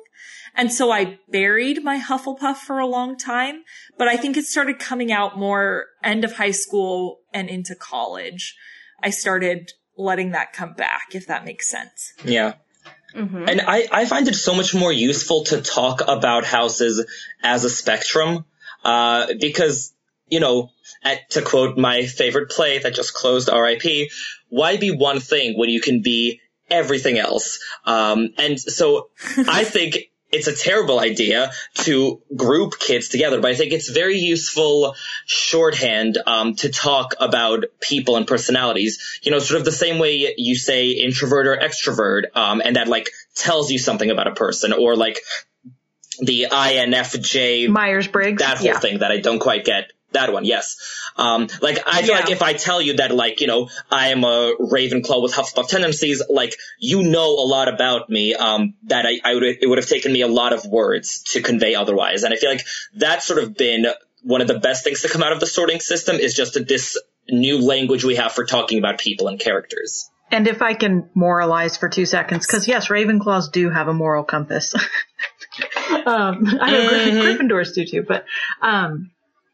[0.55, 3.63] And so I buried my Hufflepuff for a long time,
[3.97, 8.55] but I think it started coming out more end of high school and into college.
[9.03, 12.13] I started letting that come back, if that makes sense.
[12.23, 12.55] Yeah.
[13.49, 17.05] And I, I find it so much more useful to talk about houses
[17.43, 18.45] as a spectrum,
[18.85, 19.93] uh, because,
[20.29, 20.71] you know,
[21.03, 24.11] at, to quote my favorite play that just closed RIP,
[24.49, 26.41] why be one thing when you can be
[26.71, 27.59] everything else?
[27.85, 33.55] Um, and so I think it's a terrible idea to group kids together, but I
[33.55, 34.97] think it's very useful
[35.27, 39.21] shorthand um, to talk about people and personalities.
[39.23, 42.89] You know, sort of the same way you say introvert or extrovert, um, and that
[42.89, 45.21] like tells you something about a person, or like
[46.19, 48.41] the INFJ Myers Briggs.
[48.41, 48.79] that whole yeah.
[48.79, 49.93] thing that I don't quite get.
[50.13, 50.77] That one, yes.
[51.17, 52.21] Um, like I feel Yeah.
[52.21, 55.69] like if I tell you that, like you know, I am a Ravenclaw with Hufflepuff
[55.69, 58.35] tendencies, like you know a lot about me.
[58.35, 61.43] Um, that I, I would it would have taken me a lot of words to
[61.43, 62.65] convey otherwise, and I feel like
[62.95, 63.87] that's sort of been
[64.23, 66.97] one of the best things to come out of the sorting system is just this
[67.29, 70.11] new language we have for talking about people and characters.
[70.31, 74.25] And if I can moralize for two seconds, because yes, Ravenclaws do have a moral
[74.25, 74.75] compass.
[74.77, 74.85] um,
[76.07, 77.19] I know mm-hmm.
[77.19, 78.25] Gryffindors do too, but
[78.63, 79.11] um,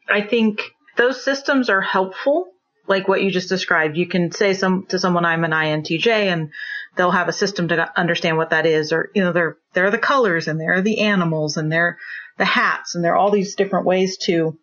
[0.09, 0.61] I think
[0.97, 2.47] those systems are helpful.
[2.87, 6.49] Like what you just described, you can say some to someone, "I'm an INTJ," and
[6.95, 8.91] they'll have a system to understand what that is.
[8.91, 11.97] Or you know, there are the colors, and there are the animals, and there are
[12.37, 14.57] the hats, and there are all these different ways to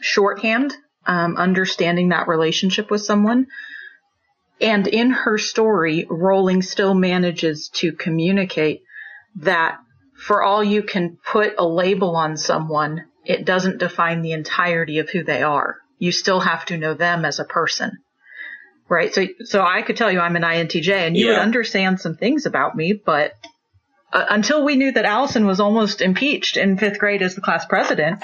[0.00, 0.76] shorthand
[1.06, 3.46] um, understanding that relationship with someone.
[4.60, 8.82] And in her story, Rowling still manages to communicate
[9.36, 9.78] that
[10.16, 15.10] for all you can put a label on someone, it doesn't define the entirety of
[15.10, 15.76] who they are.
[15.98, 17.98] You still have to know them as a person.
[18.88, 19.12] Right?
[19.12, 21.32] So, so I could tell you I'm an INTJ and you yeah.
[21.32, 23.32] would understand some things about me, but
[24.12, 27.66] uh, until we knew that Allison was almost impeached in fifth grade as the class
[27.66, 28.22] president,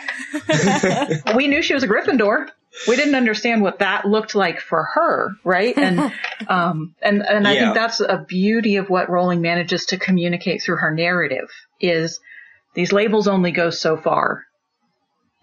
[1.37, 2.49] we knew she was a Gryffindor
[2.89, 5.77] we didn't understand what that looked like for her, right?
[5.77, 6.12] And
[6.49, 7.61] um, and and I yeah.
[7.61, 11.51] think that's a beauty of what Rowling manages to communicate through her narrative
[11.81, 12.20] is
[12.74, 14.45] these labels only go so far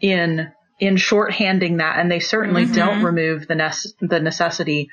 [0.02, 2.74] in in shorthanding that, and they certainly mm-hmm.
[2.74, 4.90] don't remove the ne- the necessity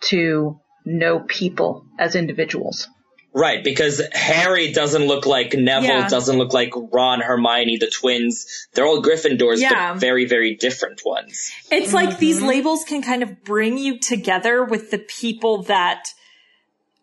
[0.00, 2.88] to know people as individuals.
[3.36, 6.08] Right, because Harry doesn't look like Neville, yeah.
[6.08, 8.68] doesn't look like Ron, Hermione, the twins.
[8.74, 9.94] They're all Gryffindors, yeah.
[9.94, 11.50] but very, very different ones.
[11.68, 11.96] It's mm-hmm.
[11.96, 16.10] like these labels can kind of bring you together with the people that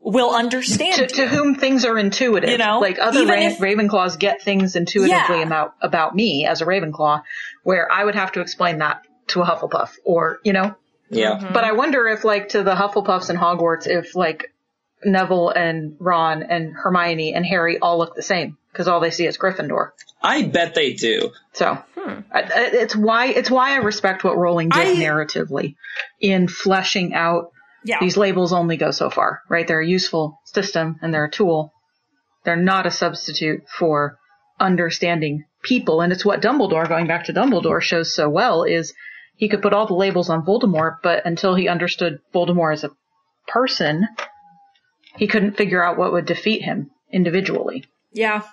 [0.01, 2.49] will understand to, to whom things are intuitive.
[2.49, 5.45] You know, like other Ra- if, Ravenclaws get things intuitively yeah.
[5.45, 7.23] about about me as a Ravenclaw,
[7.63, 10.75] where I would have to explain that to a Hufflepuff, or you know.
[11.09, 11.37] Yeah.
[11.37, 11.53] Mm-hmm.
[11.53, 14.53] But I wonder if, like, to the Hufflepuffs and Hogwarts, if, like,
[15.03, 19.25] Neville and Ron and Hermione and Harry all look the same because all they see
[19.25, 19.91] is Gryffindor.
[20.23, 21.31] I bet they do.
[21.53, 22.21] So hmm.
[22.33, 25.75] it's why it's why I respect what Rowling did I, narratively
[26.19, 27.51] in fleshing out
[27.83, 27.97] yeah.
[27.99, 28.53] these labels.
[28.53, 29.67] Only go so far, right?
[29.67, 31.73] They're a useful system and they're a tool.
[32.43, 34.17] They're not a substitute for
[34.59, 38.93] understanding people, and it's what Dumbledore, going back to Dumbledore, shows so well is
[39.35, 42.91] he could put all the labels on Voldemort, but until he understood Voldemort as a
[43.47, 44.07] person,
[45.17, 47.85] he couldn't figure out what would defeat him individually.
[48.11, 48.43] Yeah,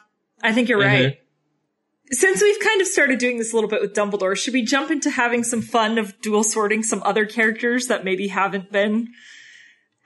[0.43, 1.05] I think you're mm-hmm.
[1.05, 1.19] right.
[2.11, 4.91] Since we've kind of started doing this a little bit with Dumbledore, should we jump
[4.91, 9.09] into having some fun of dual sorting some other characters that maybe haven't been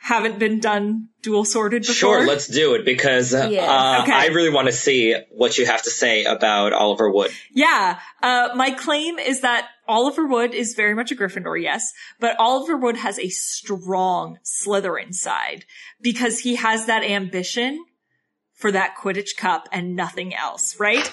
[0.01, 1.95] haven't been done dual sorted before?
[1.95, 4.13] Sure, let's do it because uh, uh, okay.
[4.13, 7.31] I really want to see what you have to say about Oliver Wood.
[7.53, 12.35] Yeah, uh, my claim is that Oliver Wood is very much a Gryffindor, yes, but
[12.41, 15.65] Oliver Wood has a strong Slytherin side
[16.01, 17.85] because he has that ambition
[18.63, 21.11] for that Quidditch Cup and nothing else, right?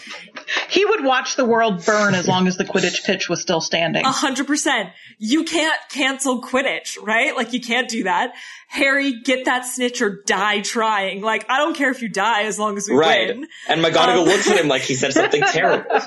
[0.70, 4.06] He would watch the world burn as long as the Quidditch pitch was still standing.
[4.06, 4.90] A hundred percent.
[5.18, 7.36] You can't cancel Quidditch, right?
[7.36, 8.36] Like you can't do that.
[8.68, 11.22] Harry, get that snitch or die trying.
[11.22, 13.30] Like I don't care if you die as long as we right.
[13.30, 13.48] win.
[13.68, 16.02] And McGonagall um, looks at him like he said something terrible.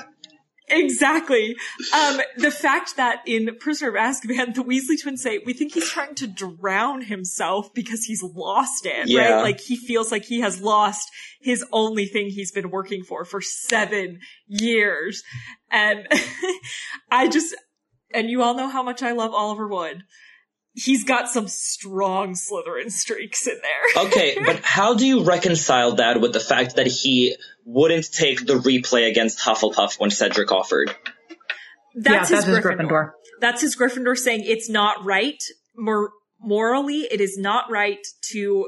[0.73, 1.55] Exactly.
[1.93, 5.89] Um, the fact that in Prisoner of Azkaban, the Weasley twins say, we think he's
[5.89, 9.35] trying to drown himself because he's lost it, yeah.
[9.35, 9.43] right?
[9.43, 11.09] Like he feels like he has lost
[11.41, 15.23] his only thing he's been working for for seven years.
[15.71, 16.07] And
[17.11, 17.55] I just,
[18.13, 20.03] and you all know how much I love Oliver Wood
[20.73, 24.05] he's got some strong Slytherin streaks in there.
[24.05, 27.35] okay, but how do you reconcile that with the fact that he
[27.65, 30.95] wouldn't take the replay against Hufflepuff when Cedric offered?
[31.95, 32.79] That's, yeah, his, that's Gryffindor.
[32.79, 33.11] his Gryffindor.
[33.41, 35.41] That's his Gryffindor saying it's not right.
[35.75, 38.67] Mor- morally, it is not right to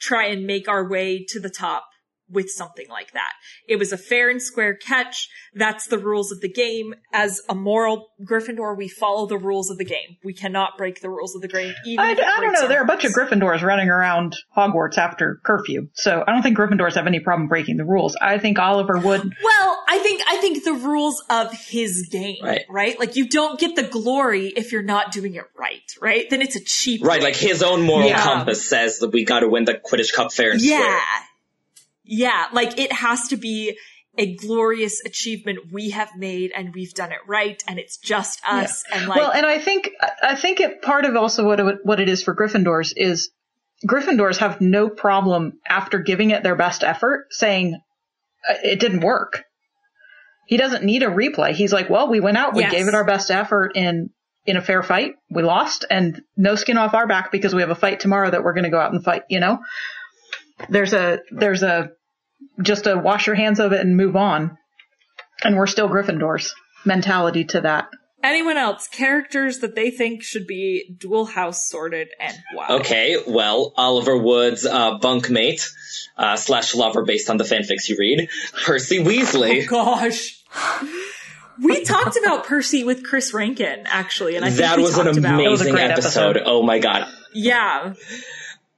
[0.00, 1.84] try and make our way to the top
[2.30, 3.32] with something like that.
[3.66, 5.28] It was a fair and square catch.
[5.54, 6.94] That's the rules of the game.
[7.12, 10.16] As a moral Gryffindor, we follow the rules of the game.
[10.24, 11.74] We cannot break the rules of the game.
[11.84, 12.68] Even I, I don't know.
[12.68, 16.56] There are a bunch of Gryffindors running around Hogwarts after curfew, so I don't think
[16.56, 18.16] Gryffindors have any problem breaking the rules.
[18.20, 19.22] I think Oliver would.
[19.42, 22.64] Well, I think I think the rules of his game, right?
[22.68, 22.98] right?
[22.98, 26.28] Like you don't get the glory if you're not doing it right, right?
[26.28, 27.04] Then it's a cheap.
[27.04, 28.22] Right, like his own moral yeah.
[28.22, 30.76] compass says that we got to win the Quidditch Cup fair and yeah.
[30.76, 30.90] square.
[30.90, 31.20] Yeah,
[32.52, 33.78] like it has to be
[34.16, 38.84] a glorious achievement we have made and we've done it right and it's just us
[38.90, 38.98] yeah.
[38.98, 39.90] and like Well, and I think
[40.22, 43.30] I think it part of also what it, what it is for Gryffindors is
[43.86, 47.80] Gryffindors have no problem after giving it their best effort saying
[48.48, 49.44] uh, it didn't work.
[50.48, 51.52] He doesn't need a replay.
[51.52, 52.72] He's like, "Well, we went out, we yes.
[52.72, 54.10] gave it our best effort in
[54.46, 55.12] in a fair fight.
[55.30, 58.42] We lost and no skin off our back because we have a fight tomorrow that
[58.42, 59.60] we're going to go out and fight, you know?"
[60.68, 61.90] There's a there's a
[62.62, 64.56] just to wash your hands of it and move on.
[65.44, 66.50] And we're still Gryffindors
[66.84, 67.88] mentality to that.
[68.22, 68.88] Anyone else?
[68.88, 72.66] Characters that they think should be dual house sorted and why?
[72.80, 75.64] Okay, well, Oliver Wood's uh, bunkmate
[76.16, 78.28] uh, slash lover, based on the fanfics you read,
[78.64, 79.68] Percy Weasley.
[79.68, 80.42] Gosh.
[81.62, 85.04] We talked about Percy with Chris Rankin, actually, and I think that we was an
[85.06, 86.36] talked about- amazing great episode.
[86.36, 86.42] episode.
[86.44, 87.06] Oh my god.
[87.34, 87.94] Yeah.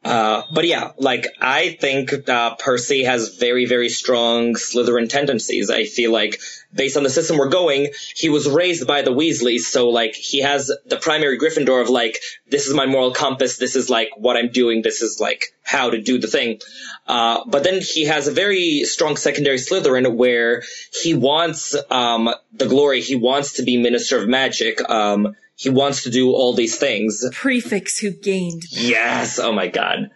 [0.02, 5.68] Uh, but yeah, like I think uh, Percy has very, very strong Slytherin tendencies.
[5.70, 6.40] I feel like
[6.72, 10.40] based on the system we're going, he was raised by the Weasleys, so like he
[10.40, 12.18] has the primary Gryffindor of like
[12.48, 15.90] this is my moral compass, this is like what I'm doing, this is like how
[15.90, 16.60] to do the thing.
[17.06, 20.62] Uh, but then he has a very strong secondary Slytherin where
[21.02, 24.80] he wants um, the glory, he wants to be Minister of Magic.
[24.88, 27.22] Um, he wants to do all these things.
[27.32, 28.62] Prefects who gained.
[28.70, 29.38] Yes.
[29.38, 30.10] Oh my god.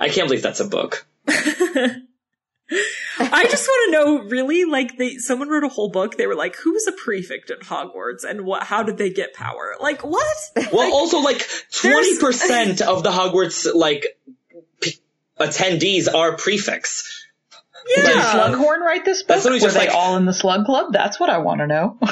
[0.00, 1.06] I can't believe that's a book.
[3.20, 6.16] I just want to know, really, like, they, someone wrote a whole book.
[6.16, 9.74] They were like, who's a prefect at Hogwarts and what, how did they get power?
[9.80, 10.36] Like, what?
[10.72, 14.18] Well, also like twenty percent of the Hogwarts like
[14.80, 14.98] p-
[15.38, 17.26] attendees are prefects.
[17.94, 19.28] Did Slughorn write this book?
[19.28, 20.92] That's literally Were just they like- all in the Slug Club?
[20.92, 21.98] That's what I want to know.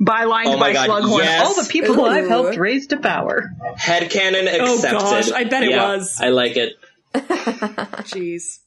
[0.00, 1.18] Bylined Oh my by God, Slughorn.
[1.24, 1.46] yes.
[1.46, 3.50] All the people I've helped raise to power.
[3.78, 4.98] Headcanon Oh, accepted.
[4.98, 6.18] gosh, I bet it Yeah, was.
[6.20, 6.74] I like it.
[7.14, 8.58] Jeez.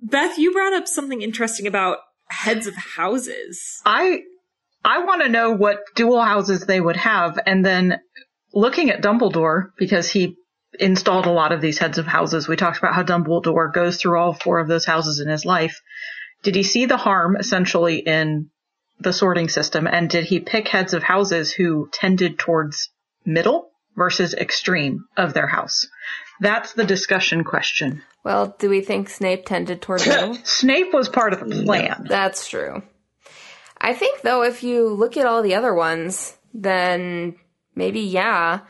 [0.00, 1.98] Beth, you brought up something interesting about
[2.28, 3.80] heads of houses.
[3.84, 4.20] I
[4.84, 8.00] I want to know what dual houses they would have, and then
[8.52, 10.36] looking at Dumbledore because he
[10.78, 12.48] installed a lot of these heads of houses.
[12.48, 15.80] We talked about how Dumbledore goes through all four of those houses in his life.
[16.42, 18.50] Did he see the harm essentially in
[19.02, 22.90] the sorting system, and did he pick heads of houses who tended towards
[23.24, 25.86] middle versus extreme of their house?
[26.40, 28.02] That's the discussion question.
[28.24, 30.34] Well, do we think Snape tended towards middle?
[30.44, 32.06] Snape was part of the plan.
[32.08, 32.82] That's true.
[33.80, 37.36] I think though, if you look at all the other ones, then
[37.74, 38.60] maybe yeah.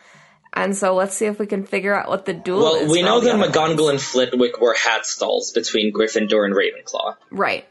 [0.54, 2.82] And so let's see if we can figure out what the dual is.
[2.82, 7.16] Well, we know that other McGonagall and Flitwick were hat stalls between Gryffindor and Ravenclaw.
[7.30, 7.66] right,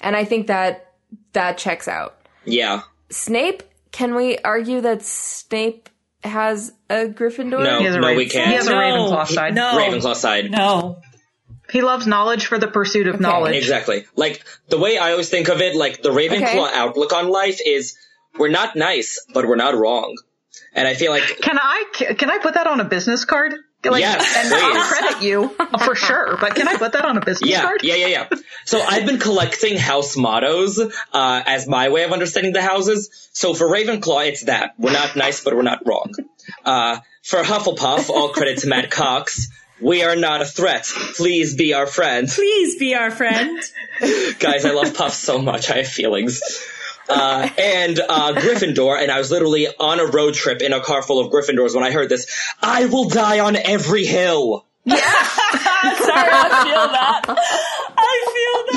[0.00, 0.93] and I think that
[1.32, 2.16] that checks out.
[2.44, 2.82] Yeah.
[3.10, 3.62] Snape,
[3.92, 5.88] can we argue that Snape
[6.22, 7.62] has a Gryffindor?
[7.62, 7.78] No.
[7.78, 8.48] He has a, No, Raven- we can't.
[8.48, 8.76] He has a No.
[8.76, 9.54] Ravenclaw side.
[9.54, 9.72] No.
[9.78, 10.50] Ravenclaw side.
[10.50, 10.98] No.
[11.70, 13.56] He loves knowledge for the pursuit of knowledge.
[13.56, 14.04] Exactly.
[14.16, 16.70] Like the way I always think of it, like the Ravenclaw Okay.
[16.74, 17.96] outlook on life is
[18.38, 20.16] we're not nice, but we're not wrong.
[20.74, 21.84] And I feel like Can I
[22.18, 23.54] can I put that on a business card?
[23.92, 24.62] Like, Yes, and please.
[24.62, 25.48] I'll credit you
[25.84, 26.36] for sure.
[26.40, 27.80] But can I put that on a business yeah, card?
[27.82, 28.28] yeah, yeah, yeah.
[28.64, 33.28] So I've been collecting house mottos uh, as my way of understanding the houses.
[33.32, 36.12] So for Ravenclaw, it's that we're not nice, but we're not wrong.
[36.64, 39.48] Uh, for Hufflepuff, all credit to Matt Cox.
[39.80, 40.84] We are not a threat.
[41.16, 42.28] Please be our friend.
[42.28, 43.60] Please be our friend.
[44.38, 45.70] Guys, I love Puff so much.
[45.70, 46.40] I have feelings.
[47.08, 51.02] Uh, and uh, Gryffindor, and I was literally on a road trip in a car
[51.02, 52.26] full of Gryffindors when I heard this.
[52.62, 54.66] I will die on every hill.
[54.84, 54.96] Yeah.
[55.00, 57.24] Sorry, I feel that.
[57.96, 58.73] I feel that.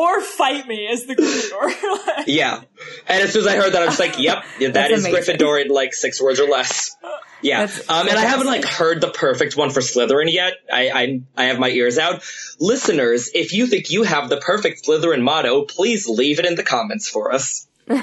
[0.00, 2.24] Or fight me as the Gryffindor.
[2.28, 2.60] Yeah.
[3.08, 5.34] And as soon as I heard that, I was like, yep, yeah, that is amazing.
[5.36, 6.94] Gryffindor in like six words or less.
[7.42, 7.66] Yeah.
[7.66, 10.52] That's Um, and I haven't like heard the perfect one for Slytherin yet.
[10.72, 12.22] I, I, I have my ears out.
[12.60, 16.62] Listeners, if you think you have the perfect Slytherin motto, please leave it in the
[16.64, 17.66] comments for us.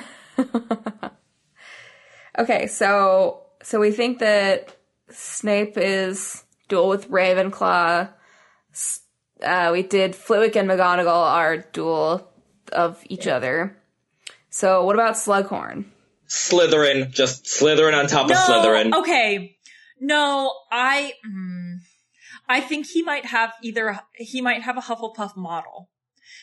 [2.38, 4.76] Okay, so so we think that
[5.10, 8.10] Snape is dual with Ravenclaw.
[8.74, 9.00] S-
[9.42, 12.28] Uh, we did Flitwick and McGonagall are dual
[12.72, 13.78] of each other.
[14.50, 15.86] So what about Slughorn?
[16.28, 18.94] Slytherin, just Slytherin on top of Slytherin.
[18.94, 19.58] Okay.
[20.00, 21.14] No, I.
[21.28, 21.78] mm,
[22.48, 24.00] I think he might have either.
[24.16, 25.90] He might have a Hufflepuff model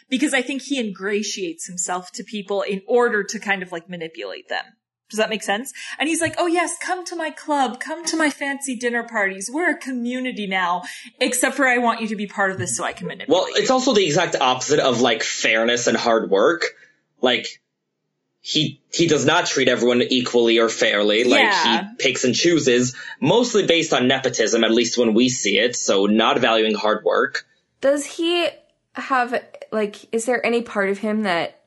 [0.09, 4.48] because I think he ingratiates himself to people in order to kind of like manipulate
[4.48, 4.64] them.
[5.12, 5.74] Does that make sense?
[5.98, 9.51] And he's like, "Oh yes, come to my club, come to my fancy dinner parties.
[9.52, 10.84] We're a community now.
[11.20, 13.48] Except for I want you to be part of this so I can manipulate." Well,
[13.51, 16.64] you." it's also the exact opposite of like fairness and hard work.
[17.20, 17.60] Like
[18.40, 21.24] he he does not treat everyone equally or fairly.
[21.24, 21.89] Like Yeah.
[21.90, 25.76] he picks and chooses, mostly based on nepotism, at least when we see it.
[25.76, 27.47] So not valuing hard work.
[27.82, 28.48] Does he
[28.94, 31.60] have like is there any part of him that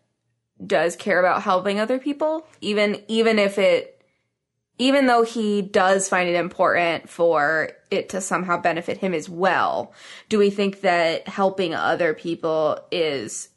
[0.66, 3.92] does care about helping other people even even if it
[4.78, 9.94] even though he does find it important for it to somehow benefit him as well
[10.30, 13.50] do we think that helping other people is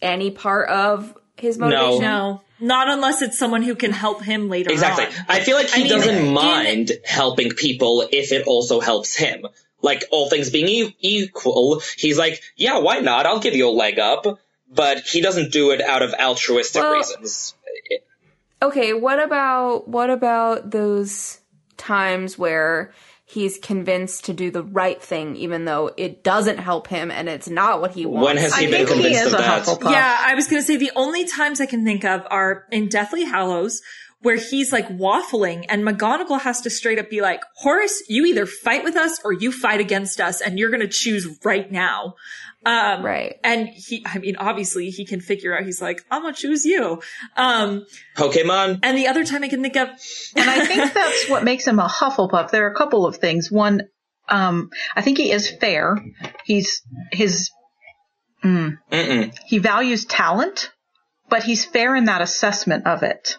[0.00, 4.70] any part of his motivation no, not unless it's someone who can help him later
[4.72, 5.06] Exactly.
[5.06, 5.12] on.
[5.28, 9.14] I feel like he I mean, doesn't in- mind helping people if it also helps
[9.14, 9.46] him.
[9.80, 13.26] Like all things being e- equal, he's like, yeah, why not?
[13.26, 14.40] I'll give you a leg up.
[14.70, 17.54] But he doesn't do it out of altruistic Well- reasons.
[18.62, 21.38] okay, what about what about those
[21.76, 22.92] times where
[23.24, 27.48] he's convinced to do the right thing even though it doesn't help him and it's
[27.48, 28.24] not what he wants?
[28.26, 29.62] When has he I been think he convinced is of a that?
[29.64, 29.90] Hufflepuff.
[29.92, 32.88] Yeah, I was going to say the only times I can think of are in
[32.88, 33.80] Deathly Hallows
[34.20, 38.46] where he's like waffling and McGonagall has to straight up be like, Horace, you either
[38.46, 42.14] fight with us or you fight against us and you're going to choose right now.
[42.66, 43.36] Um, Right.
[43.44, 46.64] And he, I mean, obviously he can figure out, he's like, I'm going to choose
[46.64, 47.00] you.
[47.36, 47.86] Um,
[48.16, 48.80] Pokemon.
[48.82, 49.88] and the other time I can think of,
[50.36, 52.50] And I think that's what makes him a Hufflepuff.
[52.50, 53.50] There are a couple of things.
[53.50, 53.82] One,
[54.28, 55.96] um, I think he is fair.
[56.44, 56.82] He's
[57.12, 57.50] his
[58.44, 59.34] Mm-mm.
[59.46, 60.70] he values talent,
[61.28, 63.36] but he's fair in that assessment of it.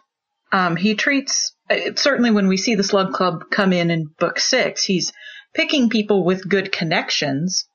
[0.52, 4.40] Um, he treats uh, certainly when we see the Slug Club come in in book
[4.40, 5.14] six, he's
[5.54, 7.66] picking people with good connections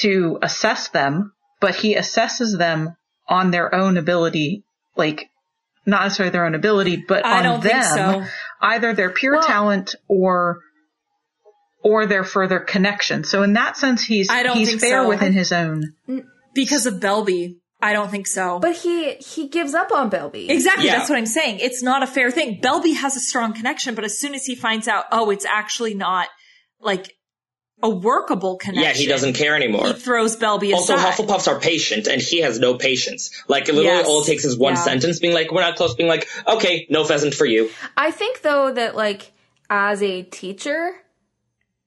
[0.00, 2.96] to assess them, but he assesses them
[3.28, 4.64] on their own ability,
[4.96, 5.28] like
[5.86, 8.24] not necessarily their own ability, but I on don't them, think so.
[8.60, 10.60] either their pure Well- talent or
[11.84, 13.24] or their further connection.
[13.24, 15.08] So in that sense, he's I don't he's fair so.
[15.08, 15.94] within his own.
[16.54, 18.60] because of Belby, I don't think so.
[18.60, 20.48] But he he gives up on Belby.
[20.48, 20.86] Exactly.
[20.86, 20.98] Yeah.
[20.98, 21.58] That's what I'm saying.
[21.60, 22.60] It's not a fair thing.
[22.62, 25.94] Belby has a strong connection, but as soon as he finds out, oh, it's actually
[25.94, 26.28] not
[26.80, 27.12] like
[27.82, 28.84] a workable connection.
[28.84, 29.88] Yeah, he doesn't care anymore.
[29.88, 31.14] He throws Belby Also, aside.
[31.14, 33.30] Hufflepuffs are patient, and he has no patience.
[33.48, 34.06] Like, literally, Yes.
[34.06, 34.82] all it takes is one Yeah.
[34.84, 37.70] sentence being like, we're not close, being like, okay, no pheasant for you.
[37.96, 39.32] I think though that like
[39.68, 40.94] as a teacher,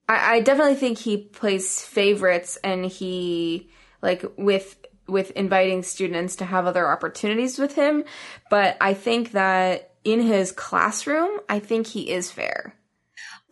[0.09, 3.69] I, I definitely think he plays favorites and he
[4.01, 4.77] like with
[5.07, 8.03] with inviting students to have other opportunities with him.
[8.49, 12.75] But I think that in his classroom, I think he is fair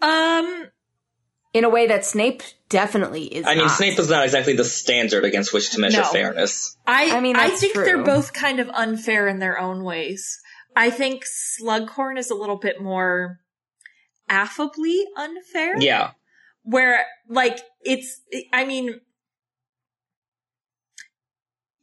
[0.02, 0.68] um,
[1.54, 3.46] in a way that Snape definitely is.
[3.46, 3.78] I mean, not.
[3.78, 6.06] Snape is not exactly the standard against which to measure No.
[6.12, 6.76] fairness.
[6.88, 10.40] I, I mean, I that's think they're both kind of unfair in their own ways.
[10.76, 13.40] I think Slughorn is a little bit more
[14.30, 15.80] affably unfair.
[15.80, 16.12] Yeah.
[16.64, 18.22] where like it's
[18.54, 19.02] i mean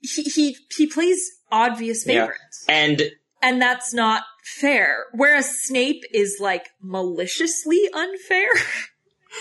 [0.00, 1.20] he he, he plays
[1.52, 2.22] obvious Yeah.
[2.22, 3.02] favorites And
[3.42, 8.48] and that's not fair whereas snape is like maliciously unfair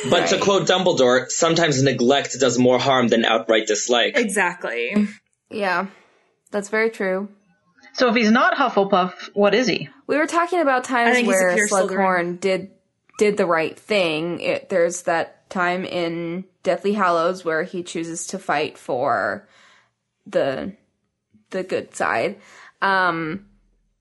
[0.10, 4.18] But to quote Dumbledore, sometimes neglect does more harm than outright dislike.
[4.18, 5.08] exactly
[5.50, 5.88] Yeah,
[6.52, 7.30] that's very true.
[7.94, 9.90] So if he's not Hufflepuff, what is he?
[10.08, 12.72] We were talking about I times think he's a where pure Slughorn did
[13.18, 14.40] did the right thing.
[14.40, 19.48] It, there's that time in Deathly Hallows where he chooses to fight for
[20.26, 20.74] the
[21.50, 22.40] the good side,
[22.82, 23.48] um,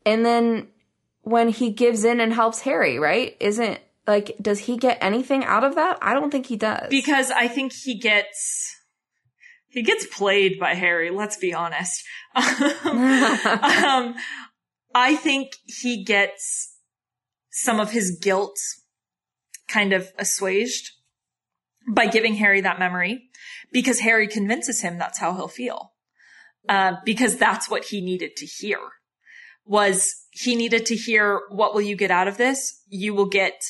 [0.05, 0.69] and then
[1.23, 3.36] when he gives in and helps Harry, right?
[3.40, 3.78] Isn't
[4.09, 5.99] like does he get anything out of that?
[6.03, 6.89] I don't think he does.
[6.91, 8.75] because i think he gets
[9.69, 12.03] he gets played by harry let's be honest
[12.35, 14.15] um,
[14.95, 16.77] I think he gets
[17.51, 18.57] some of his guilt
[19.67, 20.91] kind of assuaged
[21.89, 23.31] by giving Harry that memory
[23.73, 25.93] because Harry convinces him that's how he'll feel.
[26.69, 28.79] Uh, because that's what he needed to hear
[29.65, 32.83] was he needed to hear, what will you get out of this?
[32.89, 33.61] You will get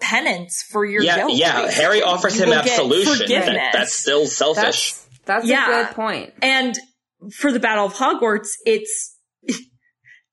[0.00, 1.32] penance for your Yeah, guilt.
[1.34, 1.62] yeah.
[1.62, 1.82] basically.
[1.84, 3.26] Harry offers You him absolution.
[3.28, 4.92] That, that's still selfish.
[4.92, 5.80] that's that's Yeah.
[5.80, 6.34] a good point.
[6.42, 6.78] And
[7.38, 9.16] for the Battle of Hogwarts, it's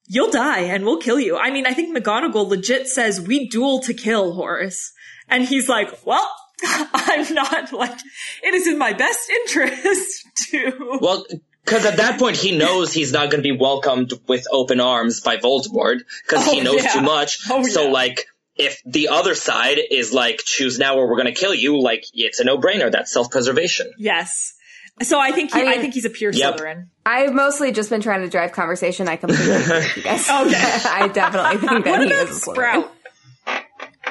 [0.07, 1.37] you'll die and we'll kill you.
[1.37, 4.91] I mean, I think McGonagall legit says we duel to kill Horace,
[5.29, 6.29] and he's like, "Well,
[6.63, 7.97] I'm not like
[8.43, 11.25] it is in my best interest to." Well,
[11.63, 15.21] because at that point he knows he's not going to be welcomed with open arms
[15.21, 16.93] by Voldemort because he Oh, knows yeah.
[16.93, 17.37] too much.
[17.49, 17.91] Oh, so, yeah.
[17.91, 18.25] like,
[18.55, 22.03] if the other side is like, choose now or we're going to kill you, like,
[22.13, 22.91] it's a no-brainer.
[22.91, 23.93] That's self-preservation.
[23.97, 24.55] yes.
[25.03, 26.57] So I think he, I, I think he's a pure Yep.
[26.57, 26.87] Slytherin.
[27.05, 29.07] I've mostly just been trying to drive conversation.
[29.07, 30.27] I completely agree with you guys.
[30.29, 30.53] Okay.
[30.89, 32.53] I definitely think that What he is a Slytherin.
[32.53, 32.91] Sprout?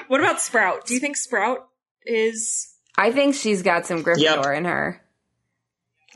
[0.08, 0.86] What about Sprout?
[0.86, 1.68] Do you think Sprout
[2.04, 2.74] is?
[2.96, 4.56] I think she's got some Gryffindor Yep.
[4.56, 5.00] in her.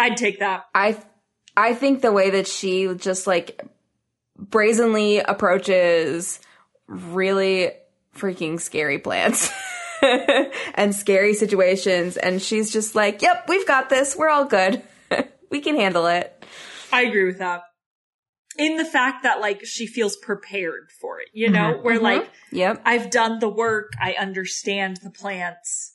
[0.00, 0.64] I'd take that.
[0.74, 1.00] I
[1.56, 3.62] I think the way that she just like
[4.36, 6.40] brazenly approaches
[6.88, 7.70] really
[8.14, 9.50] freaking scary plants
[10.74, 14.16] and scary situations and she's just like, "Yep, we've got this.
[14.16, 14.82] We're all good.
[15.50, 16.44] we can handle it."
[16.92, 17.62] I agree with that.
[18.56, 22.04] In the fact that like she feels prepared for it, you know, mm-hmm, where mm-hmm.
[22.04, 22.82] like Yep.
[22.84, 25.92] I've done the work, I understand the plants,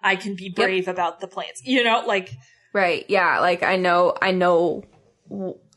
[0.00, 2.32] I can be brave about the plants, you know, like
[2.72, 3.06] Right.
[3.08, 4.84] Yeah, like I know I know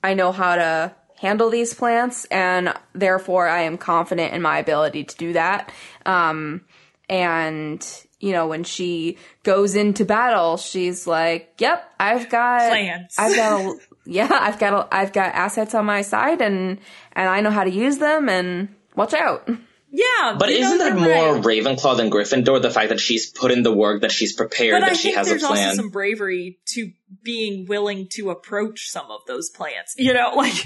[0.04, 5.04] I know how to handle these plants and therefore I am confident in my ability
[5.04, 5.72] to do that.
[6.06, 6.62] Um
[7.10, 7.86] and
[8.20, 13.16] you know, when she goes into battle, she's like, "Yep, I've got Plans.
[13.18, 16.80] I've got a, yeah, I've got a, I've got assets on my side, and
[17.14, 19.50] and I know how to use them, and watch out."
[19.92, 21.44] Yeah, But isn't that you're more right.
[21.44, 22.62] Ravenclaw than Gryffindor?
[22.62, 25.32] The fact that she's put in the work, that she's prepared, that she has a
[25.32, 25.76] there's also plan.
[25.76, 26.92] some bravery to
[27.24, 29.96] being willing to approach some of those plants.
[29.98, 30.64] You know, like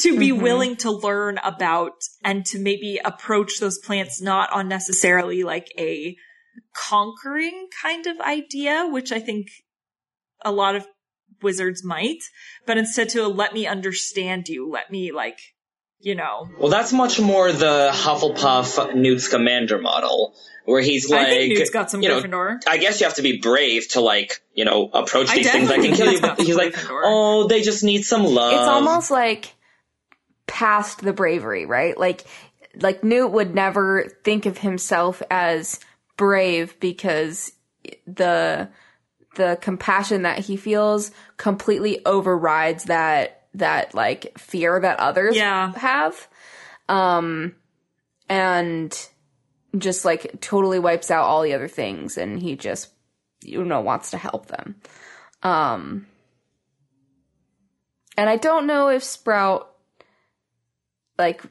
[0.00, 0.42] to be Mhm.
[0.42, 1.92] willing to learn about
[2.24, 6.16] and to maybe approach those plants not on necessarily like a
[6.74, 9.46] conquering kind of idea, which I think
[10.44, 10.86] a lot of
[11.42, 12.18] wizards might,
[12.66, 15.38] but instead to let me understand you, let me like,
[16.00, 20.34] you know, Well, that's much more the Hufflepuff Newt Scamander model,
[20.64, 22.60] where he's like, I think Newt's got some you know, Gryffindor.
[22.66, 25.68] I guess you have to be brave to like, you know, approach I these things
[25.68, 26.18] that can kill you.
[26.18, 27.02] think But it's like, Gryffindor.
[27.04, 28.52] oh, they just need some love.
[28.54, 29.54] it's almost like
[30.46, 31.96] past the bravery, right?
[31.98, 32.24] Like
[32.76, 35.80] like Newt would never think of himself as
[36.16, 37.52] brave because
[38.06, 38.68] the
[39.36, 45.72] the compassion that he feels completely overrides that that like fear that others Yeah.
[45.76, 46.28] have.
[46.88, 47.54] Um
[48.28, 49.08] and
[49.76, 52.90] just like totally wipes out all the other things and he just
[53.42, 54.76] you know wants to help them.
[55.42, 56.06] Um
[58.16, 59.70] and I don't know if Sprout
[61.18, 61.42] like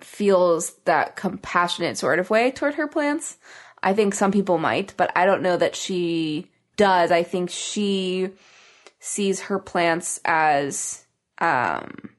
[0.00, 3.36] feels that compassionate sort of way toward her plants.
[3.82, 7.10] I think some people might, but I don't know that she does.
[7.10, 8.30] I think she
[8.98, 11.03] sees her plants as
[11.44, 12.10] um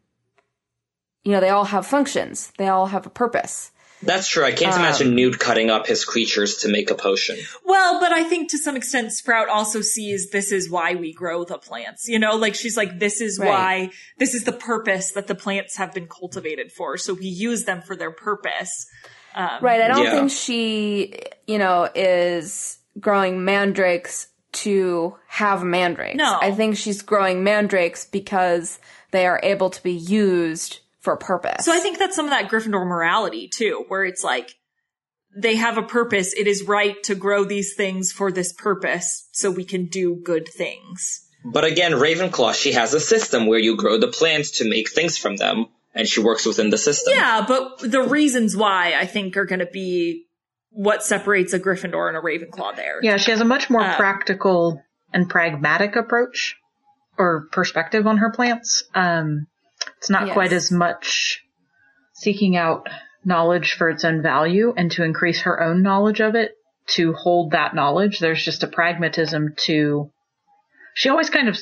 [1.24, 2.52] you know, they all have functions.
[2.60, 3.72] They all have a purpose.
[4.04, 4.44] That's true.
[4.46, 7.36] I can't Um, imagine Newt cutting up his creatures to make a potion.
[7.64, 11.44] Well, but I think to some extent Sprout also sees this is why we grow
[11.44, 12.08] the plants.
[12.08, 13.48] You know, like she's like, this is Right.
[13.50, 13.90] why,
[14.20, 16.98] this is the purpose that the plants have been cultivated for.
[16.98, 18.86] So we use them for their purpose.
[19.34, 19.82] Um, Right.
[19.82, 20.12] I don't Yeah.
[20.12, 21.16] think she,
[21.48, 24.28] you know, is growing mandrakes
[24.66, 26.18] to have mandrakes.
[26.18, 26.38] No.
[26.40, 28.78] I think she's growing mandrakes because
[29.16, 31.66] they are able to be used for a purpose.
[31.66, 34.56] So I think that's some of that Gryffindor morality too, where it's like,
[35.38, 36.34] they have a purpose.
[36.34, 40.48] It is right to grow these things for this purpose so we can do good
[40.48, 41.28] things.
[41.44, 45.18] But again, Ravenclaw, she has a system where you grow the plants to make things
[45.18, 47.14] from them, and she works within the system.
[47.16, 50.26] Yeah, but the reasons why I think are going to be
[50.70, 53.00] what separates a Gryffindor and a Ravenclaw there.
[53.04, 54.82] Yeah, she has a much more Uh, practical
[55.14, 56.56] and pragmatic approach
[57.18, 58.84] or perspective on her plants.
[58.94, 59.48] Um,
[59.98, 60.34] it's not Yes.
[60.34, 61.42] quite as much
[62.14, 62.88] seeking out
[63.24, 66.52] knowledge for its own value and to increase her own knowledge of it
[66.88, 68.20] to hold that knowledge.
[68.20, 70.12] There's just a pragmatism to.
[70.94, 71.58] She always kind of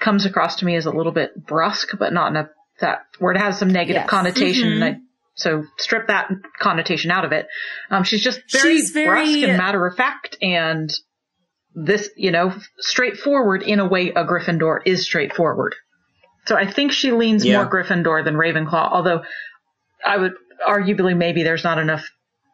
[0.00, 2.48] comes across to me as a little bit brusque, but not in a
[2.80, 4.10] that word has some negative Yes.
[4.10, 4.68] connotation.
[4.68, 4.74] Mhm.
[4.74, 4.96] And I,
[5.34, 7.46] so strip that connotation out of it.
[7.90, 10.90] Um, she's just very, She's very- brusque and matter of fact, and
[11.74, 15.74] this, you know, straightforward in a way a Gryffindor is straightforward.
[16.46, 17.56] So I think she leans Yeah.
[17.62, 19.22] more Gryffindor than Ravenclaw, although
[20.04, 20.34] I would
[20.66, 22.08] arguably maybe there's not enough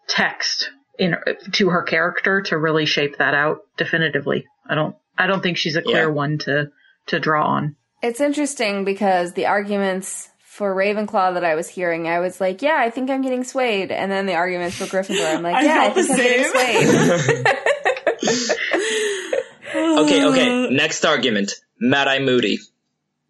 [0.08, 1.16] text in
[1.52, 4.46] to her character to really shape that out definitively.
[4.68, 6.14] I don't I don't think she's a clear Yeah.
[6.14, 6.70] one to
[7.06, 7.76] to draw on.
[8.02, 12.76] it's interesting because the arguments for Ravenclaw that I was hearing, I was like, yeah,
[12.78, 13.90] I think I'm getting swayed.
[13.92, 17.46] And then the arguments for Gryffindor, I'm like, I yeah, I think I'm getting swayed.
[20.04, 20.70] Okay, okay.
[20.70, 21.52] Next argument.
[21.80, 22.58] Mad Eye Moody.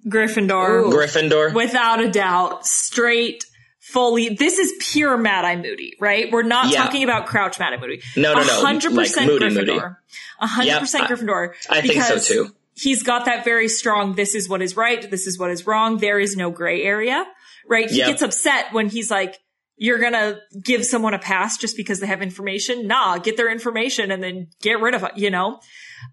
[0.06, 0.86] Gryffindor.
[0.86, 0.90] Ooh.
[0.93, 1.55] Gryffindor.
[1.55, 2.66] Without a doubt.
[2.66, 3.44] Straight,
[3.80, 4.30] fully.
[4.30, 6.30] This is pure Mad Eye Moody, right?
[6.30, 6.82] We're not Yeah.
[6.85, 8.01] talking about Crouch Mad Eye Moody.
[8.16, 8.62] No, no, no.
[8.62, 9.72] 100% Like Moody, Moody.
[9.72, 9.97] Gryffindor.
[10.40, 11.52] A 100% Yep, Gryffindor.
[11.68, 12.55] I think so too.
[12.74, 15.98] He's got that very strong, this is what is right, this is what is wrong,
[15.98, 17.26] there is no gray area,
[17.68, 17.90] right?
[17.90, 18.06] He Yep.
[18.06, 19.36] gets upset when he's like,
[19.76, 22.86] you're gonna give someone a pass just because they have information?
[22.86, 25.59] Nah, get their information and then get rid of it, you know?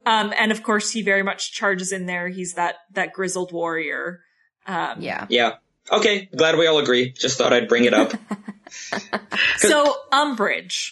[0.05, 2.27] Um, and of course he very much charges in there.
[2.29, 4.21] He's that, that grizzled warrior.
[4.67, 5.25] Um, yeah.
[5.29, 5.53] Yeah.
[5.91, 7.11] Okay, glad we all agree.
[7.11, 8.13] Just thought I'd bring it up.
[9.57, 10.91] So Umbridge.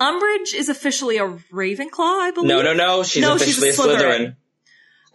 [0.00, 2.48] Umbridge is officially a Ravenclaw, I believe.
[2.48, 3.02] no, no, no.
[3.04, 3.96] She's No, officially a a Slytherin.
[3.98, 4.36] Slytherin.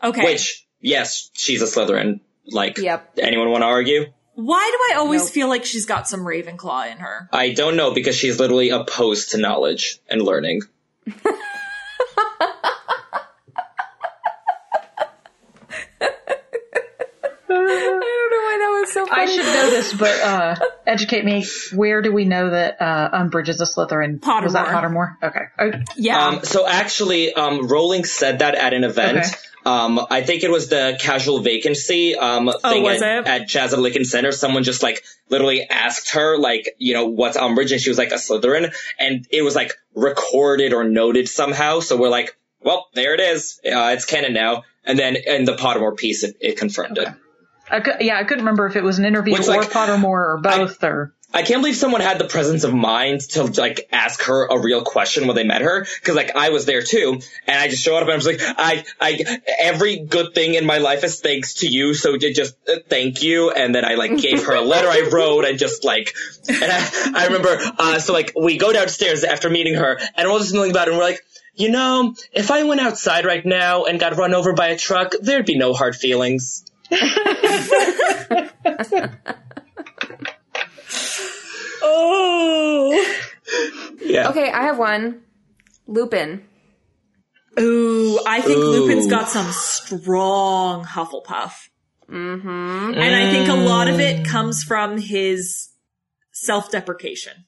[0.04, 0.24] Okay.
[0.24, 2.20] Which, yes, she's a Slytherin.
[2.46, 3.14] Like, Yep.
[3.18, 4.06] anyone want to argue?
[4.36, 5.32] Why do I always Nope.
[5.32, 7.28] feel like she's got some Ravenclaw in her?
[7.34, 10.62] I don't know because she's literally opposed to knowledge and learning.
[17.50, 18.97] I don't know why that was so funny.
[19.12, 20.56] I should know this, but uh,
[20.88, 21.46] educate me.
[21.74, 24.26] Where do we know that uh, Umbridge is a Slytherin?
[24.44, 25.18] Was that Pottermore.
[25.22, 25.24] Pottermore?
[25.24, 25.46] Okay.
[25.60, 26.28] Oh, Yeah.
[26.28, 29.20] Um, so actually, um, Rowling said that at an event.
[29.20, 29.30] Okay.
[29.66, 33.28] Um, I think it was the casual vacancy um, thing was at, it?
[33.28, 34.32] at Jazz at Lincoln Center.
[34.32, 38.12] Someone just like literally asked her like, you know, what's Umbridge, and she was like
[38.12, 41.82] a Slytherin, and it was like recorded or noted somehow.
[41.82, 43.60] So we're like, well, there it is.
[43.66, 44.64] Uh, it's canon now.
[44.86, 47.10] And then in the Pottermore piece, it, it confirmed it.
[47.70, 50.06] I cou- yeah, I couldn't remember if it was an interview Which, or like, Pottermore
[50.06, 51.14] or both or.
[51.34, 54.82] I can't believe someone had the presence of mind to like ask her a real
[54.82, 55.86] question when they met her.
[56.04, 57.20] Cause like I was there too.
[57.46, 60.66] And I just showed up and I was like, I, I, every good thing in
[60.66, 61.94] my life is thanks to you.
[61.94, 63.52] So just uh, thank you.
[63.52, 66.16] And then I like gave her a letter I wrote and just like,
[66.48, 70.32] and I, I remember, uh, so like we go downstairs after meeting her and we're
[70.32, 71.22] all just milling about it and we're like,
[71.56, 75.12] you know, if I went outside right now and got run over by a truck,
[75.20, 76.64] there'd be no hard feelings.
[81.82, 83.16] Oh.
[84.02, 84.30] Yeah.
[84.30, 85.24] Okay, I have one.
[85.88, 86.44] Lupin.
[87.60, 88.72] Ooh, I think Ooh.
[88.72, 91.70] Lupin's got some strong Hufflepuff.
[92.10, 92.94] Mm-hmm.
[92.94, 95.70] And I think a lot of it comes from his
[96.32, 97.47] self-deprecation.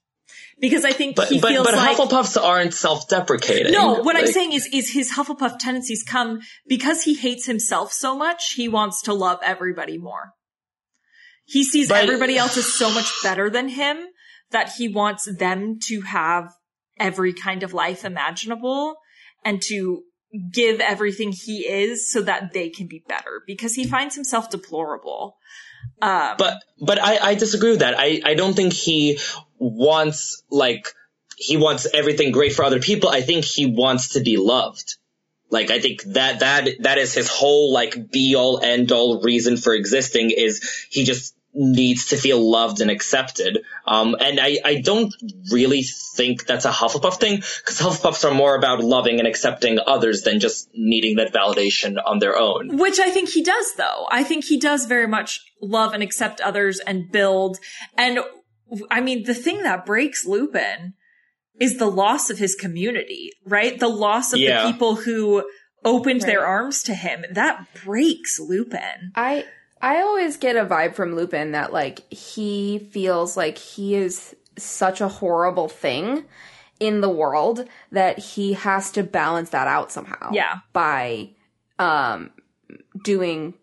[0.60, 3.72] Because I think But, he but, feels but like Hufflepuffs aren't self-deprecating.
[3.72, 8.15] No, what I'm saying is, is his Hufflepuff tendencies come because he hates himself so
[8.15, 8.53] much.
[8.53, 10.34] He wants to love everybody more.
[11.45, 14.06] He sees But- everybody else as so much better than him
[14.52, 16.52] that he wants them to have
[16.99, 18.95] every kind of life imaginable
[19.45, 20.03] and to
[20.52, 25.38] give everything he is so that they can be better because he finds himself deplorable.
[26.02, 27.95] Um, But but I, I disagree with that.
[27.98, 29.18] I, I don't think he
[29.60, 30.94] wants like
[31.38, 33.10] he wants everything great for other people.
[33.10, 34.95] I think he wants to be loved.
[35.49, 39.57] Like I think that that that is his whole like be all end all reason
[39.57, 43.64] for existing is he just needs to feel loved and accepted.
[43.88, 45.14] Um and I, I don't
[45.52, 45.84] really
[46.15, 50.40] think that's a Hufflepuff thing because Hufflepuffs are more about loving and accepting others than
[50.40, 52.77] just needing that validation on their own.
[52.77, 54.07] Which I think he does though.
[54.11, 57.60] I think he does very much love and accept others and build.
[57.98, 58.19] And
[58.91, 60.94] I mean, the thing that breaks Lupin
[61.60, 63.80] is the loss of his community, right?
[63.80, 64.64] The loss of Yeah.
[64.64, 65.44] the people who
[65.84, 67.26] opened their arms to him.
[67.32, 69.12] That breaks Lupin.
[69.16, 69.46] I
[69.82, 75.00] I always get a vibe from Lupin that like he feels like he is such
[75.02, 76.26] a horrible thing
[76.82, 80.32] in the world that he has to balance that out somehow.
[80.34, 80.60] Yeah.
[80.74, 81.30] By
[81.78, 82.32] um
[83.04, 83.54] doing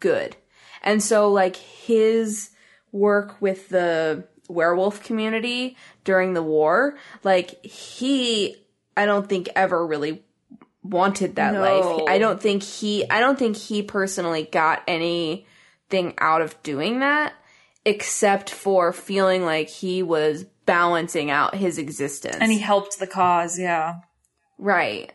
[0.00, 0.36] good.
[0.82, 2.50] And so like his
[2.92, 8.56] work with the werewolf community during the war, like he
[8.96, 10.22] I don't think ever really
[10.82, 11.60] wanted that No.
[11.60, 12.08] life.
[12.08, 17.34] I don't think he I don't think he personally got anything out of doing that
[17.84, 22.36] except for feeling like he was balancing out his existence.
[22.38, 23.94] And he helped the cause, yeah.
[24.58, 25.12] right.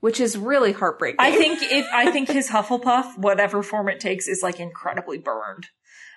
[0.00, 1.16] Which is really heartbreaking.
[1.18, 5.66] I think if, I think his Hufflepuff, whatever form it takes, is like incredibly burned.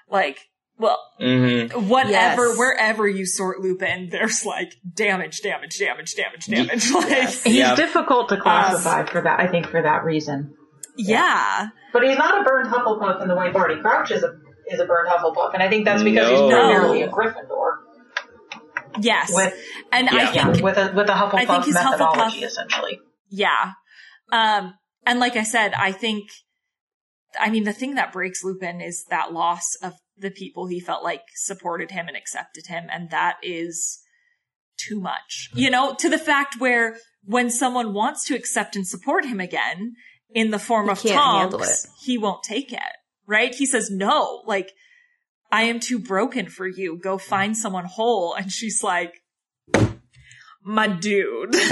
[0.08, 0.51] Like,
[0.82, 1.88] well, Mm-hmm.
[1.88, 2.58] whatever, Yes.
[2.58, 6.92] wherever you sort Lupin, there's like damage, damage, damage, damage, damage.
[6.94, 7.76] Like, He's Yeah.
[7.76, 10.56] difficult to classify for that, I think, for that reason.
[10.98, 11.68] yeah.
[11.94, 14.34] But he's not a burned Hufflepuff in the way Barty Crouch is a
[14.68, 16.46] is a burned Hufflepuff, and I think that's because No.
[16.46, 17.72] he's primarily a Gryffindor
[19.00, 19.32] Yes.
[19.34, 19.54] with
[19.92, 20.26] and I Yeah.
[20.32, 23.00] think, yeah, with a with a I think Hufflepuff his methodology Hufflepuff- essentially.
[23.30, 23.72] yeah.
[24.32, 24.76] Um,
[25.06, 26.30] and like I said, I think,
[27.40, 31.04] I mean, the thing that breaks Lupin is that loss of the people he felt
[31.04, 32.86] like supported him and accepted him.
[32.92, 34.00] And that is
[34.78, 39.26] too much, you know, to the fact where when someone wants to accept and support
[39.26, 39.94] him again
[40.34, 42.80] in the form He of can't Tonks, he won't take it,
[43.28, 43.54] right?
[43.54, 44.72] He says, no, like,
[45.52, 46.98] I am too broken for you.
[46.98, 48.34] Go find someone whole.
[48.34, 49.22] And she's like,
[50.64, 51.56] my dude.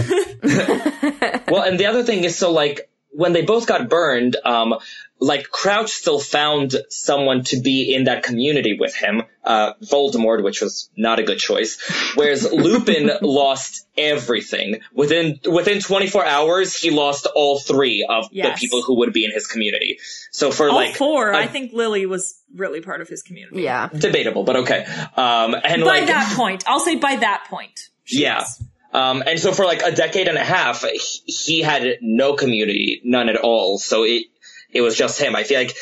[1.49, 4.75] Well, and the other thing is, so like when they both got burned, um,
[5.21, 10.61] like Crouch still found someone to be in that community with him, uh, Voldemort, which
[10.61, 11.77] was not a good choice.
[12.15, 16.75] Whereas Lupin lost everything within within 24 hours.
[16.77, 18.47] He lost all three of Yes.
[18.47, 19.99] the people who would be in his community.
[20.31, 21.33] So for All like four.
[21.33, 23.63] I I think Lily was really part of his community.
[23.63, 23.89] yeah.
[23.89, 24.85] debatable, but okay.
[25.17, 27.77] Um, and By like that point, I'll say by that point.
[28.05, 28.39] she Yeah.
[28.39, 28.63] was.
[28.91, 33.01] Um, and so for like a decade and a half, he, he had no community,
[33.03, 33.77] none at all.
[33.77, 34.23] So it,
[34.71, 35.35] it was just him.
[35.35, 35.75] I feel like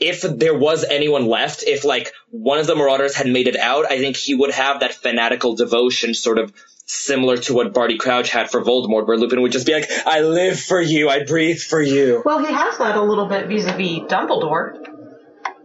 [0.00, 3.90] if there was anyone left, if like one of the Marauders had made it out,
[3.90, 6.52] I think he would have that fanatical devotion sort of
[6.86, 10.20] similar to what Barty Crouch had for Voldemort, where Lupin would just be like, I
[10.20, 12.22] live for you, I breathe for you.
[12.24, 14.74] Well, he has that a little bit vis-a-vis Dumbledore.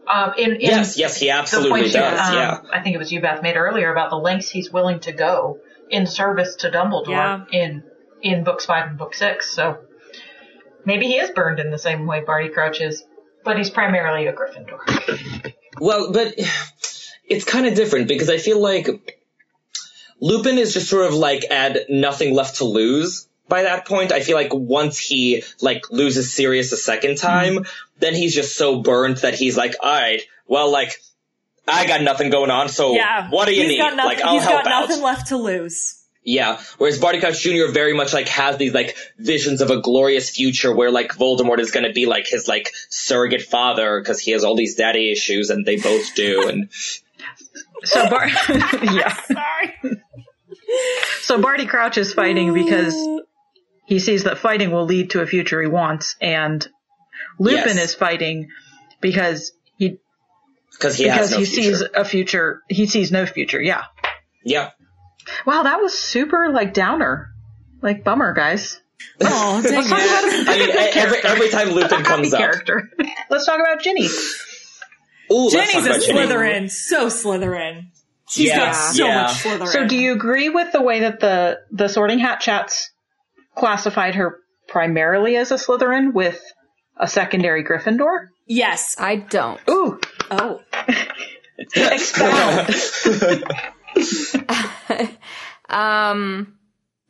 [0.08, 2.62] Um, in, in Yes, yes, he absolutely does, that, um, yeah.
[2.72, 5.60] I think it was you, Beth, made earlier about the lengths he's willing to go
[5.90, 7.46] in service to Dumbledore Yeah.
[7.52, 7.84] in
[8.22, 9.52] in books five and book six.
[9.52, 9.80] So
[10.86, 13.04] Maybe he is burned in the same way Barty Crouch is,
[13.44, 15.54] but he's primarily a Gryffindor.
[15.80, 16.34] Well, but
[17.28, 19.22] it's kind of different because I feel like
[20.20, 24.12] Lupin is just sort of like at nothing left to lose by that point.
[24.12, 27.68] I feel like once he like loses Sirius a second time, mm.
[28.00, 31.00] then he's just so burnt that he's like, all right, well, like
[31.70, 33.80] I got nothing going on, so yeah, what do you need?
[33.80, 34.90] Nothing, like I'll he's help got out.
[34.90, 35.96] nothing left to lose.
[36.24, 36.62] Yeah.
[36.78, 37.72] Whereas Barty Crouch Jr.
[37.72, 41.72] very much like has these like visions of a glorious future where like Voldemort is
[41.72, 45.50] going to be like his like surrogate father because he has all these daddy issues
[45.50, 46.48] and they both do.
[46.48, 46.70] And
[47.84, 48.28] so Bar,
[48.84, 49.14] yeah.
[49.14, 50.02] Sorry.
[51.22, 52.96] So Barty Crouch is fighting because
[53.86, 56.68] he sees that fighting will lead to a future he wants, and
[57.40, 57.86] Lupin yes.
[57.86, 58.50] is fighting
[59.02, 59.59] because he
[60.80, 61.62] because he because no he future.
[61.62, 62.62] sees a future.
[62.70, 63.62] He sees no future.
[63.62, 63.84] Yeah.
[64.44, 64.72] Yeah.
[65.46, 67.30] Wow, that was super like downer,
[67.82, 68.80] like bummer, guys.
[69.22, 69.92] Oh, dang it.
[69.92, 72.40] I mean, every, every time Lupin comes up.
[72.40, 72.90] Character.
[73.30, 74.08] Let's talk about Ginny.
[75.32, 76.68] Ooh, Ginny's a Slytherin, Ginny.
[76.70, 77.88] so Slytherin.
[78.30, 79.22] She's yeah, got so yeah.
[79.24, 79.68] much Slytherin.
[79.68, 82.92] So, do you agree with the way that the the Sorting Hat chats
[83.56, 86.42] classified her primarily as a Slytherin with
[86.98, 88.28] a secondary Gryffindor?
[88.50, 89.60] Yes, I don't.
[89.70, 90.00] Ooh,
[90.32, 90.60] oh,
[91.76, 92.76] expound.
[95.70, 96.58] um,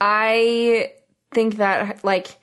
[0.02, 0.92] I
[1.34, 2.38] think that like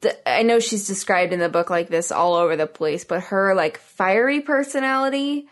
[0.00, 3.24] the, I know she's described in the book like this all over the place, but
[3.24, 5.48] her like fiery personality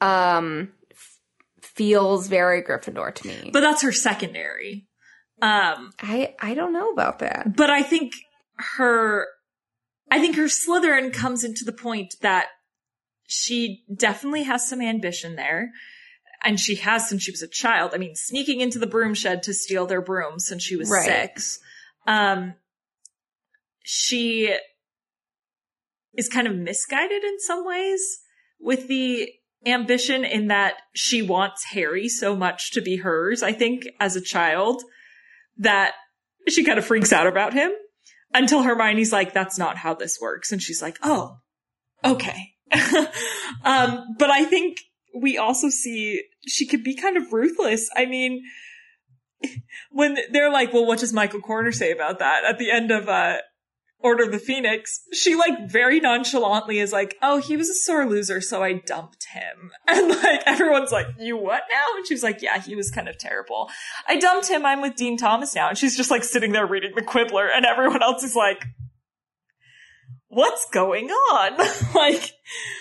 [0.00, 1.18] um f-
[1.60, 3.50] feels very Gryffindor to me.
[3.52, 4.86] but that's her secondary.
[5.42, 7.54] Um, I I don't know about that.
[7.54, 8.14] but I think
[8.58, 9.26] her,
[10.10, 12.46] I think her Slytherin comes into the point that
[13.26, 15.72] she definitely has some ambition there.
[16.44, 17.92] And she has since she was a child.
[17.92, 21.04] I mean, sneaking into the broom shed to steal their broom since she was Right.
[21.04, 21.58] six.
[22.06, 22.54] Um,
[23.82, 24.54] she
[26.14, 28.20] is kind of misguided in some ways
[28.60, 29.28] with the
[29.64, 34.20] ambition in that she wants Harry so much to be hers, I think, as a
[34.20, 34.82] child,
[35.58, 35.94] that
[36.48, 37.72] she kind of freaks out about him
[38.34, 40.52] until Hermione's like, that's not how this works.
[40.52, 41.38] And she's like, oh,
[42.04, 42.54] okay.
[43.64, 44.80] um, but I think
[45.14, 47.88] we also see she could be kind of ruthless.
[47.96, 48.44] I mean,
[49.90, 53.08] when they're like, well, what does Michael Corner say about that at the end of,
[53.08, 53.38] uh,
[54.00, 58.06] Order of the Phoenix, she like very nonchalantly is like, oh, he was a sore
[58.06, 59.70] loser, so I dumped him.
[59.88, 61.96] And like everyone's like, you what now?
[61.96, 63.70] And she's like, yeah, he was kind of terrible.
[64.06, 64.66] I dumped him.
[64.66, 65.68] I'm with Dean Thomas now.
[65.68, 68.64] And she's just like sitting there reading the Quibbler and everyone else is like,
[70.28, 71.56] what's going on?
[71.94, 72.32] like,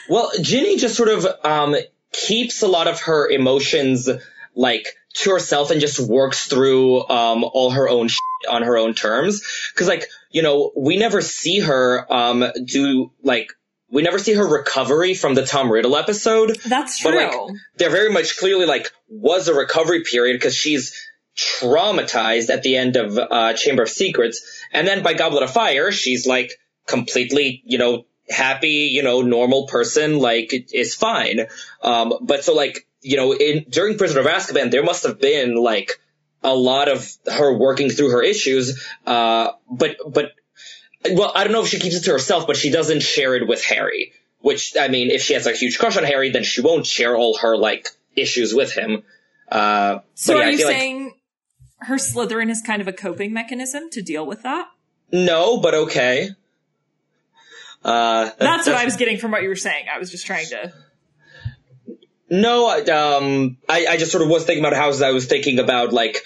[0.10, 1.76] Well, Ginny just sort of um,
[2.12, 4.10] keeps a lot of her emotions
[4.56, 8.20] like to herself and just works through um, all her own shit
[8.50, 9.42] on her own terms.
[9.74, 13.52] Because like you know, we never see her um, do like
[13.90, 16.58] we never see her recovery from the Tom Riddle episode.
[16.66, 17.12] that's true.
[17.12, 20.94] But like, there very much clearly like was a recovery period because she's
[21.38, 25.92] traumatized at the end of uh, Chamber of Secrets, and then by Goblet of Fire,
[25.92, 26.52] she's like
[26.88, 31.48] completely, you know, happy, you know, normal person, like is fine.
[31.82, 35.56] Um, but so like, you know, in during Prisoner of Azkaban, there must have been
[35.56, 35.91] like
[36.44, 38.84] a lot of her working through her issues.
[39.06, 40.32] Uh, but but
[41.11, 43.48] well, I don't know if she keeps it to herself, but she doesn't share it
[43.48, 44.14] with Harry.
[44.40, 47.15] Which I mean, if she has a huge crush on Harry, then she won't share
[47.15, 49.03] all her like issues with him.
[49.52, 51.14] Uh, so yeah, are you feel like- saying
[51.82, 54.68] her Slytherin is kind of a coping mechanism to deal with that?
[55.11, 56.32] No, but okay.
[57.84, 59.86] Uh, That's, what I was getting from what you were saying.
[59.94, 60.73] I was just trying to.
[62.30, 65.93] No, um, I, I just sort of was thinking about how I was thinking about
[65.93, 66.23] like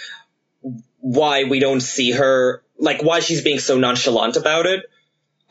[0.99, 4.85] why we don't see her, like why she's being so nonchalant about it.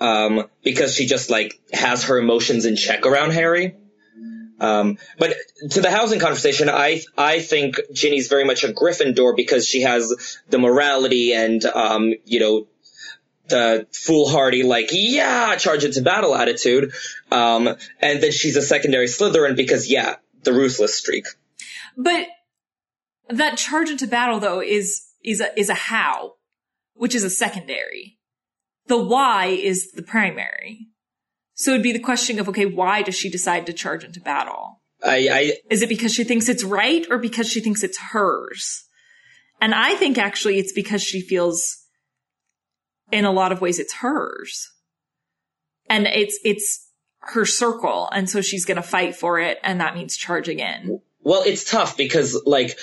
[0.00, 3.74] Um, because she just like has her emotions in check around Harry.
[4.60, 5.34] Um, but
[5.70, 10.38] to the housing conversation, I I think Ginny's very much a Gryffindor because she has
[10.48, 12.66] the morality and um, you know,
[13.48, 16.92] the foolhardy like yeah, charge into battle attitude.
[17.30, 17.68] Um,
[18.00, 20.16] and then she's a secondary Slytherin because yeah,
[20.48, 21.26] the ruthless streak.
[21.96, 22.26] But
[23.28, 26.34] that charge into battle though is is a is a how,
[26.94, 28.18] which is a secondary.
[28.86, 30.88] The why is the primary.
[31.54, 34.80] So it'd be the question of okay, why does she decide to charge into battle?
[35.04, 38.84] I, I Is it because she thinks it's right or because she thinks it's hers?
[39.60, 41.76] And I think actually it's because she feels
[43.10, 44.70] in a lot of ways it's hers.
[45.90, 46.88] And it's it's
[47.28, 51.00] her circle and so she's going to fight for it and that means charging in.
[51.22, 52.78] Well, it's tough because like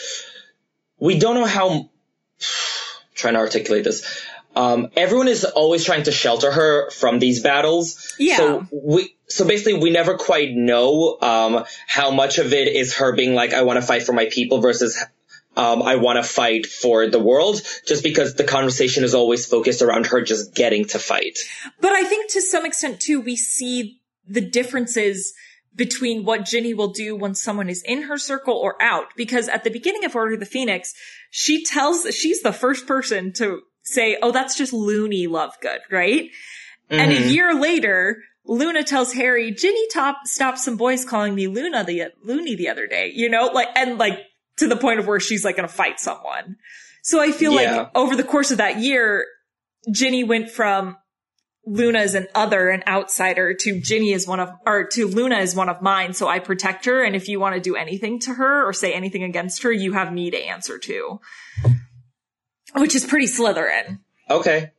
[0.99, 1.89] we don't know how
[3.15, 4.03] trying to articulate this.
[4.55, 8.15] um, everyone is always trying to shelter her from these battles.
[8.17, 8.37] Yeah.
[8.37, 13.15] So we, so basically we never quite know, um, how much of it is her
[13.15, 15.03] being like, I want to fight for my people versus,
[15.57, 19.81] um, I want to fight for the world, just because the conversation is always focused
[19.81, 21.39] around her just getting to fight.
[21.81, 25.33] But I think to some extent too, we see the differences
[25.75, 29.07] between what Ginny will do when someone is in her circle or out.
[29.17, 30.93] Because at the beginning of Order of the Phoenix,
[31.29, 36.29] she tells, she's the first person to say, oh, that's just loony Lovegood, right?
[36.89, 37.29] And a mm-hmm.
[37.29, 42.55] year later, Luna tells Harry, Ginny top stopped some boys calling me Luna the Loony
[42.55, 44.19] the other day, you know, like and like
[44.57, 46.57] to the point of where she's like gonna fight someone.
[47.01, 47.77] So I feel Yeah.
[47.77, 49.25] like over the course of that year,
[49.91, 50.97] Ginny went from
[51.65, 55.55] Luna is an other, an outsider, to Ginny is one of, or to Luna is
[55.55, 58.33] one of mine, so I protect her, and if you want to do anything to
[58.33, 61.19] her or say anything against her, you have me to answer to.
[62.75, 63.99] Which is pretty Slytherin.
[64.29, 64.71] Okay.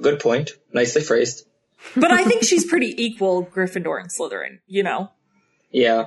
[0.00, 0.52] Good point.
[0.72, 1.46] Nicely phrased.
[1.94, 5.10] But I think she's pretty equal Gryffindor and Slytherin, you know?
[5.70, 6.06] Yeah.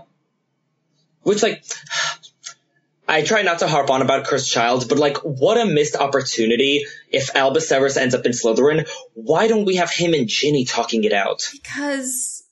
[1.22, 1.64] Which, like,
[3.08, 6.86] I try not to harp on about Cursed Child, but like, what a missed opportunity
[7.10, 8.88] if Albus Severus ends up in Slytherin.
[9.14, 11.48] Why don't we have him and Ginny talking it out?
[11.52, 12.44] Because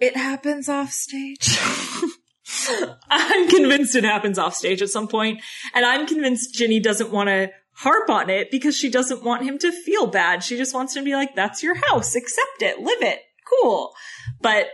[0.00, 1.58] it happens off stage.
[3.08, 5.40] I'm convinced it happens off stage at some point,
[5.74, 9.58] and I'm convinced Ginny doesn't want to harp on it because she doesn't want him
[9.58, 10.44] to feel bad.
[10.44, 13.92] She just wants him to be like, that's your house, accept it, live it, cool.
[14.40, 14.66] But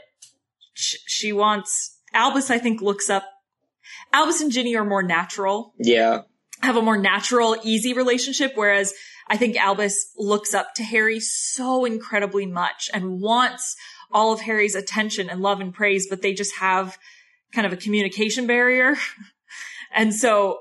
[0.75, 3.25] sh- she wants, Albus, I think, looks up,
[4.19, 6.23] Albus and Ginny are more natural Yeah.
[6.61, 8.93] have a more natural, easy relationship, whereas
[9.29, 13.77] I think Albus looks up to Harry so incredibly much and wants
[14.11, 16.99] all of Harry's attention and love and praise, but they just have
[17.53, 18.97] kind of a communication barrier.
[19.95, 20.59] and so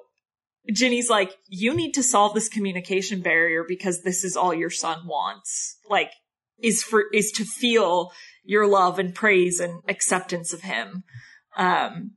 [0.72, 5.08] Ginny's like, you need to solve this communication barrier because this is all your son
[5.08, 5.78] wants.
[5.90, 6.12] Like,
[6.62, 8.12] is for, is to feel
[8.44, 11.04] your love and praise and acceptance of him.
[11.56, 12.12] Um,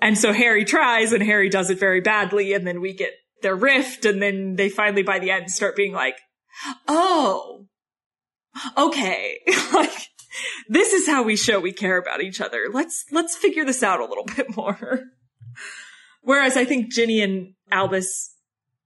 [0.00, 2.52] and so Harry tries and Harry does it very badly.
[2.52, 3.12] And then we get
[3.42, 4.04] their rift.
[4.04, 6.16] And then they finally, by the end, start being like,
[6.88, 7.66] Oh,
[8.76, 9.40] okay.
[9.74, 10.08] like,
[10.68, 12.68] this is how we show we care about each other.
[12.72, 15.00] Let's, let's figure this out a little bit more.
[16.22, 18.34] Whereas I think Ginny and Albus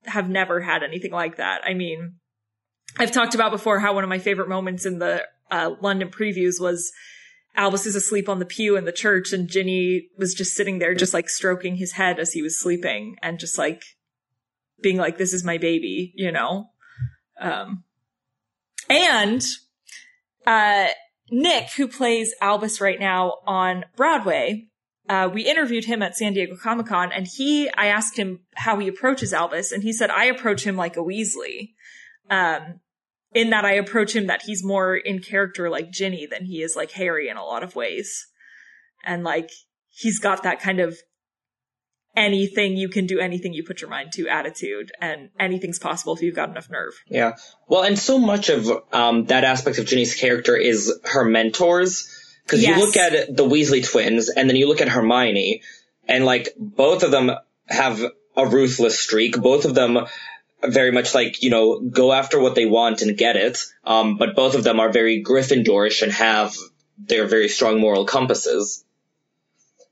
[0.04, 1.62] have never had anything like that.
[1.64, 2.16] I mean,
[2.98, 6.60] I've talked about before how one of my favorite moments in the uh, London previews
[6.60, 6.92] was
[7.56, 10.94] Albus is asleep on the pew in the church and Ginny was just sitting there,
[10.94, 13.82] just like stroking his head as he was sleeping and just like
[14.82, 16.66] being like, this is my baby, you know?
[17.40, 17.84] Um,
[18.88, 19.42] and,
[20.46, 20.88] uh,
[21.30, 24.68] Nick, who plays Albus right now on Broadway,
[25.08, 28.78] uh, we interviewed him at San Diego Comic Con and he, I asked him how
[28.78, 31.74] he approaches Albus and he said, I approach him like a Weasley.
[32.30, 32.80] Um,
[33.32, 36.74] in that I approach him that he's more in character like Ginny than he is
[36.76, 38.26] like Harry in a lot of ways.
[39.04, 39.50] And like,
[39.88, 40.96] he's got that kind of
[42.16, 46.22] anything you can do anything you put your mind to attitude and anything's possible if
[46.22, 46.92] you've got enough nerve.
[47.06, 47.36] Yeah.
[47.68, 52.16] Well, and so much of um, that aspect of Ginny's character is her mentors.
[52.44, 52.76] Because Yes.
[52.78, 55.62] you look at the Weasley twins, and then you look at Hermione,
[56.08, 57.30] and like both of them
[57.68, 58.02] have
[58.36, 59.40] a ruthless streak.
[59.40, 59.98] Both of them
[60.62, 63.58] very much like you know go after what they want and get it.
[63.84, 66.54] Um, but both of them are very Gryffindorish and have
[66.98, 68.84] their very strong moral compasses.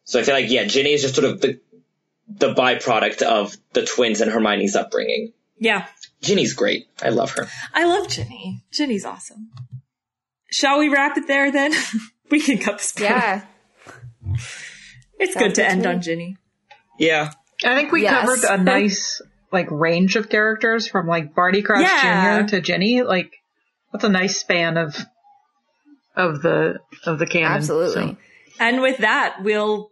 [0.04, 1.60] So I feel like yeah, Ginny is just sort of the
[2.28, 5.32] the byproduct of the twins and Hermione's upbringing.
[5.58, 5.86] Yeah.
[6.20, 6.86] Ginny's great.
[7.02, 7.48] I love her.
[7.72, 8.64] I love Ginny.
[8.70, 9.50] Ginny's awesome.
[10.50, 11.72] Shall we wrap it there then?
[12.30, 12.92] we can cut this.
[12.92, 13.10] part.
[13.10, 13.44] Yeah.
[15.18, 15.86] It's Sounds good to end me.
[15.88, 16.36] on Ginny.
[16.98, 17.32] Yeah.
[17.64, 18.24] I think we Yes.
[18.40, 19.20] covered a nice
[19.52, 22.42] like range of characters from like Barty Crouch Yeah.
[22.42, 22.48] Jr.
[22.56, 23.02] to Ginny.
[23.02, 23.32] Like
[23.92, 24.96] that's a nice span of
[26.16, 27.52] of the of the canon.
[27.52, 28.02] Absolutely.
[28.12, 28.16] So,
[28.60, 29.90] And with that, we'll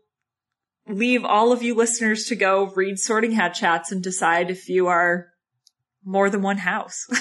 [0.89, 4.89] leave all of you listeners to go read Sorting Hat Chats and decide if you
[4.89, 5.29] are
[6.05, 7.07] more than one house.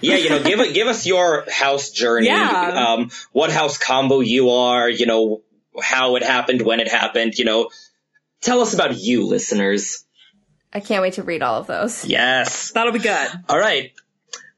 [0.00, 2.26] Yeah, you know, give it, give us your house journey.
[2.28, 2.86] Yeah.
[2.86, 5.42] Um, what house combo you are, you know,
[5.82, 7.68] how it happened, when it happened, you know.
[8.42, 10.04] Tell us about you, listeners.
[10.72, 12.04] I can't wait to read all of those.
[12.04, 12.72] Yes.
[12.72, 13.28] That'll be good.
[13.48, 13.92] All right.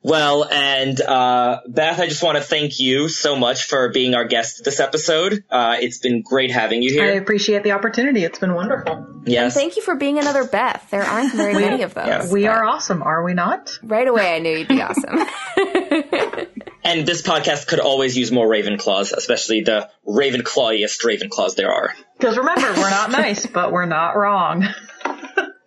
[0.02, 4.26] Well, and uh, Beth, I just want to thank you so much for being our
[4.26, 5.44] guest this episode.
[5.50, 7.04] Uh, it's been great having you here.
[7.04, 8.22] I appreciate the opportunity.
[8.22, 9.22] It's been wonderful.
[9.24, 9.54] yes.
[9.54, 10.86] Thank you for being another Beth.
[10.90, 12.06] There aren't very many of those.
[12.06, 12.30] Yeah.
[12.30, 13.78] We are awesome, are we not?
[13.82, 15.20] Right away, I knew you'd be awesome.
[16.86, 21.94] And this podcast could always use more Ravenclaws, especially the Ravenclawiest Ravenclaws there are.
[22.18, 24.68] Because remember, we're not nice, but we're not wrong.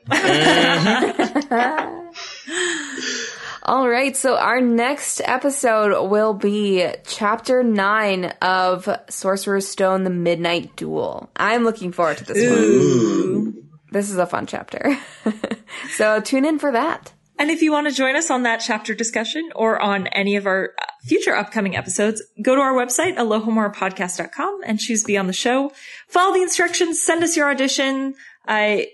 [3.64, 10.78] All right, so our next episode will be chapter nine of Sorcerer's Stone: The Midnight
[10.78, 11.30] Duel.
[11.36, 13.56] I'm looking forward to this one.
[13.92, 14.98] This is a fun chapter,
[15.90, 17.12] so tune in for that.
[17.40, 20.48] And if you want to join us on that chapter discussion or on any of
[20.48, 25.34] our uh, future upcoming episodes, go to our website, alohomorapodcast.com and choose be on the
[25.34, 25.72] show.
[26.08, 28.16] Follow the instructions, send us your audition.
[28.48, 28.88] I,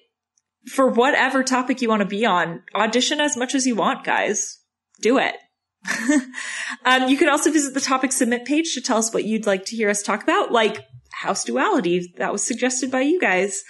[0.68, 4.60] for whatever topic you want to be on, audition as much as you want, guys.
[5.02, 5.36] Do it.
[6.86, 9.66] um, you can also visit the topic submit page to tell us what you'd like
[9.66, 13.64] to hear us talk about, like house duality that was suggested by you guys.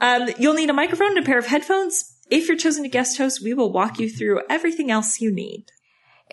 [0.00, 2.12] Um, you'll need a microphone and a pair of headphones.
[2.30, 5.66] If you're chosen to guest host, we will walk you through everything else you need.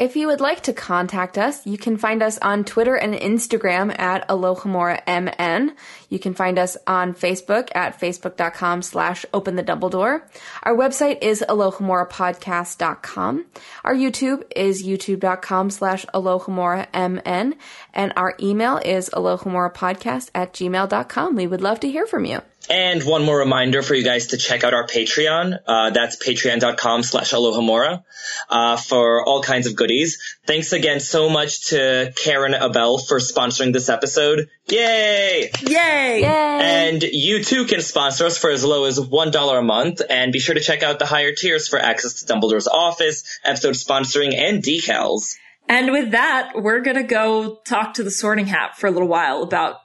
[0.02, 3.96] If you would like to contact us, you can find us on Twitter and Instagram
[4.00, 5.76] at AlohomoraMN.
[6.10, 10.24] You can find us on Facebook at facebook.com slash open the Dumbledore.
[10.64, 13.46] Our website is AlohomoraPodcast.com.
[13.84, 17.54] Our YouTube is youtube.com slash AlohomoraMN.
[17.94, 21.36] And our email is AlohomoraPodcast at gmail.com.
[21.36, 22.42] We would love to hear from you.
[22.70, 25.60] And one more reminder for you guys to check out our Patreon.
[25.66, 28.04] Uh, that's patreon.com slash alohomora
[28.50, 30.20] uh, for all kinds of goodies.
[30.46, 34.48] Thanks again so much to Karen Abel for sponsoring this episode.
[34.68, 35.50] Yay!
[35.68, 36.22] Yay!
[36.22, 36.26] Yay!
[36.26, 40.02] And you too can sponsor us for as low as $1 a month.
[40.08, 43.74] And be sure to check out the higher tiers for access to Dumbledore's office, episode
[43.74, 45.36] sponsoring, and decals.
[45.68, 49.42] And with that, we're gonna go talk to the sorting hat for a little while
[49.42, 49.78] about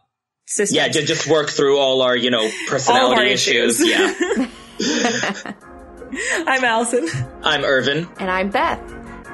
[0.46, 0.76] systems.
[0.76, 3.80] Yeah, ju- just work through all our, you know, personality our issues.
[3.80, 4.48] issues.
[4.80, 5.52] Yeah.
[6.46, 7.08] I'm Allison.
[7.42, 8.08] I'm Irvin.
[8.18, 8.80] And I'm Beth.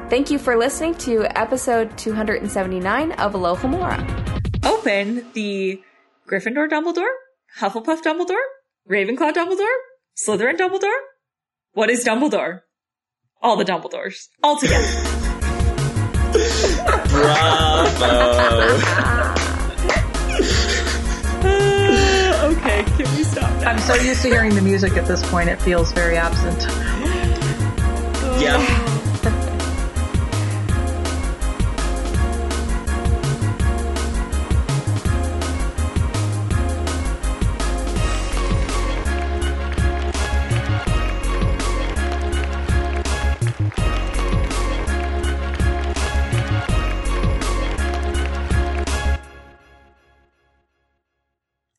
[0.09, 4.65] Thank you for listening to episode 279 of Alohomora.
[4.65, 5.83] Open the
[6.29, 7.11] Gryffindor Dumbledore,
[7.59, 8.43] Hufflepuff Dumbledore,
[8.91, 9.75] Ravenclaw Dumbledore,
[10.19, 10.99] Slytherin Dumbledore.
[11.73, 12.61] What is Dumbledore?
[13.41, 14.29] All the Dumbledores.
[14.43, 14.87] All together.
[17.09, 19.19] Bravo.
[23.65, 26.63] I'm so used to hearing the music at this point, it feels very absent.
[28.41, 28.89] yeah.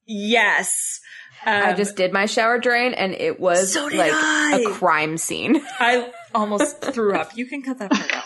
[0.06, 0.83] Yes.
[1.46, 4.60] I Um, just did my shower drain and it was So like I.
[4.66, 5.62] a crime scene.
[5.80, 7.36] I almost threw up.
[7.38, 8.26] You can cut that part out.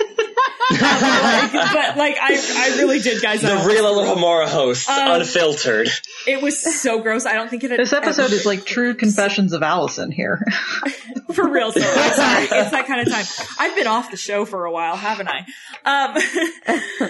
[0.69, 2.35] like, but like I,
[2.73, 3.41] I really did, guys.
[3.41, 5.89] The almost- real Alohomora host, Um, unfiltered.
[6.27, 7.25] It was so gross.
[7.25, 10.45] I don't think it had This episode ever- is like true confessions of Allison here.
[11.33, 11.71] for real.
[11.71, 12.17] So It's
[12.71, 13.25] that kind of time.
[13.59, 15.45] I've been off the show for a while, haven't I?
[15.85, 17.09] Um,